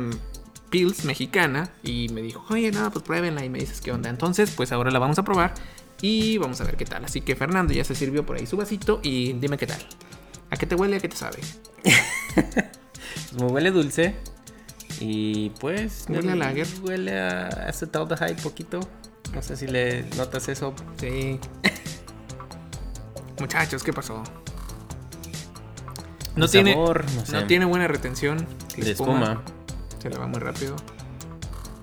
Pils 0.71 1.05
mexicana. 1.05 1.71
Y 1.83 2.09
me 2.11 2.23
dijo, 2.23 2.45
oye, 2.51 2.71
no, 2.71 2.91
pues 2.91 3.05
pruébenla 3.05 3.45
y 3.45 3.49
me 3.49 3.59
dices 3.59 3.81
qué 3.81 3.93
onda. 3.93 4.11
Entonces, 4.11 4.51
pues 4.51 4.73
ahora 4.73 4.91
la 4.91 4.99
vamos 4.99 5.19
a 5.19 5.25
probar 5.25 5.55
y 6.01 6.39
vamos 6.39 6.61
a 6.61 6.65
ver 6.65 6.77
qué 6.77 6.85
tal. 6.85 7.05
Así 7.05 7.21
que 7.21 7.37
Fernando 7.37 7.73
ya 7.73 7.85
se 7.85 7.95
sirvió 7.95 8.25
por 8.27 8.37
ahí 8.37 8.47
su 8.47 8.57
vasito 8.57 9.01
y 9.03 9.33
dime 9.35 9.57
qué 9.57 9.67
tal. 9.67 9.81
¿A 10.51 10.57
qué 10.57 10.67
te 10.67 10.75
huele? 10.75 10.97
¿A 10.97 11.01
qué 11.01 11.09
te 11.09 11.17
sabe? 11.17 11.39
Pues 13.17 13.41
me 13.41 13.47
huele 13.47 13.71
dulce. 13.71 14.15
Y 15.01 15.51
pues. 15.61 16.05
Huele 16.09 16.33
a 16.33 16.37
lager. 16.37 16.67
Huele 16.83 17.19
a 17.19 17.49
acetaldehyde 17.69 18.43
poquito. 18.43 18.81
No 19.35 19.43
sé 19.43 19.57
si 19.57 19.67
le 19.67 20.03
notas 20.17 20.49
eso. 20.49 20.75
Sí. 20.99 21.39
Muchachos, 23.41 23.83
¿qué 23.83 23.93
pasó? 23.93 24.23
No 26.37 26.49
tiene, 26.49 26.73
sabor, 26.73 27.05
no 27.15 27.27
sé. 27.27 27.33
no 27.33 27.47
tiene 27.47 27.65
buena 27.65 27.89
retención. 27.89 28.47
De 28.77 28.91
espuma. 28.93 29.43
Se 30.01 30.11
le 30.11 30.19
va 30.19 30.27
muy 30.27 30.39
rápido. 30.41 30.77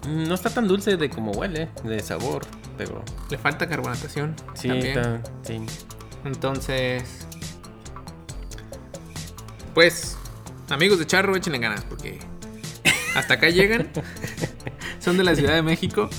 No 0.08 0.36
está 0.36 0.50
tan 0.50 0.68
dulce 0.68 0.98
de 0.98 1.10
como 1.10 1.32
huele, 1.32 1.70
de 1.84 2.00
sabor, 2.02 2.44
pero 2.78 3.04
Le 3.30 3.38
falta 3.38 3.68
carbonatación. 3.68 4.36
sí, 4.54 4.68
también. 4.68 4.98
está, 4.98 5.22
sí. 5.44 5.66
Entonces, 6.26 7.04
pues, 9.74 10.18
amigos 10.70 11.00
de 11.00 11.08
Charro, 11.08 11.36
échenle 11.36 11.60
ganas 11.60 11.84
porque 11.86 12.20
hasta 13.16 13.36
acá 13.36 13.50
llegan. 13.50 13.88
Son 15.00 15.18
de 15.18 15.24
la 15.24 15.36
Ciudad 15.36 15.54
de 15.56 15.62
México 15.62 16.10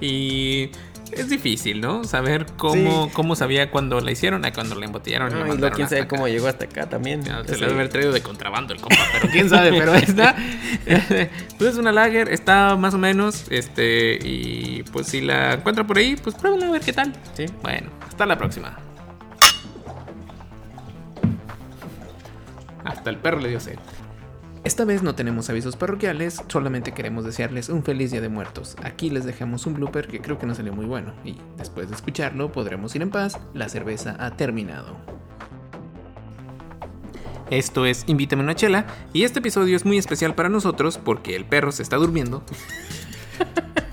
y 0.00 0.70
es 1.12 1.28
difícil, 1.28 1.80
¿no? 1.80 2.02
Saber 2.02 2.46
cómo, 2.56 3.06
Sí. 3.06 3.10
cómo 3.14 3.36
sabía 3.36 3.70
cuando 3.70 4.00
la 4.00 4.10
hicieron 4.10 4.44
a 4.44 4.52
cuando 4.52 4.74
la 4.74 4.86
embotellaron. 4.86 5.30
y 5.30 5.34
la 5.60 5.68
Ah, 5.68 5.70
y 5.70 5.76
quién 5.76 5.88
sabe 5.88 6.08
cómo 6.08 6.26
llegó 6.26 6.48
hasta 6.48 6.64
acá 6.64 6.88
también. 6.88 7.22
Se 7.22 7.30
le 7.30 7.66
debe 7.66 7.72
haber 7.74 7.88
traído 7.90 8.10
de 8.12 8.20
contrabando 8.22 8.74
el 8.74 8.80
compa, 8.80 8.96
pero 9.12 9.28
quién 9.30 9.48
sabe, 9.48 9.70
pero 9.78 9.94
esta 9.94 10.34
pues 11.58 11.70
es 11.70 11.76
una 11.76 11.92
lager, 11.92 12.28
está 12.32 12.74
más 12.76 12.94
o 12.94 12.98
menos, 12.98 13.44
este, 13.50 14.18
y 14.20 14.82
pues 14.92 15.06
si 15.06 15.20
la 15.20 15.54
encuentra 15.54 15.86
por 15.86 15.98
ahí, 15.98 16.16
pues 16.16 16.34
pruébala 16.34 16.66
a 16.66 16.70
ver 16.72 16.82
qué 16.82 16.92
tal. 16.92 17.12
Sí. 17.34 17.46
Bueno, 17.62 17.90
hasta 18.08 18.26
la 18.26 18.36
próxima. 18.36 18.76
Hasta 22.84 23.10
el 23.10 23.16
perro 23.18 23.38
le 23.40 23.48
dio 23.50 23.60
sed. 23.60 23.78
Esta 24.64 24.86
vez 24.86 25.02
no 25.02 25.14
tenemos 25.14 25.50
avisos 25.50 25.76
parroquiales, 25.76 26.42
solamente 26.48 26.92
queremos 26.92 27.26
desearles 27.26 27.68
un 27.68 27.84
feliz 27.84 28.12
día 28.12 28.22
de 28.22 28.30
muertos. 28.30 28.76
Aquí 28.82 29.10
les 29.10 29.26
dejamos 29.26 29.66
un 29.66 29.74
blooper 29.74 30.08
que 30.08 30.22
creo 30.22 30.38
que 30.38 30.46
no 30.46 30.54
salió 30.54 30.72
muy 30.72 30.86
bueno 30.86 31.12
y 31.22 31.36
después 31.58 31.90
de 31.90 31.94
escucharlo 31.94 32.50
podremos 32.50 32.94
ir 32.96 33.02
en 33.02 33.10
paz, 33.10 33.38
la 33.52 33.68
cerveza 33.68 34.16
ha 34.18 34.38
terminado. 34.38 34.96
Esto 37.50 37.84
es 37.84 38.04
Invítame 38.06 38.42
una 38.42 38.54
chela 38.54 38.86
y 39.12 39.24
este 39.24 39.40
episodio 39.40 39.76
es 39.76 39.84
muy 39.84 39.98
especial 39.98 40.34
para 40.34 40.48
nosotros 40.48 40.96
porque 40.96 41.36
el 41.36 41.44
perro 41.44 41.70
se 41.70 41.82
está 41.82 41.96
durmiendo 41.96 42.42